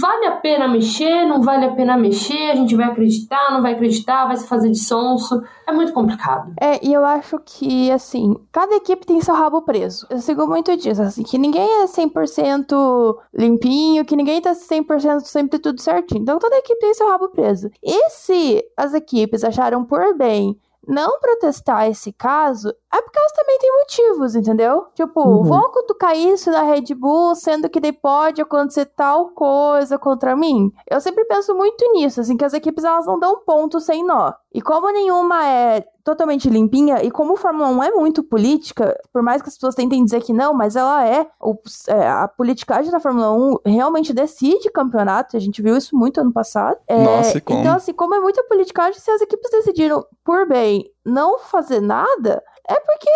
vale 0.00 0.26
a 0.26 0.36
pena 0.36 0.68
mexer, 0.68 1.24
não 1.26 1.42
vale 1.42 1.66
a 1.66 1.72
pena 1.74 1.96
mexer, 1.96 2.50
a 2.50 2.56
gente 2.56 2.74
vai 2.74 2.86
acreditar, 2.86 3.52
não 3.52 3.62
vai 3.62 3.74
acreditar, 3.74 4.26
vai 4.26 4.36
se 4.36 4.48
fazer 4.48 4.70
de 4.70 4.78
sonso. 4.78 5.42
É 5.66 5.72
muito 5.72 5.92
complicado. 5.92 6.52
É, 6.60 6.84
e 6.84 6.92
eu 6.92 7.04
acho 7.04 7.38
que, 7.44 7.90
assim, 7.90 8.34
cada 8.50 8.74
equipe 8.76 9.06
tem 9.06 9.20
seu 9.20 9.34
rabo 9.34 9.62
preso. 9.62 10.06
Eu 10.08 10.18
sigo 10.18 10.46
muito 10.46 10.76
disso, 10.76 11.02
assim, 11.02 11.22
que 11.22 11.38
ninguém 11.38 11.82
é 11.82 11.84
100% 11.84 13.16
limpinho, 13.34 14.04
que 14.04 14.16
ninguém 14.16 14.40
tá 14.40 14.52
100% 14.52 15.20
sempre 15.20 15.58
tudo 15.58 15.80
certinho. 15.80 16.22
Então, 16.22 16.38
toda 16.38 16.56
equipe 16.56 16.80
tem 16.80 16.94
seu 16.94 17.08
rabo 17.08 17.28
preso. 17.28 17.70
E 17.82 18.10
se 18.10 18.64
as 18.76 18.94
equipes 18.94 19.44
acharam 19.44 19.84
por 19.84 20.16
bem 20.16 20.58
não 20.88 21.20
protestar 21.20 21.86
esse 21.86 22.10
caso, 22.10 22.74
é 22.92 23.02
porque 23.02 23.18
elas 23.18 23.32
também 23.32 23.58
têm 23.58 23.72
motivos, 23.78 24.34
entendeu? 24.34 24.86
Tipo, 24.94 25.20
Uhum. 25.22 25.42
vão 25.44 25.70
cutucar 25.70 26.16
isso 26.16 26.50
da 26.50 26.62
Red 26.62 26.94
Bull, 26.94 27.34
sendo 27.34 27.68
que 27.68 27.80
daí 27.80 27.92
pode 27.92 28.40
acontecer 28.40 28.86
tal 28.86 29.28
coisa 29.30 29.98
contra 29.98 30.34
mim. 30.34 30.72
Eu 30.90 31.00
sempre 31.00 31.24
penso 31.26 31.54
muito 31.54 31.84
nisso, 31.92 32.20
assim, 32.20 32.36
que 32.36 32.44
as 32.44 32.54
equipes 32.54 32.84
elas 32.84 33.06
não 33.06 33.18
dão 33.18 33.42
ponto 33.44 33.78
sem 33.80 34.04
nó. 34.04 34.32
E 34.52 34.62
como 34.62 34.90
nenhuma 34.90 35.46
é 35.46 35.84
totalmente 36.02 36.48
limpinha, 36.48 37.02
e 37.04 37.10
como 37.10 37.34
a 37.34 37.36
Fórmula 37.36 37.68
1 37.68 37.82
é 37.82 37.90
muito 37.90 38.22
política, 38.22 38.98
por 39.12 39.22
mais 39.22 39.42
que 39.42 39.48
as 39.48 39.54
pessoas 39.56 39.74
tentem 39.74 40.02
dizer 40.02 40.22
que 40.22 40.32
não, 40.32 40.54
mas 40.54 40.74
ela 40.74 41.06
é, 41.06 41.26
o- 41.38 41.54
é, 41.88 42.08
a 42.08 42.26
politicagem 42.26 42.90
da 42.90 42.98
Fórmula 42.98 43.30
1 43.30 43.56
realmente 43.66 44.14
decide 44.14 44.70
campeonato, 44.70 45.36
a 45.36 45.40
gente 45.40 45.60
viu 45.60 45.76
isso 45.76 45.94
muito 45.94 46.18
ano 46.18 46.32
passado. 46.32 46.78
É, 46.88 46.96
Nossa, 47.02 47.36
e 47.36 47.40
como? 47.42 47.60
Então, 47.60 47.74
assim, 47.76 47.92
como 47.92 48.14
é 48.14 48.20
muita 48.20 48.42
politicagem, 48.44 48.98
se 48.98 49.10
as 49.10 49.20
equipes 49.20 49.50
decidiram, 49.50 50.02
por 50.24 50.48
bem, 50.48 50.90
não 51.04 51.38
fazer 51.40 51.80
nada, 51.82 52.42
é 52.68 52.80
porque 52.80 53.10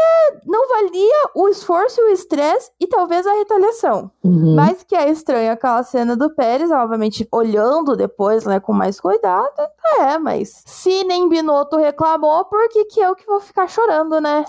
não 0.46 0.68
valia 0.68 1.30
o 1.34 1.48
esforço, 1.48 2.00
o 2.00 2.08
estresse 2.08 2.70
e 2.80 2.86
talvez 2.86 3.26
a 3.26 3.34
retaliação. 3.34 4.10
Uhum. 4.24 4.54
Mas 4.54 4.82
que 4.82 4.94
é 4.94 5.10
estranho 5.10 5.52
aquela 5.52 5.82
cena 5.82 6.16
do 6.16 6.30
Pérez, 6.30 6.70
obviamente, 6.70 7.28
olhando 7.30 7.96
depois, 7.96 8.44
né, 8.44 8.58
com 8.58 8.72
mais 8.72 8.98
cuidado. 8.98 9.52
É, 10.00 10.18
mas 10.18 10.62
se 10.64 11.04
nem 11.04 11.28
Binotto 11.28 11.76
reclamou, 11.76 12.44
por 12.46 12.68
que 12.70 12.86
que 12.86 13.00
eu 13.00 13.14
que 13.14 13.26
vou 13.26 13.40
ficar 13.40 13.68
chorando, 13.68 14.20
né? 14.20 14.44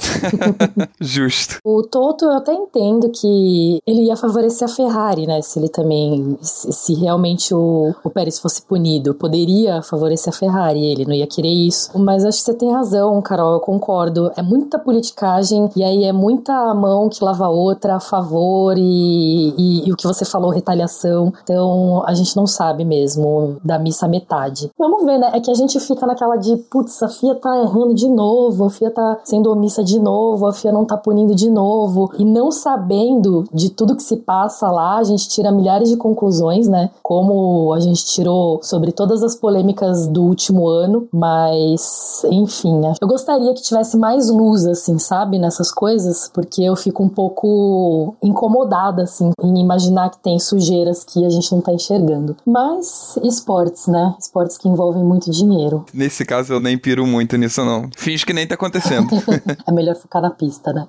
Justo. 0.99 1.57
O 1.63 1.83
Toto, 1.83 2.25
eu 2.25 2.37
até 2.37 2.53
entendo 2.53 3.09
que 3.09 3.81
ele 3.85 4.03
ia 4.03 4.15
favorecer 4.15 4.67
a 4.67 4.71
Ferrari, 4.71 5.27
né? 5.27 5.41
Se 5.41 5.59
ele 5.59 5.69
também. 5.69 6.37
Se, 6.41 6.93
realmente 6.93 7.53
o, 7.53 7.93
o 8.03 8.09
Pérez 8.09 8.39
fosse 8.39 8.61
punido, 8.61 9.13
poderia 9.13 9.81
favorecer 9.81 10.33
a 10.33 10.37
Ferrari, 10.37 10.85
ele 10.85 11.05
não 11.05 11.13
ia 11.13 11.27
querer 11.27 11.49
isso. 11.49 11.97
Mas 11.99 12.23
acho 12.23 12.37
que 12.39 12.45
você 12.45 12.53
tem 12.53 12.71
razão, 12.71 13.21
Carol, 13.21 13.53
eu 13.53 13.59
concordo. 13.59 14.31
É 14.37 14.41
muita 14.41 14.79
politicagem 14.93 15.69
e 15.75 15.83
aí 15.83 16.03
é 16.03 16.13
muita 16.13 16.73
mão 16.75 17.09
que 17.09 17.23
lava 17.23 17.45
a 17.45 17.49
outra 17.49 17.95
a 17.95 17.99
favor 17.99 18.77
e, 18.77 19.53
e, 19.57 19.87
e 19.87 19.91
o 19.91 19.95
que 19.95 20.05
você 20.05 20.23
falou, 20.23 20.51
retaliação. 20.51 21.33
Então 21.43 22.03
a 22.05 22.13
gente 22.13 22.35
não 22.35 22.45
sabe 22.45 22.85
mesmo 22.85 23.57
da 23.63 23.79
missa 23.79 24.07
metade. 24.07 24.69
Vamos 24.77 25.03
ver, 25.03 25.17
né? 25.17 25.31
É 25.33 25.39
que 25.39 25.49
a 25.49 25.53
gente 25.55 25.79
fica 25.79 26.05
naquela 26.05 26.35
de, 26.35 26.55
putz, 26.57 27.01
a 27.01 27.09
FIA 27.09 27.33
tá 27.35 27.57
errando 27.57 27.95
de 27.95 28.07
novo, 28.07 28.65
a 28.65 28.69
FIA 28.69 28.91
tá 28.91 29.19
sendo 29.23 29.51
omissa 29.51 29.83
de 29.83 29.99
novo, 29.99 30.45
a 30.45 30.53
FIA 30.53 30.71
não 30.71 30.85
tá 30.85 30.95
punindo 30.95 31.33
de 31.33 31.49
novo. 31.49 32.11
E 32.19 32.23
não 32.23 32.51
sabendo 32.51 33.45
de 33.51 33.69
tudo 33.71 33.95
que 33.95 34.03
se 34.03 34.17
passa 34.17 34.69
lá, 34.69 34.97
a 34.97 35.03
gente 35.03 35.27
tira 35.27 35.51
milhares 35.51 35.89
de 35.89 35.97
conclusões, 35.97 36.67
né? 36.67 36.91
Como 37.01 37.73
a 37.73 37.79
gente 37.79 38.05
tirou 38.05 38.59
sobre 38.61 38.91
todas 38.91 39.23
as 39.23 39.35
polêmicas 39.35 40.07
do 40.07 40.23
último 40.23 40.67
ano, 40.67 41.07
mas 41.11 42.23
enfim, 42.25 42.81
eu 43.01 43.07
gostaria 43.07 43.53
que 43.53 43.61
tivesse 43.61 43.97
mais 43.97 44.29
luz, 44.29 44.65
assim, 44.83 44.99
sabe, 44.99 45.39
nessas 45.39 45.71
coisas, 45.71 46.29
porque 46.33 46.61
eu 46.61 46.75
fico 46.75 47.03
um 47.03 47.09
pouco 47.09 48.15
incomodada, 48.21 49.03
assim, 49.03 49.31
em 49.41 49.59
imaginar 49.59 50.09
que 50.09 50.21
tem 50.21 50.37
sujeiras 50.37 51.03
que 51.03 51.25
a 51.25 51.29
gente 51.29 51.51
não 51.53 51.61
tá 51.61 51.71
enxergando. 51.71 52.35
Mas 52.45 53.17
esportes, 53.23 53.87
né? 53.87 54.15
Esportes 54.19 54.57
que 54.57 54.67
envolvem 54.67 55.03
muito 55.03 55.31
dinheiro. 55.31 55.85
Nesse 55.93 56.25
caso 56.25 56.53
eu 56.53 56.59
nem 56.59 56.77
piro 56.77 57.07
muito 57.07 57.37
nisso, 57.37 57.63
não. 57.63 57.89
Finge 57.95 58.25
que 58.25 58.33
nem 58.33 58.45
tá 58.45 58.55
acontecendo. 58.55 59.09
É 59.65 59.71
melhor 59.71 59.95
ficar 59.95 60.19
na 60.19 60.29
pista, 60.29 60.73
né? 60.73 60.87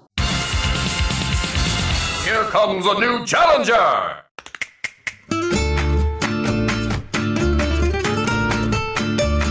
Here 2.27 2.51
comes 2.51 2.87
a 2.87 2.95
new 2.95 3.27
challenger! 3.27 4.24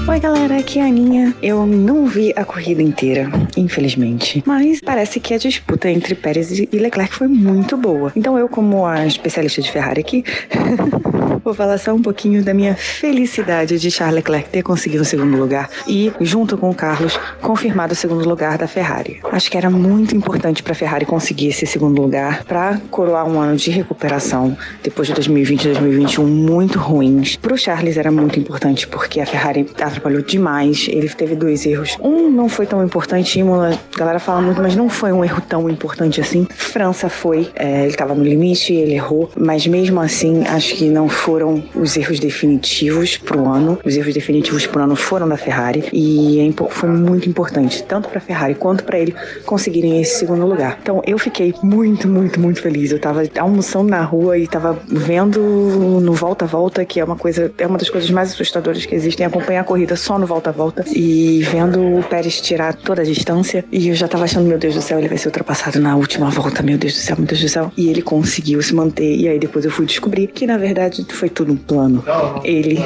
Oi 0.05 0.19
galera, 0.19 0.57
aqui 0.57 0.79
é 0.79 0.81
a 0.83 0.85
Aninha. 0.87 1.33
Eu 1.41 1.65
não 1.65 2.05
vi 2.05 2.33
a 2.35 2.43
corrida 2.43 2.81
inteira, 2.81 3.31
infelizmente. 3.55 4.43
Mas 4.45 4.81
parece 4.81 5.17
que 5.17 5.33
a 5.33 5.37
disputa 5.37 5.89
entre 5.89 6.13
Pérez 6.13 6.51
e 6.51 6.67
Leclerc 6.73 7.15
foi 7.15 7.29
muito 7.29 7.77
boa. 7.77 8.11
Então 8.13 8.37
eu, 8.37 8.49
como 8.49 8.85
a 8.85 9.07
especialista 9.07 9.61
de 9.61 9.71
Ferrari 9.71 10.01
aqui, 10.01 10.25
vou 11.43 11.53
falar 11.53 11.77
só 11.77 11.93
um 11.93 12.01
pouquinho 12.01 12.43
da 12.43 12.53
minha 12.53 12.75
felicidade 12.75 13.77
de 13.77 13.91
Charles 13.91 14.15
Leclerc 14.15 14.49
ter 14.49 14.61
conseguido 14.61 15.03
o 15.03 15.05
segundo 15.05 15.37
lugar 15.37 15.69
e, 15.87 16.11
junto 16.21 16.57
com 16.57 16.69
o 16.69 16.75
Carlos, 16.75 17.19
confirmado 17.41 17.93
o 17.93 17.95
segundo 17.95 18.27
lugar 18.27 18.57
da 18.57 18.67
Ferrari. 18.67 19.19
Acho 19.31 19.51
que 19.51 19.57
era 19.57 19.69
muito 19.69 20.15
importante 20.15 20.63
para 20.63 20.71
a 20.71 20.75
Ferrari 20.75 21.05
conseguir 21.05 21.47
esse 21.47 21.65
segundo 21.65 22.01
lugar 22.01 22.43
para 22.43 22.79
coroar 22.89 23.25
um 23.27 23.39
ano 23.39 23.55
de 23.55 23.71
recuperação 23.71 24.57
depois 24.81 25.07
de 25.07 25.13
2020 25.13 25.63
e 25.63 25.67
2021 25.73 26.25
muito 26.25 26.79
ruins. 26.79 27.35
Para 27.35 27.53
o 27.53 27.57
Charles 27.57 27.97
era 27.97 28.11
muito 28.11 28.39
importante 28.39 28.87
porque 28.87 29.19
a 29.19 29.25
Ferrari 29.25 29.63
atrapalhou 29.93 30.21
demais. 30.21 30.87
Ele 30.89 31.07
teve 31.09 31.35
dois 31.35 31.65
erros. 31.65 31.97
Um 32.01 32.29
não 32.29 32.49
foi 32.49 32.65
tão 32.65 32.83
importante, 32.83 33.39
Imola, 33.39 33.79
a 33.93 33.97
galera 33.97 34.19
fala 34.19 34.41
muito, 34.41 34.61
mas 34.61 34.75
não 34.75 34.89
foi 34.89 35.11
um 35.11 35.23
erro 35.23 35.41
tão 35.47 35.69
importante 35.69 36.19
assim. 36.19 36.47
França 36.49 37.09
foi, 37.09 37.49
é, 37.55 37.85
ele 37.85 37.95
tava 37.95 38.15
no 38.15 38.23
limite, 38.23 38.73
ele 38.73 38.93
errou, 38.93 39.29
mas 39.37 39.65
mesmo 39.67 39.99
assim, 39.99 40.43
acho 40.47 40.75
que 40.75 40.89
não 40.89 41.07
foram 41.07 41.63
os 41.75 41.95
erros 41.95 42.19
definitivos 42.19 43.17
pro 43.17 43.47
ano. 43.47 43.79
Os 43.83 43.95
erros 43.95 44.13
definitivos 44.13 44.65
pro 44.65 44.81
ano 44.81 44.95
foram 44.95 45.27
da 45.27 45.37
Ferrari 45.37 45.85
e 45.93 46.39
é 46.39 46.53
foi 46.69 46.89
muito 46.89 47.27
importante, 47.27 47.83
tanto 47.83 48.09
pra 48.09 48.19
Ferrari 48.19 48.55
quanto 48.55 48.83
pra 48.83 48.97
ele 48.97 49.13
conseguirem 49.45 50.01
esse 50.01 50.19
segundo 50.19 50.45
lugar. 50.45 50.77
Então 50.81 51.01
eu 51.05 51.17
fiquei 51.17 51.53
muito, 51.61 52.07
muito, 52.07 52.39
muito 52.39 52.61
feliz. 52.61 52.91
Eu 52.91 52.99
tava 52.99 53.23
almoçando 53.39 53.89
na 53.89 54.01
rua 54.01 54.37
e 54.37 54.47
tava 54.47 54.77
vendo 54.87 55.39
no 55.39 56.13
volta 56.13 56.45
a 56.45 56.47
volta, 56.47 56.85
que 56.85 56.99
é 56.99 57.03
uma 57.03 57.15
coisa, 57.15 57.51
é 57.57 57.67
uma 57.67 57.77
das 57.77 57.89
coisas 57.89 58.09
mais 58.09 58.31
assustadoras 58.31 58.85
que 58.85 58.95
existem, 58.95 59.25
acompanhar 59.25 59.61
a 59.61 59.63
corrida 59.63 59.82
só 59.95 60.17
no 60.17 60.25
volta 60.25 60.49
a 60.49 60.53
volta 60.53 60.85
e 60.87 61.41
vendo 61.51 61.97
o 61.97 62.03
Pérez 62.03 62.41
tirar 62.41 62.73
toda 62.73 63.01
a 63.01 63.05
distância 63.05 63.63
e 63.71 63.89
eu 63.89 63.95
já 63.95 64.07
tava 64.07 64.23
achando, 64.23 64.47
meu 64.47 64.57
Deus 64.57 64.75
do 64.75 64.81
céu, 64.81 64.99
ele 64.99 65.07
vai 65.07 65.17
ser 65.17 65.27
ultrapassado 65.27 65.79
na 65.79 65.95
última 65.95 66.29
volta, 66.29 66.63
meu 66.63 66.77
Deus 66.77 66.93
do 66.93 66.99
céu, 66.99 67.15
meu 67.17 67.27
Deus 67.27 67.41
do 67.41 67.49
céu. 67.49 67.71
E 67.77 67.89
ele 67.89 68.01
conseguiu 68.01 68.61
se 68.61 68.73
manter 68.73 69.15
e 69.15 69.27
aí 69.27 69.39
depois 69.39 69.65
eu 69.65 69.71
fui 69.71 69.85
descobrir 69.85 70.27
que 70.27 70.45
na 70.47 70.57
verdade 70.57 71.05
foi 71.09 71.29
tudo 71.29 71.53
um 71.53 71.57
plano. 71.57 72.03
Ele, 72.43 72.77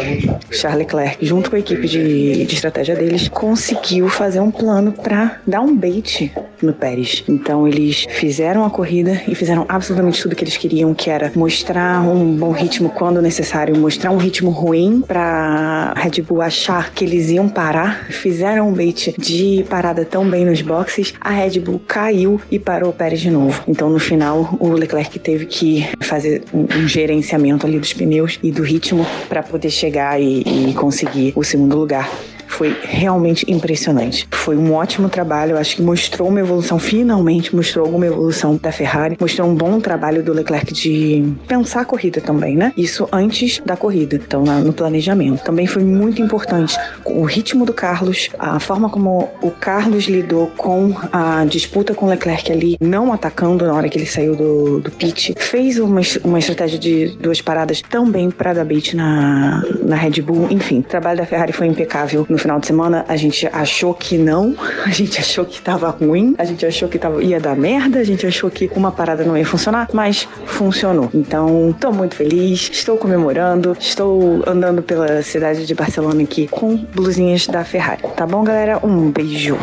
Charles 0.52 0.80
Leclerc, 0.80 1.26
junto 1.26 1.50
com 1.50 1.56
a 1.56 1.60
equipe 1.60 1.88
de, 1.88 2.46
de 2.46 2.56
estratégia 2.56 2.96
deles, 2.96 3.28
conseguiu 3.28 4.10
fazer 4.10 4.40
um 4.40 4.52
plano 4.52 4.92
pra 4.92 5.40
dar 5.46 5.62
um 5.62 5.76
bait 5.76 6.32
no 6.62 6.74
Pérez. 6.74 7.24
Então 7.28 7.68
eles 7.68 8.06
fizeram 8.10 8.66
a 8.66 8.70
corrida 8.70 9.22
e 9.28 9.36
fizeram 9.36 9.66
absolutamente 9.68 10.22
tudo 10.22 10.36
que 10.36 10.44
eles 10.44 10.58
queriam, 10.58 10.94
que 10.94 11.10
era 11.10 11.32
mostrar 11.36 12.02
um 12.02 12.36
bom 12.36 12.52
ritmo 12.52 12.90
quando 12.90 13.22
necessário, 13.22 13.76
mostrar 13.78 14.12
um 14.12 14.18
ritmo 14.18 14.50
ruim 14.50 15.04
pra 15.06 15.94
Red 15.96 16.22
Bull 16.22 16.42
achar 16.42 16.87
que 16.94 17.06
eles 17.06 17.30
iam 17.30 17.48
parar. 17.48 18.08
Fizeram 18.10 18.70
um 18.70 18.74
bait 18.74 19.14
de 19.18 19.66
parada 19.70 20.06
tão 20.06 20.30
bem 20.30 20.46
nos 20.46 20.62
boxes, 20.62 21.14
a 21.20 21.32
Red 21.32 21.60
Bull 21.60 21.82
caiu 21.88 22.40
e 22.52 22.60
parou 22.60 22.90
o 22.90 22.94
Pérez 22.94 23.20
de 23.20 23.30
novo. 23.30 23.64
Então 23.68 23.90
no 23.90 24.00
final 24.00 24.58
o 24.60 24.70
Leclerc 24.70 25.18
teve 25.20 25.46
que 25.46 25.88
fazer 26.02 26.44
um, 26.54 26.88
gerenciamento 26.88 27.66
ali 27.66 27.80
dos 27.80 27.94
pneus 27.94 28.40
e 28.42 28.52
do 28.52 28.64
ritmo 28.64 29.06
para 29.28 29.44
poder 29.44 29.70
chegar 29.70 30.20
e, 30.22 30.42
e 30.42 30.74
conseguir 30.74 31.34
o 31.36 31.44
segundo 31.44 31.78
lugar. 31.78 32.10
Foi 32.58 32.76
realmente 32.82 33.46
impressionante. 33.48 34.28
Foi 34.32 34.58
um 34.58 34.74
ótimo 34.74 35.10
trabalho, 35.10 35.58
acho 35.58 35.76
que 35.76 35.82
mostrou 35.84 36.28
uma 36.30 36.40
evolução, 36.40 36.80
finalmente 36.80 37.56
mostrou 37.56 37.86
alguma 37.86 38.08
evolução 38.08 38.56
da 38.56 38.72
Ferrari, 38.72 39.16
mostrou 39.20 39.48
um 39.48 39.54
bom 39.54 39.80
trabalho 39.80 40.24
do 40.24 40.34
Leclerc 40.34 40.74
de 40.74 41.24
pensar 41.48 41.82
a 41.82 41.86
corrida 41.86 42.20
também, 42.20 42.56
né? 42.56 42.74
Isso 42.76 43.08
antes 43.12 43.62
da 43.64 43.78
corrida, 43.78 44.16
então 44.16 44.44
no 44.44 44.74
planejamento. 44.74 45.44
Também 45.44 45.68
foi 45.68 45.84
muito 45.84 46.20
importante 46.20 46.76
o 47.06 47.24
ritmo 47.24 47.64
do 47.64 47.74
Carlos, 47.74 48.30
a 48.40 48.60
forma 48.60 48.90
como 48.90 49.30
o 49.42 49.52
Carlos 49.52 50.06
lidou 50.06 50.48
com 50.58 50.96
a 51.12 51.46
disputa 51.46 51.94
com 51.94 52.08
o 52.08 52.10
Leclerc 52.10 52.52
ali, 52.52 52.76
não 52.82 53.14
atacando 53.14 53.68
na 53.68 53.74
hora 53.74 53.88
que 53.88 54.00
ele 54.00 54.08
saiu 54.08 54.36
do, 54.36 54.80
do 54.80 54.90
pit, 54.90 55.36
fez 55.38 55.78
uma, 55.78 56.02
uma 56.24 56.40
estratégia 56.40 56.80
de 56.80 57.18
duas 57.20 57.40
paradas 57.40 57.84
também 57.84 58.32
para 58.32 58.54
dar 58.54 58.66
bait 58.66 58.96
na, 58.96 59.64
na 59.84 59.96
Red 59.96 60.22
Bull. 60.22 60.48
Enfim, 60.50 60.80
o 60.80 60.84
trabalho 60.84 61.20
da 61.20 61.26
Ferrari 61.26 61.54
foi 61.54 61.68
impecável 61.68 62.26
no 62.28 62.38
de 62.60 62.68
semana. 62.68 63.06
A 63.08 63.16
gente 63.18 63.48
achou 63.52 63.94
que 63.94 64.18
não, 64.18 64.56
a 64.86 64.90
gente 64.90 65.20
achou 65.20 65.46
que 65.46 65.62
tava 65.62 65.90
ruim, 65.90 66.36
a 66.38 66.46
gente 66.46 66.66
achou 66.66 66.88
que 66.88 66.98
tava, 66.98 67.22
ia 67.24 67.40
dar 67.40 67.56
merda, 67.56 68.00
a 68.00 68.04
gente 68.04 68.26
achou 68.26 68.50
que 68.50 68.70
uma 68.76 68.92
parada 68.92 69.24
não 69.24 69.38
ia 69.38 69.46
funcionar, 69.46 69.90
mas 69.94 70.28
funcionou. 70.46 71.10
Então, 71.14 71.76
tô 71.80 71.92
muito 71.92 72.16
feliz, 72.16 72.70
estou 72.72 72.98
comemorando, 72.98 73.76
estou 73.80 74.44
andando 74.48 74.82
pela 74.82 75.22
cidade 75.22 75.66
de 75.66 75.76
Barcelona 75.76 76.24
aqui 76.24 76.48
com 76.48 76.78
blusinhas 76.78 77.48
da 77.48 77.64
Ferrari. 77.64 78.04
Tá 78.16 78.26
bom, 78.26 78.44
galera? 78.44 78.80
Um 78.86 79.12
beijo. 79.12 79.58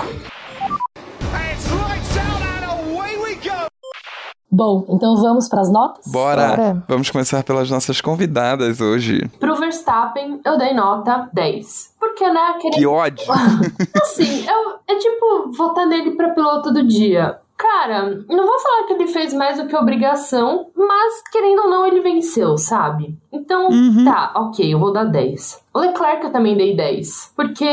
Bom, 4.54 4.86
então 4.88 5.16
vamos 5.16 5.48
pras 5.48 5.68
notas? 5.68 6.06
Bora! 6.06 6.48
Bora. 6.50 6.84
Vamos 6.86 7.10
começar 7.10 7.42
pelas 7.42 7.68
nossas 7.68 8.00
convidadas 8.00 8.80
hoje. 8.80 9.28
Pro 9.40 9.56
Verstappen, 9.56 10.40
eu 10.44 10.56
dei 10.56 10.72
nota 10.72 11.28
10. 11.32 11.94
Porque, 11.98 12.24
né, 12.30 12.54
aquele 12.54 12.76
Que 12.76 12.86
ódio! 12.86 13.26
Assim, 14.00 14.46
eu, 14.46 14.78
é 14.86 14.96
tipo 14.96 15.50
votar 15.56 15.88
nele 15.88 16.12
pra 16.12 16.28
piloto 16.28 16.72
do 16.72 16.86
dia. 16.86 17.36
Cara, 17.56 18.24
não 18.28 18.46
vou 18.46 18.58
falar 18.60 18.84
que 18.86 18.92
ele 18.92 19.08
fez 19.08 19.34
mais 19.34 19.58
do 19.58 19.66
que 19.66 19.74
obrigação, 19.74 20.66
mas 20.76 21.22
querendo 21.32 21.62
ou 21.62 21.70
não, 21.70 21.84
ele 21.84 22.00
venceu, 22.00 22.56
sabe? 22.56 23.18
Então, 23.32 23.68
tá, 24.04 24.34
ok, 24.36 24.72
eu 24.72 24.78
vou 24.78 24.92
dar 24.92 25.04
10. 25.04 25.63
O 25.74 25.80
Leclerc 25.80 26.24
eu 26.24 26.30
também 26.30 26.56
dei 26.56 26.76
10, 26.76 27.32
porque 27.34 27.66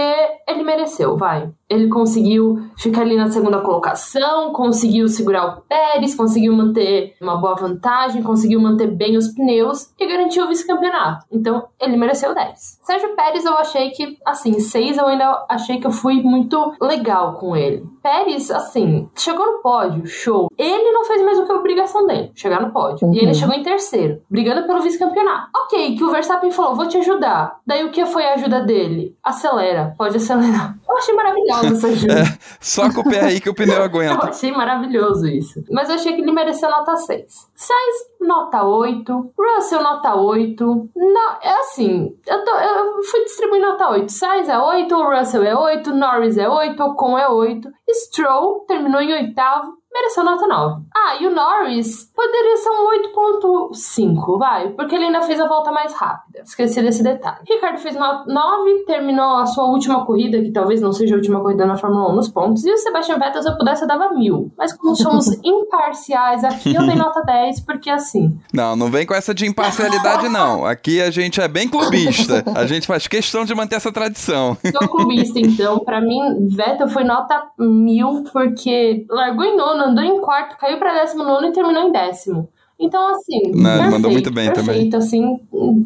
ele 0.47 0.64
mereceu, 0.64 1.16
vai. 1.16 1.52
Ele 1.70 1.88
conseguiu 1.88 2.60
ficar 2.76 3.02
ali 3.02 3.16
na 3.16 3.30
segunda 3.30 3.62
colocação, 3.62 4.52
conseguiu 4.52 5.08
segurar 5.08 5.45
o 5.45 5.62
Pérez, 5.62 6.16
conseguiu 6.16 6.52
manter 6.54 7.16
uma 7.22 7.38
boa 7.38 7.56
vantagem, 7.56 8.24
conseguiu 8.24 8.60
manter 8.60 8.88
bem 8.88 9.16
os 9.16 9.30
pneus 9.30 9.93
e 9.97 10.06
garantiu 10.06 10.43
o 10.43 10.47
vice-campeonato. 10.47 11.26
Então, 11.32 11.68
ele 11.80 11.95
mereceu 11.95 12.34
10. 12.34 12.80
Sérgio 12.82 13.16
Pérez, 13.16 13.45
eu 13.45 13.56
achei 13.56 13.91
que, 13.91 14.18
assim, 14.26 14.60
6 14.60 14.97
eu 14.97 15.06
ainda 15.06 15.45
achei 15.47 15.80
que 15.80 15.88
eu 15.88 15.91
fui 15.91 16.22
muito 16.24 16.74
legal 16.82 17.36
com 17.36 17.56
ele. 17.56 17.86
Pérez, 18.02 18.49
assim, 18.49 19.08
chegou 19.16 19.45
no 19.45 19.60
pódio, 19.60 20.08
show. 20.08 20.49
Ele 20.58 20.91
não 20.91 21.06
fez 21.06 21.22
mais 21.24 21.39
do 21.39 21.45
que 21.45 21.52
a 21.52 21.56
obrigação 21.56 22.06
dele, 22.08 22.32
chegar 22.36 22.62
no 22.62 22.74
pódio. 22.74 23.08
Uhum. 23.08 23.14
E 23.14 23.20
ele 23.20 23.34
chegou 23.34 23.56
em 23.56 23.64
terceiro, 23.64 24.22
brigando 24.30 24.66
pelo 24.66 24.82
vice-campeonato. 24.82 25.52
Ok, 25.56 25.95
que 25.95 26.04
o 26.04 26.10
Verstappen 26.10 26.52
falou, 26.52 26.76
vou 26.76 26.88
te 26.88 26.97
ajudar. 26.97 27.60
Daí 27.66 27.86
o 27.86 27.91
que 27.92 28.06
foi 28.06 28.26
a 28.26 28.34
ajuda 28.34 28.62
dele? 28.62 29.16
Acelera, 29.24 29.94
pode 29.98 30.18
acelerar. 30.18 30.76
Eu 30.89 30.98
achei 30.98 31.16
maravilhosa 31.16 31.68
essa 31.68 31.88
ajuda. 31.88 32.24
Só 32.60 32.92
com 32.94 33.00
o 33.02 33.10
pé 33.10 33.22
aí 33.26 33.39
que 33.39 33.50
o 33.50 33.56
pneu 33.56 33.78
Eu 33.80 33.84
aguenta. 33.84 34.28
achei 34.30 34.52
maravilhoso 34.52 35.26
isso. 35.28 35.64
Mas 35.72 35.88
eu 35.89 35.96
achei 35.96 36.14
que 36.14 36.22
ele 36.22 36.32
mereceu 36.34 36.70
nota 36.70 36.96
6. 36.98 37.24
Sainz, 37.56 37.96
nota 38.20 38.64
8. 38.64 39.34
Russell, 39.39 39.82
nota 39.82 40.16
8. 40.16 40.89
Não, 40.96 41.32
é 41.42 41.54
assim, 41.62 42.14
eu, 42.28 42.44
tô- 42.44 42.52
eu 42.60 43.04
fui 43.04 43.24
distribuir 43.24 43.62
nota 43.62 43.89
8. 43.89 44.12
Sainz 44.12 44.50
é 44.50 44.58
8, 44.60 44.94
o 44.96 45.18
Russell 45.18 45.44
é 45.44 45.56
8, 45.56 45.94
Norris 45.96 46.38
é 46.38 46.48
8, 46.50 46.84
Ocon 46.84 47.18
é 47.18 47.28
8. 47.30 47.70
Stroll 47.89 48.66
terminou 48.68 49.02
em 49.02 49.14
oitavo. 49.14 49.72
Mereceu 49.94 50.24
nota 50.24 50.48
9. 50.48 50.84
Ah, 50.96 51.16
e 51.20 51.28
o 51.28 51.36
Norris 51.36 52.10
poderia 52.16 52.56
ser 52.58 52.70
um 52.70 53.72
8.5, 53.72 54.39
vai. 54.39 54.70
Porque 54.70 54.96
ele 54.96 55.06
ainda 55.06 55.22
fez 55.22 55.39
a 55.39 55.48
volta 55.48 55.72
mais 55.72 55.94
rápida. 55.94 56.42
Esqueci 56.44 56.82
desse 56.82 57.04
detalhe. 57.04 57.39
Ricardo 57.48 57.78
fez 57.78 57.96
nota 57.96 58.32
9, 58.32 58.86
terminou 58.86 59.38
a 59.38 59.46
sua 59.46 59.66
última 59.66 60.06
corrida, 60.06 60.42
que 60.42 60.52
talvez 60.52 60.82
não 60.82 60.94
seja 60.94 61.16
a 61.16 61.18
última 61.18 61.42
corrida 61.42 61.66
na 61.66 61.76
Fórmula 61.76 62.10
1 62.12 62.16
nos 62.16 62.30
pontos. 62.30 62.66
E 62.66 62.72
o 62.72 62.78
Sebastian 62.78 63.18
Vettel, 63.18 63.42
se 63.42 63.50
eu 63.50 63.58
pudesse, 63.58 63.84
eu 63.84 63.88
dava 63.88 64.14
mil. 64.14 64.52
Mas 64.58 64.72
como 64.74 64.96
somos 64.96 65.28
imparciais 65.44 66.44
aqui, 66.44 66.74
eu 66.74 66.86
dei 66.86 66.96
nota 66.96 67.22
10, 67.22 67.60
porque 67.62 67.89
assim. 67.89 68.39
Não, 68.54 68.76
não 68.76 68.89
vem 68.89 69.06
com 69.06 69.14
essa 69.14 69.34
de 69.34 69.46
imparcialidade, 69.46 70.30
não. 70.30 70.66
Aqui 70.66 71.02
a 71.02 71.12
gente 71.12 71.42
é 71.42 71.48
bem 71.48 71.68
clubista. 71.68 72.44
A 72.56 72.66
gente 72.66 72.88
faz 72.88 73.08
questão 73.08 73.44
de 73.44 73.54
manter 73.54 73.76
essa 73.76 73.92
tradição. 73.92 74.58
Sou 74.72 74.88
clubista, 74.88 75.39
então. 75.39 75.80
Pra 75.80 76.00
mim, 76.00 76.48
Vettel 76.48 76.88
foi 76.88 77.04
nota 77.04 77.44
mil, 77.58 78.24
porque 78.32 79.06
largou 79.10 79.44
em 79.44 79.58
nono, 79.58 79.81
andou 79.82 80.04
em 80.04 80.20
quarto, 80.22 80.58
caiu 80.58 80.78
pra 80.80 80.94
décimo 80.94 81.24
nono 81.24 81.48
e 81.48 81.52
terminou 81.52 81.84
em 81.84 81.92
décimo. 81.92 82.50
Então, 82.82 83.10
assim. 83.10 83.52
Não, 83.54 83.60
ele 83.60 83.62
perfeito, 83.62 83.92
mandou 83.92 84.12
muito 84.12 84.34
bem 84.34 84.52
perfeito, 84.52 84.90
também. 84.90 84.96
assim. 84.96 85.40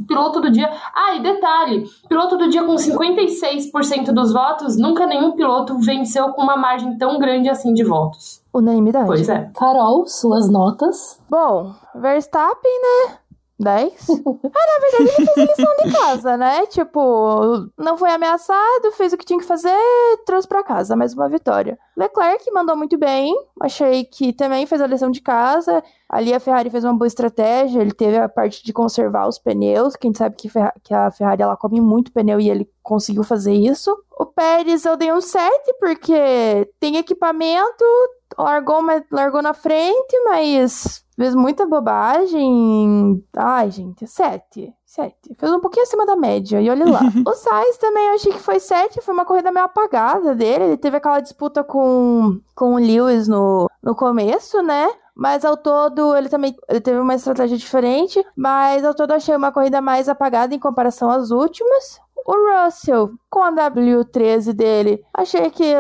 Piloto 0.07 0.39
do 0.39 0.49
dia. 0.49 0.71
Ah, 0.93 1.15
e 1.15 1.21
detalhe: 1.21 1.83
piloto 2.07 2.37
do 2.37 2.49
dia 2.49 2.63
com 2.63 2.75
56% 2.75 4.13
dos 4.13 4.31
votos, 4.31 4.77
nunca 4.77 5.05
nenhum 5.05 5.33
piloto 5.33 5.77
venceu 5.79 6.29
com 6.29 6.41
uma 6.41 6.55
margem 6.55 6.97
tão 6.97 7.19
grande 7.19 7.49
assim 7.49 7.73
de 7.73 7.83
votos. 7.83 8.41
Unanimidade. 8.53 9.07
Pois 9.07 9.27
é. 9.27 9.51
Carol, 9.53 10.07
suas 10.07 10.49
notas. 10.49 11.19
Bom, 11.29 11.73
Verstappen, 11.93 12.71
né? 12.71 13.17
10. 13.59 14.07
ah, 14.09 14.13
na 14.13 14.79
verdade, 14.81 14.95
ele 14.99 15.11
fez 15.11 15.29
a 15.29 15.41
lição 15.41 15.75
de 15.83 15.91
casa, 15.91 16.37
né? 16.37 16.65
Tipo, 16.67 17.69
não 17.77 17.97
foi 17.97 18.11
ameaçado, 18.11 18.91
fez 18.93 19.13
o 19.13 19.17
que 19.17 19.25
tinha 19.25 19.39
que 19.39 19.45
fazer, 19.45 19.77
trouxe 20.25 20.47
pra 20.47 20.63
casa 20.63 20.95
mais 20.95 21.13
uma 21.13 21.29
vitória. 21.29 21.77
Leclerc 21.95 22.51
mandou 22.51 22.75
muito 22.75 22.97
bem, 22.97 23.33
achei 23.61 24.03
que 24.03 24.33
também 24.33 24.65
fez 24.65 24.81
a 24.81 24.87
lição 24.87 25.09
de 25.09 25.21
casa. 25.21 25.83
Ali 26.09 26.33
a 26.33 26.39
Ferrari 26.39 26.69
fez 26.69 26.83
uma 26.83 26.93
boa 26.93 27.07
estratégia, 27.07 27.81
ele 27.81 27.93
teve 27.93 28.17
a 28.17 28.29
parte 28.29 28.63
de 28.63 28.71
conservar 28.71 29.27
os 29.27 29.39
pneus, 29.39 29.95
que 29.95 30.05
a 30.05 30.09
gente 30.09 30.17
sabe 30.17 30.35
que, 30.35 30.49
que 30.83 30.93
a 30.93 31.09
Ferrari 31.09 31.41
ela 31.41 31.57
come 31.57 31.81
muito 31.81 32.11
pneu 32.11 32.39
e 32.39 32.49
ele 32.49 32.69
conseguiu 32.83 33.23
fazer 33.23 33.53
isso. 33.53 33.95
O 34.19 34.25
Pérez 34.25 34.85
eu 34.85 34.95
dei 34.95 35.11
um 35.11 35.21
7, 35.21 35.73
porque 35.79 36.69
tem 36.79 36.97
equipamento, 36.97 37.83
largou, 38.37 38.81
mas 38.81 39.03
largou 39.11 39.41
na 39.41 39.53
frente, 39.53 40.19
mas 40.25 41.03
fez 41.15 41.33
muita 41.33 41.65
bobagem. 41.65 43.23
Ai, 43.35 43.71
gente, 43.71 44.05
7. 44.07 44.73
7. 44.85 45.35
Fez 45.37 45.51
um 45.51 45.59
pouquinho 45.59 45.83
acima 45.83 46.05
da 46.05 46.15
média, 46.15 46.61
e 46.61 46.69
olha 46.69 46.89
lá. 46.89 47.01
o 47.27 47.33
Sainz 47.33 47.77
também 47.77 48.05
eu 48.07 48.13
achei 48.13 48.31
que 48.31 48.39
foi 48.39 48.59
7, 48.59 49.01
foi 49.01 49.13
uma 49.13 49.25
corrida 49.25 49.51
meio 49.51 49.65
apagada 49.65 50.33
dele. 50.33 50.65
Ele 50.65 50.77
teve 50.77 50.97
aquela 50.97 51.19
disputa 51.19 51.63
com, 51.63 52.39
com 52.55 52.75
o 52.75 52.79
Lewis 52.79 53.27
no, 53.27 53.69
no 53.83 53.95
começo, 53.95 54.61
né? 54.61 54.89
Mas 55.15 55.45
ao 55.45 55.55
todo, 55.55 56.15
ele 56.15 56.27
também 56.27 56.55
ele 56.69 56.81
teve 56.81 56.99
uma 56.99 57.15
estratégia 57.15 57.57
diferente. 57.57 58.25
Mas 58.35 58.83
ao 58.83 58.93
todo, 58.93 59.11
eu 59.11 59.17
achei 59.17 59.35
uma 59.35 59.51
corrida 59.51 59.81
mais 59.81 60.09
apagada 60.09 60.53
em 60.53 60.59
comparação 60.59 61.09
às 61.09 61.31
últimas. 61.31 61.99
O 62.25 62.65
Russell, 62.65 63.11
com 63.29 63.43
a 63.43 63.51
W13 63.51 64.51
dele, 64.51 65.03
achei 65.13 65.49
que 65.51 65.75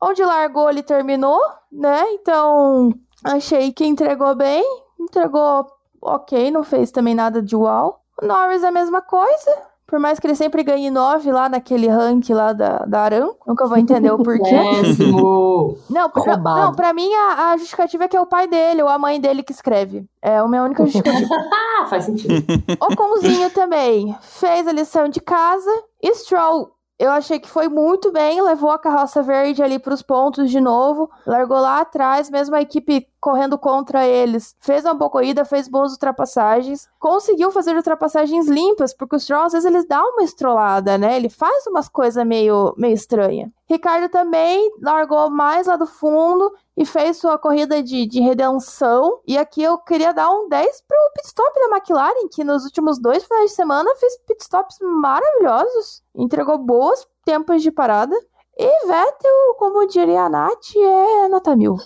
onde 0.00 0.22
largou 0.24 0.68
ele 0.70 0.82
terminou, 0.82 1.40
né? 1.70 2.04
Então, 2.12 2.92
achei 3.24 3.72
que 3.72 3.84
entregou 3.84 4.34
bem, 4.34 4.64
entregou 4.98 5.66
ok, 6.00 6.50
não 6.50 6.62
fez 6.64 6.90
também 6.90 7.14
nada 7.14 7.42
de 7.42 7.56
uau. 7.56 8.00
O 8.20 8.26
Norris 8.26 8.64
a 8.64 8.70
mesma 8.70 9.00
coisa, 9.00 9.56
por 9.86 9.98
mais 9.98 10.18
que 10.18 10.26
ele 10.26 10.34
sempre 10.34 10.62
ganhe 10.62 10.90
9 10.90 11.30
lá 11.32 11.48
naquele 11.48 11.88
rank 11.88 12.28
lá 12.30 12.52
da, 12.52 12.78
da 12.78 13.00
Aran, 13.00 13.30
nunca 13.46 13.66
vou 13.66 13.78
entender 13.78 14.10
o 14.12 14.18
porquê. 14.18 14.42
Péssimo. 14.82 15.78
Não, 15.90 16.08
pra, 16.08 16.36
não, 16.36 16.72
pra 16.72 16.92
mim 16.92 17.12
a, 17.12 17.50
a 17.50 17.56
justificativa 17.56 18.04
é 18.04 18.08
que 18.08 18.16
é 18.16 18.20
o 18.20 18.26
pai 18.26 18.46
dele 18.46 18.82
ou 18.82 18.88
a 18.88 18.98
mãe 18.98 19.20
dele 19.20 19.42
que 19.42 19.52
escreve. 19.52 20.06
É 20.22 20.38
a 20.38 20.46
minha 20.46 20.62
única 20.62 20.84
justificativa. 20.84 21.28
Ah, 21.80 21.86
faz 21.86 22.04
sentido. 22.04 22.34
o 22.80 22.96
Conzinho 22.96 23.50
também 23.50 24.16
fez 24.20 24.66
a 24.66 24.72
lição 24.72 25.08
de 25.08 25.20
casa. 25.20 25.70
Stroll, 26.12 26.72
eu 26.98 27.10
achei 27.12 27.38
que 27.38 27.48
foi 27.48 27.68
muito 27.68 28.10
bem, 28.10 28.42
levou 28.42 28.70
a 28.70 28.78
carroça 28.78 29.22
verde 29.22 29.62
ali 29.62 29.78
pros 29.78 30.02
pontos 30.02 30.50
de 30.50 30.60
novo, 30.60 31.08
largou 31.24 31.60
lá 31.60 31.80
atrás, 31.80 32.28
mesmo 32.28 32.56
a 32.56 32.60
equipe 32.60 33.06
correndo 33.20 33.58
contra 33.58 34.06
eles. 34.06 34.56
Fez 34.60 34.84
uma 34.84 34.94
boa 34.94 35.10
corrida, 35.10 35.44
fez 35.44 35.68
boas 35.68 35.92
ultrapassagens, 35.92 36.88
conseguiu 36.98 37.50
fazer 37.50 37.76
ultrapassagens 37.76 38.48
limpas, 38.48 38.94
porque 38.94 39.16
o 39.16 39.20
Stroll 39.20 39.44
às 39.44 39.52
vezes 39.52 39.66
ele 39.66 39.86
dá 39.86 40.02
uma 40.02 40.22
estrolada, 40.22 40.96
né? 40.96 41.16
Ele 41.16 41.28
faz 41.28 41.66
umas 41.66 41.88
coisas 41.88 42.24
meio, 42.24 42.74
meio 42.76 42.94
estranhas. 42.94 43.50
Ricardo 43.68 44.08
também 44.08 44.72
largou 44.80 45.28
mais 45.28 45.66
lá 45.66 45.76
do 45.76 45.86
fundo 45.86 46.50
e 46.74 46.86
fez 46.86 47.18
sua 47.18 47.36
corrida 47.36 47.82
de, 47.82 48.06
de 48.06 48.20
redenção. 48.20 49.20
E 49.26 49.36
aqui 49.36 49.62
eu 49.62 49.76
queria 49.76 50.14
dar 50.14 50.30
um 50.30 50.48
10 50.48 50.82
pro 50.88 50.96
pit 51.14 51.26
stop 51.26 51.52
da 51.54 51.76
McLaren, 51.76 52.28
que 52.32 52.42
nos 52.42 52.64
últimos 52.64 52.98
dois 52.98 53.24
finais 53.24 53.50
de 53.50 53.56
semana 53.56 53.94
fez 53.96 54.16
pit 54.26 54.42
stops 54.42 54.78
maravilhosos, 54.80 56.02
entregou 56.14 56.56
boas 56.56 57.06
tempos 57.26 57.62
de 57.62 57.70
parada. 57.70 58.16
E 58.60 58.86
Vettel, 58.88 59.54
como 59.56 59.86
diria 59.86 60.22
a 60.22 60.28
Nath, 60.28 60.74
é 60.76 61.28
nota 61.28 61.54
mil. 61.54 61.76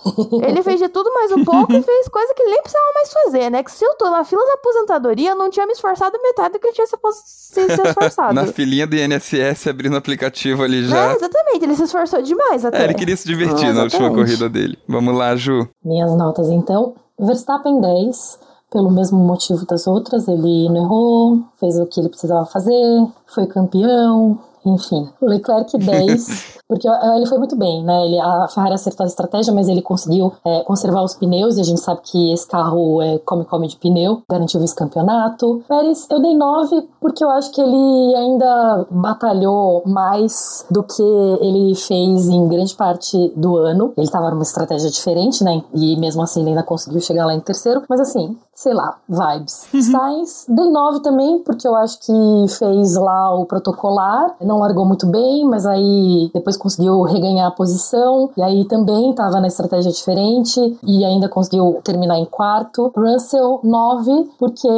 Ele 0.42 0.62
fez 0.62 0.80
de 0.80 0.88
tudo 0.88 1.12
mais 1.12 1.30
um 1.30 1.44
pouco 1.44 1.70
e 1.70 1.82
fez 1.82 2.08
coisa 2.08 2.32
que 2.34 2.42
ele 2.42 2.52
nem 2.52 2.62
precisava 2.62 2.86
mais 2.94 3.12
fazer, 3.12 3.50
né? 3.50 3.62
Que 3.62 3.70
se 3.70 3.84
eu 3.84 3.94
tô 3.96 4.08
na 4.08 4.24
fila 4.24 4.42
da 4.46 4.54
aposentadoria, 4.54 5.30
eu 5.30 5.36
não 5.36 5.50
tinha 5.50 5.66
me 5.66 5.72
esforçado 5.72 6.16
metade 6.22 6.54
do 6.54 6.58
que 6.58 6.68
ele 6.68 6.74
tinha 6.74 6.86
se, 6.86 6.96
se, 7.24 7.76
se 7.76 7.82
esforçado. 7.88 8.32
Na 8.32 8.46
filinha 8.46 8.86
do 8.86 8.96
INSS 8.96 9.66
abrindo 9.68 9.92
o 9.92 9.98
aplicativo 9.98 10.62
ali 10.62 10.78
É, 10.84 10.88
já. 10.88 11.12
exatamente, 11.12 11.62
ele 11.62 11.76
se 11.76 11.82
esforçou 11.84 12.22
demais 12.22 12.64
até. 12.64 12.80
É, 12.80 12.84
ele 12.84 12.94
queria 12.94 13.16
se 13.18 13.26
divertir 13.28 13.66
Ah, 13.68 13.72
na 13.74 13.82
última 13.82 14.08
corrida 14.10 14.48
dele. 14.48 14.78
Vamos 14.88 15.14
lá, 15.14 15.36
Ju. 15.36 15.68
Minhas 15.84 16.16
notas, 16.16 16.48
então. 16.48 16.94
Verstappen 17.18 17.82
10, 17.82 18.38
pelo 18.70 18.90
mesmo 18.90 19.18
motivo 19.18 19.66
das 19.66 19.86
outras. 19.86 20.26
Ele 20.26 20.70
não 20.70 20.84
errou, 20.84 21.38
fez 21.60 21.78
o 21.78 21.84
que 21.84 22.00
ele 22.00 22.08
precisava 22.08 22.46
fazer, 22.46 22.72
foi 23.26 23.46
campeão, 23.46 24.38
enfim. 24.64 25.08
Leclerc 25.20 25.76
10, 25.76 26.60
porque 26.72 26.88
ele 26.88 27.26
foi 27.26 27.36
muito 27.36 27.54
bem, 27.54 27.84
né? 27.84 28.06
Ele, 28.06 28.18
a 28.18 28.48
Ferrari 28.48 28.72
acertou 28.72 29.04
a 29.04 29.06
estratégia, 29.06 29.52
mas 29.52 29.68
ele 29.68 29.82
conseguiu 29.82 30.32
é, 30.42 30.62
conservar 30.62 31.02
os 31.02 31.14
pneus, 31.14 31.58
e 31.58 31.60
a 31.60 31.64
gente 31.64 31.80
sabe 31.82 32.00
que 32.02 32.32
esse 32.32 32.48
carro 32.48 33.02
é 33.02 33.18
come-come 33.18 33.68
de 33.68 33.76
pneu, 33.76 34.22
garantiu 34.26 34.58
o 34.58 34.62
vice-campeonato. 34.62 35.62
Pérez, 35.68 36.06
eu 36.10 36.18
dei 36.22 36.34
9, 36.34 36.88
porque 36.98 37.22
eu 37.22 37.28
acho 37.28 37.52
que 37.52 37.60
ele 37.60 38.14
ainda 38.16 38.86
batalhou 38.90 39.82
mais 39.84 40.64
do 40.70 40.82
que 40.82 41.02
ele 41.42 41.74
fez 41.74 42.30
em 42.30 42.48
grande 42.48 42.74
parte 42.74 43.30
do 43.36 43.58
ano. 43.58 43.92
Ele 43.94 44.06
estava 44.06 44.30
numa 44.30 44.42
estratégia 44.42 44.90
diferente, 44.90 45.44
né? 45.44 45.62
E 45.74 45.94
mesmo 45.98 46.22
assim 46.22 46.40
ele 46.40 46.50
ainda 46.50 46.62
conseguiu 46.62 47.00
chegar 47.02 47.26
lá 47.26 47.34
em 47.34 47.40
terceiro. 47.40 47.82
Mas 47.86 48.00
assim, 48.00 48.34
sei 48.54 48.72
lá, 48.72 48.96
vibes. 49.06 49.66
Sainz, 49.90 50.46
dei 50.48 50.70
9 50.70 51.00
também, 51.00 51.40
porque 51.40 51.68
eu 51.68 51.74
acho 51.74 51.98
que 52.00 52.46
fez 52.58 52.96
lá 52.96 53.34
o 53.34 53.44
protocolar. 53.44 54.36
Não 54.40 54.58
largou 54.58 54.86
muito 54.86 55.06
bem, 55.06 55.44
mas 55.44 55.66
aí 55.66 56.30
depois 56.32 56.56
conseguiu 56.62 57.02
reganhar 57.02 57.48
a 57.48 57.50
posição. 57.50 58.30
E 58.36 58.42
aí 58.42 58.64
também 58.64 59.10
estava 59.10 59.40
na 59.40 59.48
estratégia 59.48 59.90
diferente 59.90 60.78
e 60.84 61.04
ainda 61.04 61.28
conseguiu 61.28 61.80
terminar 61.82 62.18
em 62.18 62.24
quarto. 62.24 62.92
Russell, 62.96 63.60
9, 63.64 64.30
porque 64.38 64.68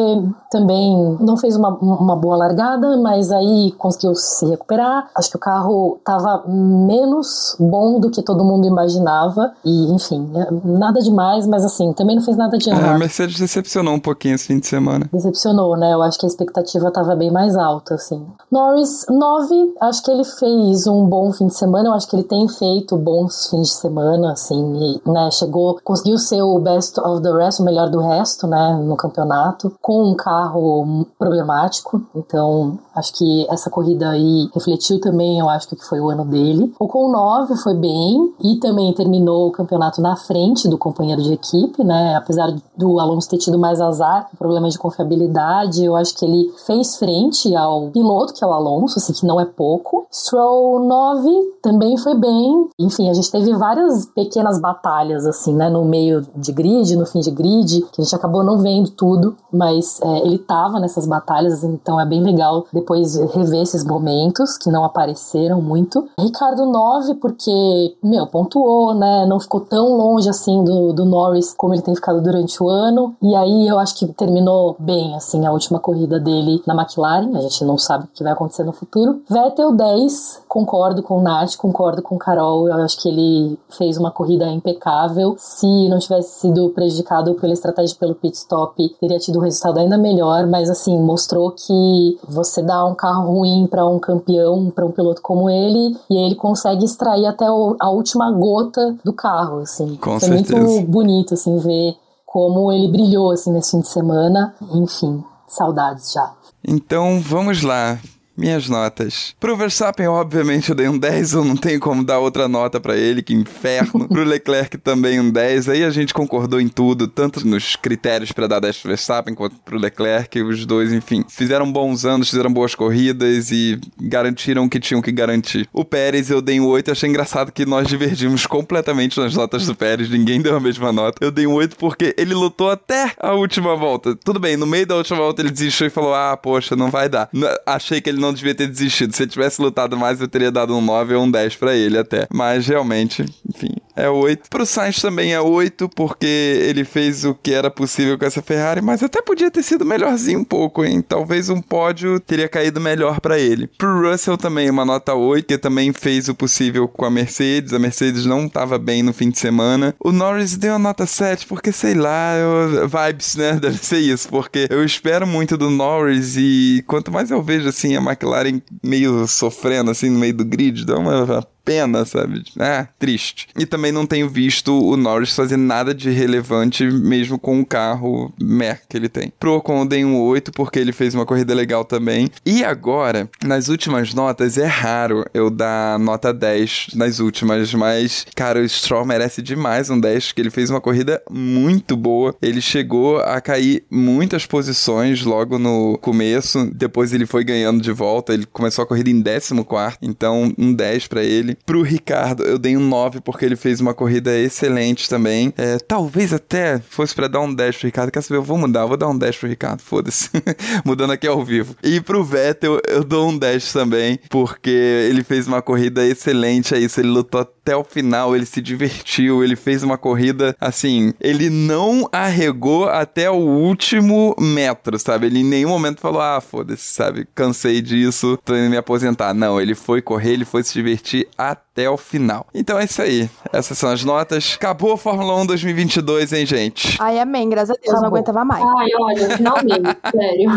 também 0.51 1.19
não 1.21 1.37
fez 1.37 1.57
uma, 1.57 1.69
uma 1.77 2.17
boa 2.17 2.37
largada, 2.37 2.97
mas 2.97 3.31
aí 3.31 3.73
conseguiu 3.77 4.15
se 4.15 4.47
recuperar. 4.47 5.11
Acho 5.15 5.31
que 5.31 5.37
o 5.37 5.41
carro 5.41 5.97
estava 5.99 6.45
menos 6.49 7.55
bom 7.61 8.01
do 8.01 8.11
que 8.11 8.23
todo 8.23 8.43
mundo 8.43 8.67
imaginava. 8.67 9.53
E, 9.63 9.93
enfim, 9.93 10.31
é 10.35 10.49
nada 10.65 11.01
demais, 11.01 11.47
mas 11.47 11.65
assim, 11.65 11.93
também 11.93 12.17
não 12.17 12.23
fez 12.23 12.37
nada 12.37 12.57
de 12.57 12.71
Ah, 12.71 12.75
a 12.75 12.79
errado. 12.79 12.99
Mercedes 12.99 13.39
decepcionou 13.39 13.95
um 13.95 14.01
pouquinho 14.01 14.37
esse 14.37 14.47
fim 14.47 14.59
de 14.59 14.67
semana. 14.67 15.09
Decepcionou, 15.13 15.77
né? 15.77 15.93
Eu 15.93 16.03
acho 16.03 16.19
que 16.19 16.25
a 16.25 16.29
expectativa 16.29 16.89
estava 16.89 17.15
bem 17.15 17.31
mais 17.31 17.57
alta, 17.57 17.95
assim. 17.97 18.25
Norris, 18.51 19.05
9. 19.11 19.75
Acho 19.81 20.03
que 20.03 20.11
ele 20.11 20.25
fez 20.25 20.87
um 20.87 21.05
bom 21.05 21.31
fim 21.33 21.49
de 21.49 21.55
semana. 21.55 21.74
Eu 21.83 21.93
acho 21.93 22.09
que 22.09 22.17
ele 22.17 22.25
tem 22.25 22.47
feito 22.49 22.97
bons 22.97 23.49
fins 23.49 23.69
de 23.69 23.75
semana, 23.75 24.33
assim. 24.33 25.01
E, 25.07 25.11
né, 25.11 25.31
chegou, 25.31 25.79
conseguiu 25.83 26.19
ser 26.19 26.43
o 26.43 26.59
best 26.59 26.99
of 27.01 27.23
the 27.23 27.33
rest, 27.33 27.61
o 27.61 27.65
melhor 27.65 27.91
do 27.91 28.01
resto, 28.01 28.47
né, 28.47 28.75
no 28.83 28.97
campeonato, 28.97 29.73
com 29.81 30.11
um 30.11 30.15
carro 30.15 31.07
problemático. 31.19 32.03
Então, 32.15 32.79
acho 32.95 33.13
que 33.15 33.47
essa 33.51 33.71
corrida 33.71 34.11
aí 34.11 34.49
refletiu 34.55 35.01
também, 35.01 35.39
eu 35.39 35.49
acho 35.49 35.69
que 35.69 35.77
foi 35.85 36.01
o 36.01 36.11
ano 36.11 36.25
dele. 36.25 36.73
O 36.79 36.87
com 36.87 37.11
9 37.11 37.57
foi 37.57 37.75
bem 37.75 38.35
e 38.41 38.57
também 38.57 38.93
terminou 38.93 39.49
o 39.49 39.53
campeonato 39.53 40.01
na 40.01 40.17
frente 40.17 40.69
do 40.69 40.79
companheiro 40.79 41.23
de 41.23 41.33
equipe, 41.33 41.83
né? 41.83 42.15
Apesar 42.17 42.55
do 42.77 43.01
Alonso 43.01 43.29
ter 43.29 43.39
tido 43.39 43.59
mais 43.59 43.81
azar, 43.81 44.29
problemas 44.39 44.73
de 44.73 44.79
confiabilidade, 44.79 45.85
eu 45.85 45.97
acho 45.97 46.17
que 46.17 46.25
ele 46.25 46.53
fez 46.67 46.97
frente 46.97 47.55
ao 47.55 47.89
piloto, 47.89 48.33
que 48.33 48.45
é 48.45 48.47
o 48.47 48.53
Alonso, 48.53 48.99
assim, 48.99 49.13
que 49.13 49.27
não 49.27 49.41
é 49.41 49.45
pouco. 49.45 50.07
Stroll 50.13 50.81
9 50.81 51.55
também 51.65 51.97
foi 51.97 52.15
bem. 52.15 52.69
Enfim, 52.79 53.09
a 53.09 53.15
gente 53.15 53.31
teve 53.31 53.55
várias 53.55 54.05
pequenas 54.05 54.61
batalhas, 54.61 55.25
assim, 55.25 55.55
né? 55.55 55.71
No 55.71 55.83
meio 55.83 56.21
de 56.37 56.53
grid, 56.53 56.95
no 56.95 57.07
fim 57.07 57.21
de 57.21 57.31
grid, 57.31 57.81
que 57.91 58.03
a 58.03 58.05
gente 58.05 58.15
acabou 58.15 58.45
não 58.45 58.59
vendo 58.59 58.91
tudo, 58.91 59.35
mas 59.51 59.99
é, 60.03 60.27
ele 60.27 60.37
tava 60.37 60.79
nessas 60.79 61.07
batalhas, 61.07 61.65
então 61.65 61.99
é 61.99 62.05
bem 62.05 62.23
legal 62.23 62.67
depois 62.71 63.17
rever 63.33 63.63
esses 63.63 63.83
momentos 63.83 64.59
que 64.59 64.71
não 64.71 64.85
apareceram 64.85 65.63
muito. 65.63 66.07
Ricardo 66.21 66.67
9, 66.67 67.15
porque, 67.15 67.97
meu, 68.03 68.27
pontuou, 68.27 68.95
né? 68.95 69.25
Não 69.27 69.41
ficou 69.41 69.63
tão 69.63 69.97
longe 69.97 70.29
assim 70.29 70.63
do, 70.63 70.93
do 70.93 71.07
Norris 71.07 71.55
como 71.57 71.73
ele 71.73 71.83
tem 71.83 71.95
ficado 71.95 72.21
durante 72.21 72.63
o 72.63 72.69
ano. 72.69 73.17
E 73.23 73.35
aí 73.35 73.67
eu 73.67 73.79
acho 73.79 73.97
que 73.97 74.07
terminou 74.09 74.77
bem, 74.79 75.15
assim, 75.15 75.47
a 75.47 75.53
última 75.53 75.81
corrida 75.81 76.21
dele 76.21 76.63
na 76.67 76.75
McLaren. 76.75 77.35
A 77.35 77.41
gente 77.41 77.65
não 77.65 77.79
sabe 77.79 78.05
o 78.05 78.09
que 78.13 78.23
vai 78.23 78.35
acontecer 78.35 78.65
no 78.65 78.73
futuro. 78.73 79.23
Vettel 79.31 79.73
10, 79.73 80.43
concordo 80.47 81.03
com 81.03 81.19
o 81.19 81.23
Nath, 81.23 81.54
concordo 81.57 82.03
com 82.03 82.17
o 82.17 82.19
Carol. 82.19 82.69
Eu 82.69 82.75
acho 82.75 83.01
que 83.01 83.09
ele 83.09 83.59
fez 83.77 83.97
uma 83.97 84.11
corrida 84.11 84.47
impecável. 84.49 85.35
Se 85.39 85.89
não 85.89 85.99
tivesse 85.99 86.41
sido 86.41 86.71
prejudicado 86.71 87.35
pela 87.35 87.53
estratégia 87.53 87.97
pelo 87.99 88.15
pit 88.15 88.37
stop, 88.37 88.89
teria 89.01 89.19
tido 89.19 89.39
um 89.39 89.43
resultado 89.43 89.79
ainda 89.79 89.97
melhor. 89.99 90.47
Mas 90.47 90.71
assim, 90.71 90.99
mostrou 91.01 91.51
que 91.51 92.19
você 92.29 92.63
dá 92.63 92.85
um 92.85 92.95
carro 92.95 93.33
ruim 93.33 93.67
para 93.67 93.87
um 93.87 93.99
campeão, 93.99 94.71
para 94.71 94.85
um 94.85 94.93
piloto 94.93 95.23
como 95.23 95.51
ele, 95.51 95.97
e 96.11 96.17
ele 96.17 96.35
consegue 96.35 96.85
extrair 96.85 97.27
até 97.27 97.47
a 97.47 97.91
última 97.91 98.31
gota 98.31 98.97
do 99.05 99.13
carro, 99.13 99.61
assim. 99.61 99.97
Com 99.97 100.19
Foi 100.19 100.29
certeza. 100.29 100.61
muito 100.61 100.91
bonito, 100.91 101.35
assim, 101.35 101.59
ver 101.59 101.97
como 102.27 102.73
ele 102.73 102.89
brilhou, 102.89 103.31
assim, 103.31 103.53
nesse 103.53 103.73
fim 103.73 103.81
de 103.81 103.89
semana. 103.89 104.55
Enfim, 104.73 105.23
saudades 105.47 106.13
já. 106.13 106.33
Então, 106.67 107.21
vamos 107.21 107.63
lá. 107.63 107.99
Minhas 108.37 108.69
notas. 108.69 109.35
Pro 109.39 109.57
Verstappen, 109.57 110.09
obviamente, 110.09 110.71
eu 110.71 110.75
dei 110.75 110.89
um 110.89 110.99
10, 110.99 111.35
eu 111.35 111.45
não 111.45 111.57
tenho 111.57 111.79
como 111.79 112.03
dar 112.03 112.19
outra 112.19 112.49
nota 112.49 112.81
pra 112.81 112.97
ele, 112.97 113.23
que 113.23 113.33
inferno. 113.33 114.09
Pro 114.09 114.25
Leclerc 114.25 114.77
também 114.79 115.21
um 115.21 115.31
10. 115.31 115.69
Aí 115.69 115.85
a 115.85 115.91
gente 115.91 116.13
concordou 116.13 116.61
em 116.61 116.69
tudo, 116.69 117.07
tanto 117.07 117.47
nos 117.47 117.77
critérios 117.77 118.33
pra 118.33 118.47
dar 118.47 118.61
10 118.61 118.79
pro 118.79 118.89
Verstappen 118.89 119.35
quanto 119.35 119.57
pro 119.57 119.79
Leclerc. 119.79 120.43
Os 120.43 120.67
dois, 120.67 120.93
enfim, 120.93 121.25
fizeram 121.29 121.71
bons 121.71 122.05
anos, 122.05 122.29
fizeram 122.29 122.53
boas 122.53 122.75
corridas 122.75 123.51
e 123.53 123.79
garantiram 124.01 124.65
o 124.65 124.69
que 124.69 124.81
tinham 124.81 125.01
que 125.01 125.13
garantir. 125.13 125.69
O 125.73 125.85
Pérez 125.85 126.29
eu 126.31 126.43
dei 126.43 126.61
um 126.61 126.67
8, 126.67 126.91
achei 126.91 127.09
engraçado 127.09 127.53
que 127.53 127.65
nós 127.65 127.87
divergimos 127.87 128.47
completamente 128.47 129.19
nas 129.19 129.35
notas 129.35 129.67
do 129.67 129.75
Pérez, 129.75 130.11
ninguém 130.11 130.41
deu 130.41 130.57
a 130.57 130.61
mesma 130.61 130.93
nota. 130.93 131.25
Eu 131.25 131.31
dei 131.31 131.47
um 131.47 131.55
8 131.55 131.77
porque 131.77 132.15
ele 132.19 132.35
lutou 132.35 132.71
até 132.71 133.13
a 133.19 133.33
última 133.33 133.77
volta. 133.77 134.17
Tudo 134.17 134.41
bem, 134.41 134.57
no 134.57 134.67
meio 134.67 134.87
da 134.87 134.97
última 134.97 135.19
volta 135.19 135.41
ele 135.41 135.51
desistiu 135.51 135.87
e 135.87 135.91
falou: 135.91 136.15
Ah, 136.15 136.37
poxa, 136.37 136.75
não 136.75 136.91
vai 136.91 137.09
dar. 137.09 137.29
Achei 137.65 138.01
que 138.01 138.11
ele 138.11 138.24
não 138.25 138.33
devia 138.35 138.55
ter 138.55 138.67
desistido. 138.69 139.15
Se 139.15 139.23
ele 139.23 139.31
tivesse 139.31 139.61
lutado 139.61 139.97
mais, 139.97 140.21
eu 140.21 140.29
teria 140.29 140.51
dado 140.51 140.77
um 140.77 140.81
9 140.81 141.15
ou 141.15 141.25
um 141.25 141.31
10 141.31 141.57
pra 141.57 141.75
ele 141.75 141.99
até. 141.99 142.27
Mas 142.33 142.67
realmente, 142.67 143.25
enfim, 143.49 143.75
é 143.97 144.09
8. 144.09 144.51
Pro 144.51 144.67
Sainz 144.67 145.01
também 145.01 145.33
é 145.33 145.41
8, 145.41 145.89
porque 145.89 146.27
ele 146.27 146.85
fez 146.85 147.25
o 147.25 147.35
que 147.35 147.53
era 147.53 147.71
possível 147.71 148.19
com 148.19 148.25
essa 148.25 148.43
Ferrari, 148.43 148.81
mas 148.81 149.03
até 149.03 149.23
podia 149.23 149.51
ter 149.51 149.63
sido 149.63 149.85
melhorzinho 149.85 150.41
um 150.41 150.45
pouco, 150.45 150.85
hein? 150.85 151.03
Talvez 151.03 151.49
um 151.49 151.61
pódio 151.61 152.19
teria 152.21 152.49
caído 152.49 152.81
melhor 152.81 153.21
para 153.21 153.39
ele. 153.39 153.67
Pro 153.79 154.11
Russell 154.11 154.37
também 154.37 154.71
uma 154.71 154.85
nota 154.85 155.15
8, 155.15 155.47
que 155.47 155.59
também 155.59 155.93
fez 155.93 156.29
o 156.29 156.35
possível 156.35 156.89
com 156.89 157.05
a 157.05 157.11
Mercedes. 157.11 157.73
A 157.73 157.79
Mercedes 157.79 158.27
não 158.27 158.49
tava 158.49 158.79
bem 158.79 159.03
no 159.03 159.13
fim 159.13 159.31
de 159.31 159.39
semana. 159.39 159.95
O 160.01 160.13
Norris 160.13 160.57
deu 160.57 160.75
a 160.75 160.79
nota 160.79 161.07
7, 161.07 161.47
porque 161.47 161.73
sei 161.73 161.95
lá, 161.95 162.37
eu, 162.37 162.89
vibes, 162.89 163.37
né? 163.37 163.55
Deve 163.61 163.79
ser 163.79 163.99
isso, 163.99 164.29
porque 164.29 164.67
eu 164.71 164.85
espero 164.85 165.27
muito 165.27 165.57
do 165.57 165.71
Norris 165.71 166.37
e 166.37 166.85
quanto 166.87 167.13
mais 167.13 167.31
eu 167.31 167.43
vejo 167.43 167.69
assim 167.69 167.97
a 167.97 168.01
McLaren 168.01 168.61
meio 168.83 169.27
sofrendo 169.27 169.91
assim 169.91 170.11
no 170.11 170.19
meio 170.19 170.35
do 170.35 170.45
grid, 170.45 170.85
dá 170.85 170.97
uma 170.97 171.47
pena, 171.65 172.05
sabe? 172.05 172.43
É, 172.59 172.87
triste. 172.99 173.49
E 173.59 173.65
também 173.65 173.91
não 173.91 174.07
tenho 174.07 174.29
visto 174.29 174.73
o 174.73 174.97
Norris 174.97 175.35
fazer 175.35 175.57
nada 175.57 175.95
de 175.95 176.11
relevante, 176.11 176.85
mesmo 176.85 177.39
com 177.39 177.61
o 177.61 177.67
carro 177.67 178.33
meh 178.41 178.79
que 178.89 178.97
ele 178.97 179.09
tem. 179.09 179.33
Pro 179.39 179.55
Ocon 179.55 179.81
eu 179.81 179.87
dei 179.87 180.05
um 180.05 180.21
8, 180.21 180.53
porque 180.53 180.79
ele 180.79 180.93
fez 180.93 181.15
uma 181.15 181.27
corrida 181.27 181.55
legal 181.55 181.85
também. 181.85 182.31
E 182.45 182.65
agora, 182.65 183.29
nas 183.43 183.69
últimas 183.69 184.13
notas, 184.13 184.59
é 184.59 184.67
raro 184.67 185.25
eu 185.33 185.51
dar 185.51 185.99
nota 185.99 186.33
10 186.33 186.89
nas 186.95 187.19
últimas, 187.19 187.73
mas, 187.75 188.27
cara, 188.35 188.61
o 188.61 188.69
Stroll 188.69 189.05
merece 189.05 189.41
demais 189.41 189.91
um 189.91 189.99
10, 189.99 190.27
porque 190.27 190.41
ele 190.43 190.51
fez 190.51 190.71
uma 190.71 190.81
corrida 190.81 191.23
muito 191.31 191.97
boa. 191.97 192.35
Ele 192.43 192.61
chegou 192.61 193.19
a 193.19 193.41
cair 193.41 193.85
muitas 193.91 194.47
posições 194.47 195.25
logo 195.25 195.59
no 195.59 195.99
começo, 195.99 196.71
depois 196.75 197.13
ele 197.13 197.27
foi 197.27 197.45
ganhando 197.45 197.81
de 197.81 197.93
volta, 197.93 198.35
ele 198.35 198.47
começou 198.47 198.83
a 198.83 198.87
corrida 198.87 199.11
em 199.11 199.23
14, 199.23 199.99
então 200.03 200.53
um 200.59 200.73
10 200.73 201.07
para 201.09 201.23
ele. 201.23 201.54
Pro 201.67 201.83
Ricardo, 201.83 202.43
eu 202.45 202.59
dei 202.59 202.77
um 202.77 202.89
9 202.89 203.21
porque 203.21 203.45
ele 203.45 203.57
fez 203.57 203.81
uma 203.81 203.95
corrida 203.95 204.37
excelente 204.37 205.09
também. 205.09 205.53
É, 205.57 205.79
talvez 205.79 206.33
até 206.33 206.79
fosse 206.79 207.15
para 207.15 207.29
dar 207.29 207.41
um 207.41 207.53
10 207.53 207.77
pro 207.77 207.87
Ricardo. 207.87 208.11
Quer 208.11 208.23
saber? 208.23 208.39
Eu 208.39 208.43
vou 208.43 208.59
mudar, 208.59 208.81
eu 208.81 208.89
vou 208.89 208.97
dar 208.97 209.09
um 209.09 209.17
10 209.17 209.37
pro 209.37 209.49
Ricardo, 209.49 209.81
foda-se. 209.81 210.31
Mudando 210.85 211.13
aqui 211.13 211.27
ao 211.27 211.45
vivo. 211.45 211.77
E 211.83 212.01
pro 212.01 212.25
Vettel, 212.25 212.81
eu 212.89 213.05
dou 213.05 213.29
um 213.29 213.39
10 213.39 213.73
também, 213.73 214.19
porque 214.29 214.71
ele 214.71 215.23
fez 215.25 215.47
uma 215.47 215.63
corrida 215.63 216.05
excelente, 216.05 216.75
é 216.75 216.79
isso. 216.79 217.01
Ele 217.01 217.09
lutou 217.09 217.41
até 217.65 217.75
o 217.75 217.83
final, 217.83 218.37
ele 218.37 218.45
se 218.45 218.61
divertiu, 218.61 219.43
ele 219.43 219.57
fez 219.57 219.83
uma 219.83 219.97
corrida 219.97 220.55
assim. 220.61 221.15
Ele 221.19 221.49
não 221.49 222.07
arregou 222.13 222.91
até 222.91 223.31
o 223.31 223.37
último 223.37 224.37
metro, 224.39 224.99
sabe? 224.99 225.27
Ele 225.27 225.41
em 225.41 225.45
nenhum 225.45 225.71
momento 225.71 225.99
falou, 225.99 226.21
ah, 226.21 226.43
foda-se, 226.43 226.93
sabe? 226.93 227.27
Cansei 227.35 227.81
disso, 227.81 228.39
tô 228.45 228.55
indo 228.55 228.69
me 228.69 228.77
aposentar. 228.77 229.33
Não, 229.33 229.59
ele 229.59 229.75
foi 229.75 230.03
correr, 230.03 230.33
ele 230.33 230.45
foi 230.45 230.63
se 230.63 230.75
divertir 230.75 231.27
até 231.39 231.89
o 231.89 231.97
final. 231.97 232.47
Então 232.55 232.79
é 232.79 232.85
isso 232.85 233.01
aí. 233.01 233.31
Essas 233.51 233.79
são 233.79 233.91
as 233.91 234.05
notas. 234.05 234.57
Acabou 234.57 234.93
a 234.93 234.99
Fórmula 234.99 235.35
1 235.41 235.47
2022, 235.47 236.35
hein, 236.35 236.45
gente? 236.45 236.99
Ai, 237.01 237.19
amém, 237.19 237.49
graças 237.49 237.71
a 237.71 237.75
Deus, 237.75 237.89
Acabou. 237.89 238.03
não 238.03 238.09
aguentava 238.09 238.45
mais. 238.45 238.63
Ai, 238.63 238.89
olha, 239.01 239.37
finalmente, 239.39 239.99
sério. 240.13 240.51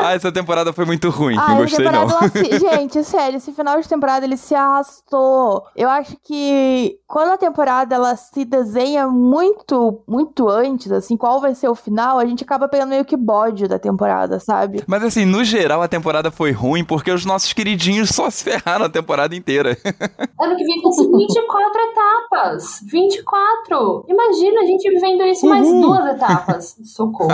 Ah, 0.00 0.14
essa 0.14 0.32
temporada 0.32 0.72
foi 0.72 0.84
muito 0.84 1.10
ruim. 1.10 1.36
Ai, 1.38 1.48
não 1.48 1.58
a 1.58 1.60
gostei, 1.60 1.86
não. 1.88 2.08
Gente, 2.58 3.04
sério, 3.04 3.36
esse 3.36 3.52
final 3.52 3.80
de 3.80 3.88
temporada 3.88 4.26
ele 4.26 4.36
se 4.36 4.52
arrastou. 4.54 5.62
Eu 5.76 5.88
acho 5.88 6.16
que 6.24 6.98
quando 7.06 7.32
a 7.32 7.36
temporada 7.36 7.94
ela 7.94 8.16
se 8.16 8.46
desenha 8.46 9.06
muito, 9.06 10.02
muito 10.08 10.48
antes, 10.48 10.90
assim, 10.90 11.18
qual 11.18 11.38
vai 11.38 11.54
ser 11.54 11.68
o 11.68 11.74
final, 11.74 12.18
a 12.18 12.24
gente 12.24 12.42
acaba 12.42 12.66
pegando 12.66 12.88
meio 12.88 13.04
que 13.04 13.16
bode 13.16 13.68
da 13.68 13.78
temporada, 13.78 14.40
sabe? 14.40 14.82
Mas 14.86 15.04
assim, 15.04 15.26
no 15.26 15.44
geral 15.44 15.82
a 15.82 15.88
temporada 15.88 16.30
foi 16.30 16.50
ruim 16.50 16.82
porque 16.82 17.10
os 17.12 17.26
nossos 17.26 17.52
queridinhos 17.52 18.08
só 18.08 18.30
se 18.30 18.42
ferraram 18.42 18.86
a 18.86 18.88
temporada 18.88 19.36
inteira. 19.36 19.76
Ano 20.40 20.56
que 20.56 20.64
vem 20.64 20.82
tem 20.82 20.90
24 20.90 21.80
etapas. 21.90 22.80
24. 22.86 24.04
Imagina 24.08 24.60
a 24.60 24.66
gente 24.66 24.90
vivendo 24.90 25.22
isso 25.22 25.46
mais 25.46 25.66
duas 25.66 26.06
etapas. 26.06 26.76
Socorro. 26.84 27.30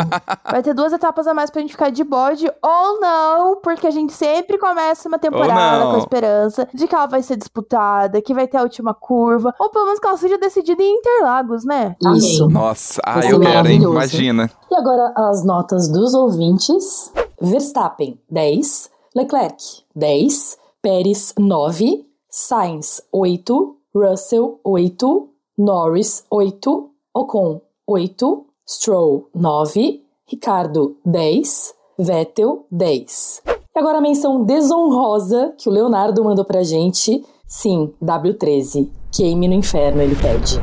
Vai 0.49 0.63
ter 0.63 0.75
duas 0.75 0.93
etapas 0.93 1.27
a 1.27 1.35
mais 1.35 1.51
pra 1.51 1.61
gente 1.61 1.73
ficar 1.73 1.91
de 1.91 2.05
bode 2.05 2.49
ou 2.63 3.01
não, 3.01 3.57
porque 3.57 3.87
a 3.87 3.91
gente 3.91 4.13
sempre 4.13 4.59
começa 4.59 5.09
uma 5.09 5.19
temporada 5.19 5.87
com 5.87 5.97
a 5.97 5.99
esperança 5.99 6.69
de 6.73 6.87
que 6.87 6.95
ela 6.95 7.07
vai 7.07 7.23
ser 7.23 7.37
disputada, 7.37 8.23
que 8.23 8.35
vai 8.35 8.47
ter 8.47 8.59
a 8.59 8.63
última 8.63 8.80
curva, 8.95 9.55
ou 9.59 9.71
pelo 9.71 9.85
menos 9.85 10.01
que 10.01 10.07
ela 10.07 10.17
seja 10.17 10.39
decidida 10.39 10.83
em 10.83 10.97
Interlagos, 10.97 11.65
né? 11.65 11.97
Isso. 12.17 12.49
Nossa, 12.49 13.01
ah, 13.05 13.21
eu 13.25 13.41
quero, 13.41 13.69
hein? 13.69 13.83
Imagina. 13.83 14.51
E 14.71 14.75
agora 14.75 15.13
as 15.17 15.45
notas 15.45 15.89
dos 15.89 16.15
ouvintes. 16.15 17.13
Verstappen, 17.41 18.19
10. 18.31 18.91
Leclerc, 19.15 19.83
10. 19.95 20.59
Pérez, 20.83 21.35
9. 21.39 22.07
Sainz, 22.29 23.03
8. 23.13 23.77
Russell, 23.95 24.61
8. 24.65 25.29
Norris, 25.59 26.25
8. 26.31 26.91
Ocon, 27.15 27.61
8. 27.87 28.47
Stroll, 28.67 29.29
9. 29.35 30.03
Ricardo, 30.27 30.97
10. 31.05 31.75
Vettel, 31.99 32.67
10. 32.71 33.43
E 33.75 33.79
agora 33.79 33.99
a 33.99 34.01
menção 34.01 34.43
desonrosa 34.45 35.55
que 35.59 35.69
o 35.69 35.73
Leonardo 35.73 36.25
mandou 36.25 36.45
pra 36.45 36.63
gente. 36.63 37.25
Sim, 37.53 37.93
W13. 38.01 38.89
Queime 39.11 39.49
no 39.49 39.55
inferno, 39.55 40.01
ele 40.01 40.15
pede. 40.15 40.61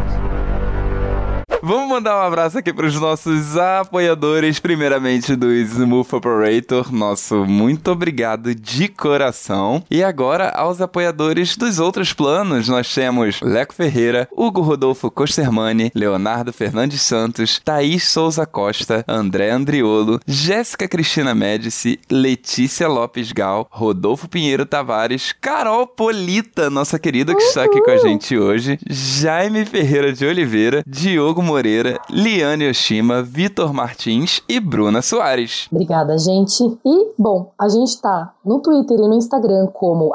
Vamos 1.68 1.90
mandar 1.90 2.16
um 2.16 2.26
abraço 2.26 2.58
aqui 2.58 2.72
para 2.72 2.86
os 2.86 2.98
nossos 2.98 3.58
apoiadores, 3.58 4.58
primeiramente 4.58 5.36
do 5.36 5.52
Smooth 5.52 6.16
Operator, 6.16 6.94
nosso 6.94 7.46
muito 7.46 7.92
obrigado 7.92 8.56
de 8.56 8.88
coração. 8.88 9.84
E 9.92 10.02
agora 10.02 10.50
aos 10.52 10.80
apoiadores 10.80 11.58
dos 11.58 11.78
outros 11.78 12.14
planos, 12.14 12.70
nós 12.70 12.94
temos 12.94 13.42
Leco 13.42 13.74
Ferreira, 13.74 14.30
Hugo 14.32 14.62
Rodolfo 14.62 15.12
Costermani, 15.12 15.92
Leonardo 15.94 16.54
Fernandes 16.54 17.02
Santos, 17.02 17.60
Thaís 17.60 18.08
Souza 18.08 18.46
Costa, 18.46 19.04
André 19.06 19.52
Andriolo, 19.52 20.22
Jéssica 20.26 20.88
Cristina 20.88 21.36
Médici, 21.36 22.00
Letícia 22.10 22.88
Lopes 22.88 23.34
Gal, 23.34 23.68
Rodolfo 23.70 24.30
Pinheiro 24.30 24.66
Tavares, 24.66 25.36
Carol 25.42 25.86
Polita, 25.86 26.70
nossa 26.70 26.98
querida 26.98 27.36
que 27.36 27.44
está 27.44 27.66
aqui 27.66 27.82
com 27.82 27.92
a 27.92 27.98
gente 27.98 28.38
hoje, 28.38 28.80
Jaime 28.90 29.66
Ferreira 29.66 30.14
de 30.14 30.26
Oliveira, 30.26 30.82
Diogo 30.88 31.44
Moreira, 31.44 31.57
Liane 32.10 32.70
Oshima, 32.70 33.22
Vitor 33.22 33.74
Martins 33.74 34.42
e 34.48 34.60
Bruna 34.60 35.02
Soares. 35.02 35.68
Obrigada, 35.72 36.18
gente. 36.18 36.64
E, 36.86 37.12
bom, 37.18 37.52
a 37.60 37.68
gente 37.70 38.02
tá 38.02 38.34
no 38.46 38.60
Twitter 38.60 38.98
e 38.98 39.08
no 39.08 39.16
Instagram 39.16 39.68
como 39.68 40.12